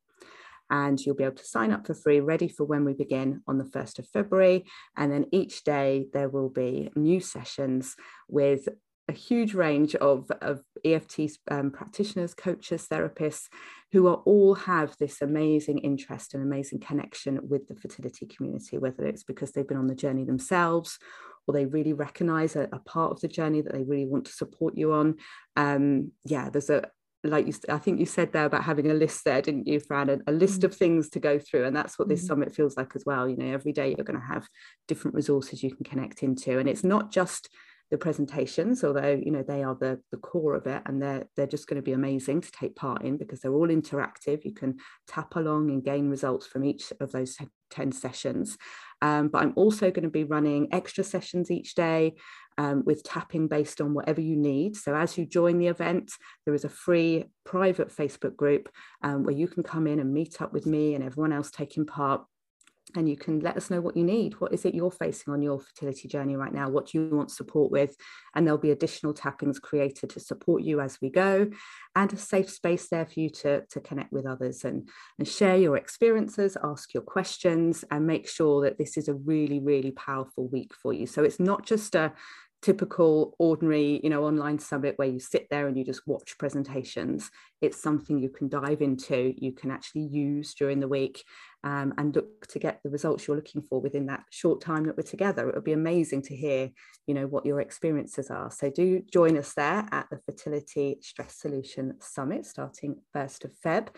And 0.72 1.00
you'll 1.00 1.16
be 1.16 1.26
able 1.26 1.36
to 1.36 1.46
sign 1.46 1.72
up 1.72 1.86
for 1.86 1.94
free, 1.94 2.20
ready 2.20 2.48
for 2.48 2.64
when 2.64 2.86
we 2.86 2.94
begin 2.94 3.44
on 3.48 3.60
the 3.60 3.66
1st 3.66 4.00
of 4.00 4.08
February. 4.08 4.66
And 4.98 5.12
then 5.12 5.28
each 5.32 5.64
day 5.64 6.08
there 6.12 6.28
will 6.28 6.50
be 6.50 6.90
new 6.96 7.20
sessions 7.20 7.96
with 8.28 8.68
a 9.08 9.14
huge 9.14 9.54
range 9.54 9.96
of, 9.96 10.30
of 10.42 10.62
EFT 10.84 11.22
um, 11.50 11.72
practitioners, 11.72 12.34
coaches, 12.34 12.88
therapists 12.92 13.48
who 13.92 14.08
are 14.08 14.22
all 14.26 14.54
have 14.54 14.96
this 15.00 15.22
amazing 15.22 15.80
interest 15.80 16.34
and 16.34 16.44
amazing 16.44 16.80
connection 16.80 17.40
with 17.48 17.68
the 17.68 17.76
fertility 17.76 18.26
community, 18.26 18.78
whether 18.78 19.06
it's 19.06 19.24
because 19.24 19.52
they've 19.52 19.68
been 19.68 19.78
on 19.78 19.88
the 19.88 19.96
journey 19.96 20.26
themselves 20.26 21.00
or 21.48 21.54
they 21.54 21.66
really 21.66 21.94
recognize 21.94 22.56
a, 22.58 22.68
a 22.74 22.80
part 22.80 23.12
of 23.12 23.22
the 23.22 23.28
journey 23.28 23.62
that 23.62 23.72
they 23.72 23.84
really 23.84 24.06
want 24.06 24.26
to 24.26 24.34
support 24.34 24.78
you 24.78 24.92
on. 24.92 25.16
Um, 25.56 26.12
yeah, 26.26 26.50
there's 26.50 26.70
a, 26.70 26.90
like 27.24 27.48
you, 27.48 27.54
I 27.70 27.78
think 27.78 28.00
you 28.00 28.06
said 28.06 28.34
there 28.34 28.46
about 28.46 28.66
having 28.66 28.92
a 28.92 28.94
list 28.94 29.24
there, 29.24 29.42
didn't 29.42 29.68
you, 29.68 29.80
Fran? 29.80 30.10
A, 30.10 30.18
a 30.28 30.34
list 30.34 30.60
mm-hmm. 30.60 30.66
of 30.66 30.76
things 30.76 31.10
to 31.12 31.20
go 31.20 31.40
through, 31.40 31.66
and 31.66 31.76
that's 31.76 31.98
what 31.98 32.10
this 32.10 32.22
mm-hmm. 32.22 32.28
summit 32.28 32.56
feels 32.56 32.78
like 32.78 32.96
as 32.96 33.04
well. 33.06 33.28
You 33.28 33.38
know, 33.38 33.54
every 33.54 33.72
day 33.72 33.88
you're 33.88 34.06
going 34.06 34.20
to 34.20 34.26
have 34.26 34.48
different 34.88 35.16
resources 35.16 35.64
you 35.64 35.74
can 35.74 35.84
connect 35.86 36.22
into, 36.22 36.60
and 36.60 36.70
it's 36.70 36.84
not 36.84 37.12
just 37.12 37.50
the 37.90 37.98
presentations, 37.98 38.84
although 38.84 39.20
you 39.24 39.32
know 39.32 39.44
they 39.44 39.64
are 39.64 39.76
the 39.76 40.00
the 40.12 40.18
core 40.18 40.56
of 40.56 40.68
it, 40.68 40.82
and 40.86 41.02
they're 41.02 41.28
they're 41.36 41.48
just 41.48 41.68
going 41.68 41.78
to 41.78 41.86
be 41.86 41.94
amazing 41.94 42.42
to 42.42 42.52
take 42.52 42.76
part 42.76 43.04
in 43.04 43.18
because 43.18 43.40
they're 43.40 43.54
all 43.54 43.68
interactive. 43.68 44.44
You 44.44 44.54
can 44.54 44.78
tap 45.08 45.36
along 45.36 45.70
and 45.70 45.84
gain 45.84 46.10
results 46.10 46.48
from 46.48 46.66
each 46.66 46.92
of 47.00 47.12
those 47.12 47.38
ten 47.70 47.92
sessions. 47.92 48.58
Um, 49.02 49.28
but 49.28 49.44
I'm 49.44 49.54
also 49.56 49.92
going 49.92 50.04
to 50.04 50.10
be 50.10 50.24
running 50.24 50.70
extra 50.72 51.04
sessions 51.04 51.52
each 51.52 51.76
day 51.76 52.16
um, 52.58 52.84
with 52.86 53.04
tapping 53.04 53.48
based 53.48 53.80
on 53.80 53.94
whatever 53.94 54.22
you 54.22 54.36
need. 54.36 54.76
So 54.76 54.96
as 54.96 55.18
you 55.18 55.26
join 55.26 55.60
the 55.60 55.68
event, 55.68 56.12
there 56.46 56.56
is 56.56 56.66
a 56.66 56.70
free 56.70 57.26
private 57.46 57.96
Facebook 57.96 58.36
group 58.36 58.70
um, 59.04 59.24
where 59.24 59.36
you 59.36 59.48
can 59.48 59.64
come 59.64 59.88
in 59.88 60.00
and 60.00 60.14
meet 60.14 60.42
up 60.42 60.52
with 60.52 60.66
me 60.66 60.96
and 60.96 61.04
everyone 61.04 61.34
else 61.34 61.52
taking 61.52 61.86
part 61.86 62.24
and 62.96 63.10
you 63.10 63.18
can 63.18 63.40
let 63.42 63.58
us 63.58 63.70
know 63.70 63.82
what 63.82 63.98
you 63.98 64.04
need. 64.04 64.40
What 64.40 64.54
is 64.54 64.66
it 64.66 64.74
you're 64.74 64.92
facing 64.92 65.34
on 65.34 65.42
your 65.42 65.60
fertility 65.60 66.08
journey 66.08 66.36
right 66.36 66.54
now? 66.54 66.70
What 66.70 66.88
do 66.88 66.98
you 66.98 67.10
want 67.16 67.32
support 67.32 67.72
with? 67.72 67.96
And 68.34 68.46
there'll 68.46 68.58
be 68.58 68.72
additional 68.72 69.14
tappings 69.14 69.60
created 69.60 70.10
to 70.12 70.20
support 70.20 70.64
you 70.64 70.80
as 70.80 70.98
we 71.02 71.10
go, 71.10 71.50
and 71.96 72.14
a 72.14 72.18
safe 72.18 72.50
space 72.50 72.88
there 72.90 73.06
for 73.06 73.20
you 73.20 73.30
to, 73.30 73.64
to 73.70 73.80
connect 73.82 74.12
with 74.12 74.26
others 74.26 74.64
and, 74.64 74.88
and 75.20 75.28
share 75.28 75.58
your 75.58 75.78
experiences, 75.78 76.58
ask 76.64 76.94
your 76.94 77.04
questions, 77.04 77.84
and 77.92 78.08
make 78.08 78.28
sure 78.28 78.62
that 78.64 78.78
this 78.78 78.98
is 78.98 79.08
a 79.08 79.14
really, 79.14 79.60
really 79.60 79.92
powerful 79.92 80.48
week 80.48 80.74
for 80.74 80.94
you. 80.94 81.06
So 81.06 81.24
it's 81.24 81.40
not 81.40 81.66
just 81.66 81.96
a 81.96 82.14
typical 82.62 83.36
ordinary 83.38 84.00
you 84.04 84.10
know 84.10 84.24
online 84.24 84.58
summit 84.58 84.94
where 84.98 85.08
you 85.08 85.20
sit 85.20 85.48
there 85.52 85.68
and 85.68 85.78
you 85.78 85.84
just 85.84 86.02
watch 86.08 86.38
presentations 86.40 87.30
it's 87.62 87.80
something 87.80 88.18
you 88.18 88.30
can 88.30 88.50
dive 88.50 88.82
into 88.82 89.34
you 89.38 89.52
can 89.52 89.70
actually 89.70 90.02
use 90.02 90.56
during 90.56 90.80
the 90.80 90.88
week 90.88 91.24
um, 91.64 91.94
and 91.98 92.16
look 92.16 92.48
to 92.48 92.60
get 92.60 92.80
the 92.84 92.90
results 92.90 93.28
you're 93.28 93.36
looking 93.36 93.62
for 93.62 93.82
within 93.82 94.06
that 94.06 94.24
short 94.30 94.62
time 94.62 94.86
that 94.86 94.98
we're 94.98 95.04
together 95.04 95.48
it 95.48 95.56
would 95.56 95.64
be 95.64 95.74
amazing 95.74 96.22
to 96.22 96.36
hear 96.36 96.70
you 97.08 97.14
know 97.14 97.28
what 97.28 97.46
your 97.46 97.62
experiences 97.62 98.30
are 98.30 98.52
so 98.52 98.70
do 98.70 99.02
join 99.12 99.38
us 99.38 99.54
there 99.54 99.88
at 99.92 100.08
the 100.10 100.20
fertility 100.26 100.98
stress 101.02 101.36
solution 101.36 101.96
summit 102.00 102.46
starting 102.46 102.96
1st 103.16 103.46
of 103.46 103.52
feb 103.64 103.90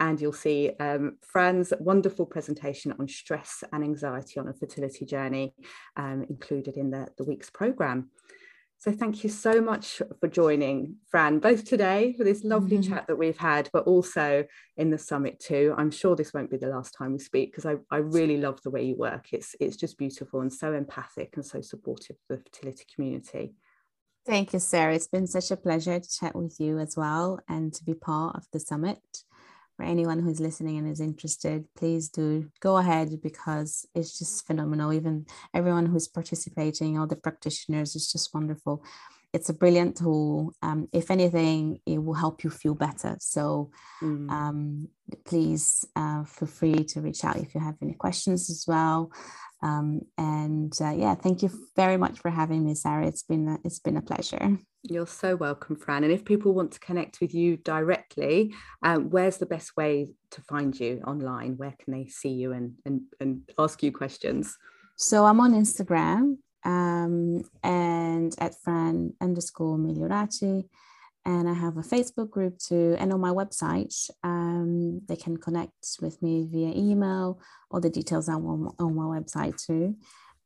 and 0.00 0.20
you'll 0.20 0.32
see 0.32 0.72
um, 0.80 1.18
Fran's 1.22 1.72
wonderful 1.78 2.24
presentation 2.24 2.94
on 2.98 3.06
stress 3.06 3.62
and 3.72 3.84
anxiety 3.84 4.40
on 4.40 4.48
a 4.48 4.54
fertility 4.54 5.04
journey 5.04 5.54
um, 5.96 6.24
included 6.30 6.76
in 6.76 6.90
the, 6.90 7.06
the 7.18 7.24
week's 7.24 7.50
programme. 7.50 8.08
So 8.80 8.90
thank 8.90 9.22
you 9.22 9.28
so 9.28 9.60
much 9.60 10.00
for 10.20 10.26
joining, 10.26 10.96
Fran, 11.10 11.38
both 11.38 11.66
today 11.66 12.14
for 12.16 12.24
this 12.24 12.44
lovely 12.44 12.78
mm-hmm. 12.78 12.94
chat 12.94 13.06
that 13.08 13.16
we've 13.16 13.36
had, 13.36 13.68
but 13.74 13.84
also 13.84 14.46
in 14.78 14.88
the 14.88 14.96
summit 14.96 15.38
too. 15.38 15.74
I'm 15.76 15.90
sure 15.90 16.16
this 16.16 16.32
won't 16.32 16.50
be 16.50 16.56
the 16.56 16.68
last 16.68 16.94
time 16.96 17.12
we 17.12 17.18
speak 17.18 17.50
because 17.50 17.66
I, 17.66 17.74
I 17.90 17.98
really 17.98 18.38
love 18.38 18.58
the 18.62 18.70
way 18.70 18.82
you 18.84 18.96
work. 18.96 19.26
It's, 19.32 19.54
it's 19.60 19.76
just 19.76 19.98
beautiful 19.98 20.40
and 20.40 20.50
so 20.50 20.72
empathic 20.72 21.34
and 21.34 21.44
so 21.44 21.60
supportive 21.60 22.16
of 22.30 22.38
the 22.38 22.42
fertility 22.42 22.86
community. 22.94 23.52
Thank 24.24 24.54
you, 24.54 24.58
Sarah. 24.58 24.94
It's 24.94 25.08
been 25.08 25.26
such 25.26 25.50
a 25.50 25.58
pleasure 25.58 26.00
to 26.00 26.08
chat 26.18 26.34
with 26.34 26.56
you 26.58 26.78
as 26.78 26.96
well 26.96 27.38
and 27.50 27.74
to 27.74 27.84
be 27.84 27.92
part 27.92 28.34
of 28.36 28.46
the 28.50 28.60
summit 28.60 29.00
for 29.80 29.86
anyone 29.86 30.18
who's 30.18 30.40
listening 30.40 30.76
and 30.76 30.86
is 30.86 31.00
interested, 31.00 31.64
please 31.74 32.10
do 32.10 32.50
go 32.60 32.76
ahead 32.76 33.08
because 33.22 33.86
it's 33.94 34.18
just 34.18 34.46
phenomenal. 34.46 34.92
Even 34.92 35.24
everyone 35.54 35.86
who's 35.86 36.06
participating, 36.06 36.98
all 36.98 37.06
the 37.06 37.16
practitioners, 37.16 37.96
it's 37.96 38.12
just 38.12 38.34
wonderful. 38.34 38.84
it's 39.32 39.48
a 39.48 39.54
brilliant 39.54 39.96
tool. 39.96 40.52
Um, 40.60 40.88
if 40.92 41.10
anything, 41.10 41.80
it 41.86 42.02
will 42.02 42.14
help 42.14 42.42
you 42.44 42.50
feel 42.50 42.74
better. 42.74 43.16
So 43.20 43.70
mm. 44.02 44.28
um, 44.30 44.88
please 45.24 45.84
uh, 45.96 46.24
feel 46.24 46.48
free 46.48 46.84
to 46.84 47.00
reach 47.00 47.24
out 47.24 47.36
if 47.36 47.54
you 47.54 47.60
have 47.60 47.76
any 47.80 47.94
questions 47.94 48.50
as 48.50 48.64
well. 48.66 49.12
Um, 49.62 50.00
and 50.18 50.72
uh, 50.80 50.94
yeah, 50.96 51.14
thank 51.14 51.42
you 51.42 51.50
very 51.76 51.96
much 51.96 52.18
for 52.18 52.30
having 52.30 52.64
me, 52.64 52.74
Sarah. 52.74 53.06
It's 53.06 53.22
been 53.22 53.48
a, 53.48 53.58
it's 53.64 53.78
been 53.78 53.96
a 53.96 54.02
pleasure. 54.02 54.58
You're 54.82 55.06
so 55.06 55.36
welcome, 55.36 55.76
Fran. 55.76 56.04
And 56.04 56.12
if 56.12 56.24
people 56.24 56.54
want 56.54 56.72
to 56.72 56.80
connect 56.80 57.20
with 57.20 57.34
you 57.34 57.58
directly, 57.58 58.54
um, 58.82 59.10
where's 59.10 59.36
the 59.36 59.46
best 59.46 59.76
way 59.76 60.14
to 60.30 60.40
find 60.42 60.78
you 60.78 61.02
online? 61.06 61.58
Where 61.58 61.74
can 61.78 61.92
they 61.92 62.06
see 62.06 62.30
you 62.30 62.52
and 62.52 62.74
and, 62.86 63.02
and 63.20 63.42
ask 63.58 63.82
you 63.82 63.92
questions? 63.92 64.56
So 64.96 65.26
I'm 65.26 65.40
on 65.40 65.52
Instagram 65.52 66.38
um, 66.64 67.42
and 67.62 68.34
at 68.38 68.54
Fran 68.62 69.14
underscore 69.20 69.76
Migliorati. 69.76 70.68
And 71.26 71.48
I 71.48 71.52
have 71.52 71.76
a 71.76 71.82
Facebook 71.82 72.30
group 72.30 72.58
too. 72.58 72.96
And 72.98 73.12
on 73.12 73.20
my 73.20 73.30
website, 73.30 74.10
um, 74.24 75.02
they 75.06 75.16
can 75.16 75.36
connect 75.36 75.98
with 76.00 76.20
me 76.22 76.48
via 76.50 76.72
email. 76.74 77.40
All 77.70 77.80
the 77.80 77.90
details 77.90 78.28
are 78.28 78.36
on, 78.36 78.72
my 78.78 79.20
website 79.20 79.62
too. 79.62 79.96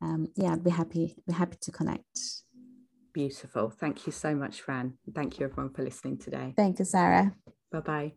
Um, 0.03 0.29
yeah, 0.35 0.53
I'd 0.53 0.65
be 0.65 0.71
happy, 0.71 1.17
be 1.27 1.33
happy 1.33 1.57
to 1.61 1.71
connect. 1.71 2.44
Beautiful. 3.15 3.71
Thank 3.71 4.07
you 4.07 4.13
so 4.13 4.35
much, 4.35 4.61
Fran. 4.61 4.95
Thank 5.15 5.39
you, 5.39 5.47
everyone, 5.47 5.73
for 5.73 5.85
listening 5.85 6.19
today. 6.19 6.53
Thank 6.57 6.81
you, 6.81 6.85
Sarah. 6.85 7.33
Bye 7.71 7.81
bye. 7.81 8.13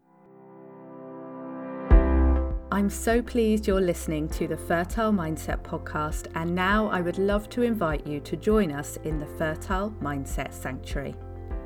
I'm 2.71 2.89
so 2.89 3.21
pleased 3.21 3.67
you're 3.67 3.79
listening 3.79 4.27
to 4.29 4.47
the 4.47 4.57
Fertile 4.57 5.13
Mindset 5.13 5.63
podcast, 5.63 6.27
and 6.33 6.53
now 6.53 6.87
I 6.87 7.01
would 7.01 7.19
love 7.19 7.47
to 7.51 7.61
invite 7.61 8.05
you 8.07 8.19
to 8.21 8.35
join 8.35 8.71
us 8.71 8.97
in 9.03 9.19
the 9.19 9.25
Fertile 9.25 9.91
Mindset 10.01 10.51
Sanctuary. 10.51 11.15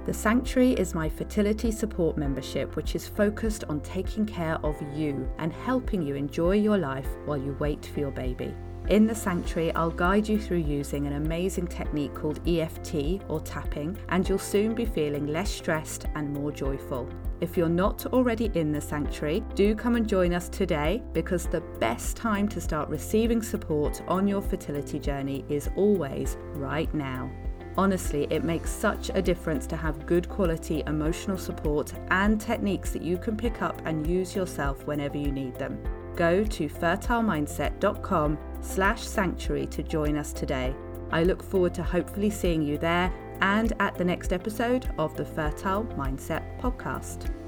The 0.06 0.14
Sanctuary 0.14 0.74
is 0.74 0.94
my 0.94 1.08
fertility 1.08 1.72
support 1.72 2.18
membership, 2.18 2.76
which 2.76 2.96
is 2.96 3.08
focused 3.08 3.64
on 3.66 3.80
taking 3.80 4.26
care 4.26 4.58
of 4.66 4.76
you 4.94 5.30
and 5.38 5.54
helping 5.54 6.02
you 6.02 6.16
enjoy 6.16 6.56
your 6.56 6.78
life 6.78 7.08
while 7.26 7.38
you 7.38 7.56
wait 7.60 7.86
for 7.86 8.02
your 8.02 8.12
baby. 8.12 8.54
In 8.92 9.08
the 9.08 9.16
sanctuary, 9.16 9.74
I'll 9.74 9.90
guide 9.90 10.28
you 10.28 10.38
through 10.38 10.58
using 10.58 11.08
an 11.08 11.14
amazing 11.14 11.68
technique 11.68 12.14
called 12.14 12.46
EFT 12.46 13.22
or 13.30 13.40
tapping, 13.40 13.98
and 14.10 14.28
you'll 14.28 14.38
soon 14.38 14.76
be 14.76 14.84
feeling 14.84 15.28
less 15.28 15.50
stressed 15.50 16.08
and 16.16 16.34
more 16.34 16.52
joyful. 16.52 17.08
If 17.40 17.56
you're 17.56 17.70
not 17.70 18.06
already 18.08 18.52
in 18.54 18.74
the 18.74 18.82
sanctuary, 18.82 19.46
do 19.56 19.76
come 19.76 19.96
and 19.96 20.06
join 20.06 20.34
us 20.34 20.50
today 20.50 21.02
because 21.14 21.46
the 21.46 21.62
best 21.80 22.18
time 22.18 22.50
to 22.50 22.60
start 22.60 22.90
receiving 22.90 23.42
support 23.42 24.02
on 24.10 24.28
your 24.28 24.42
fertility 24.42 25.00
journey 25.00 25.46
is 25.48 25.70
always 25.78 26.36
right 26.56 26.94
now. 26.94 27.32
Honestly, 27.78 28.28
it 28.30 28.44
makes 28.44 28.70
such 28.70 29.10
a 29.14 29.22
difference 29.22 29.68
to 29.68 29.78
have 29.78 30.06
good 30.06 30.28
quality 30.28 30.84
emotional 30.86 31.38
support 31.38 31.94
and 32.10 32.42
techniques 32.42 32.92
that 32.92 33.04
you 33.04 33.18
can 33.18 33.38
pick 33.38 33.62
up 33.62 33.82
and 33.86 34.06
use 34.06 34.36
yourself 34.36 34.86
whenever 34.86 35.16
you 35.16 35.32
need 35.32 35.56
them. 35.56 35.82
Go 36.18 36.44
to 36.44 36.68
fertilemindset.com 36.68 38.38
slash 38.62 39.02
sanctuary 39.02 39.68
to 39.68 39.84
join 39.84 40.18
us 40.18 40.34
today. 40.34 40.76
I 41.12 41.24
look 41.24 41.44
forward 41.44 41.74
to 41.76 41.84
hopefully 41.84 42.30
seeing 42.30 42.62
you 42.62 42.78
there 42.78 43.12
and 43.42 43.74
at 43.80 43.98
the 43.98 44.06
next 44.06 44.32
episode 44.32 44.90
of 44.98 45.16
the 45.18 45.26
Fertile 45.26 45.84
Mindset 45.98 46.60
Podcast. 46.60 47.41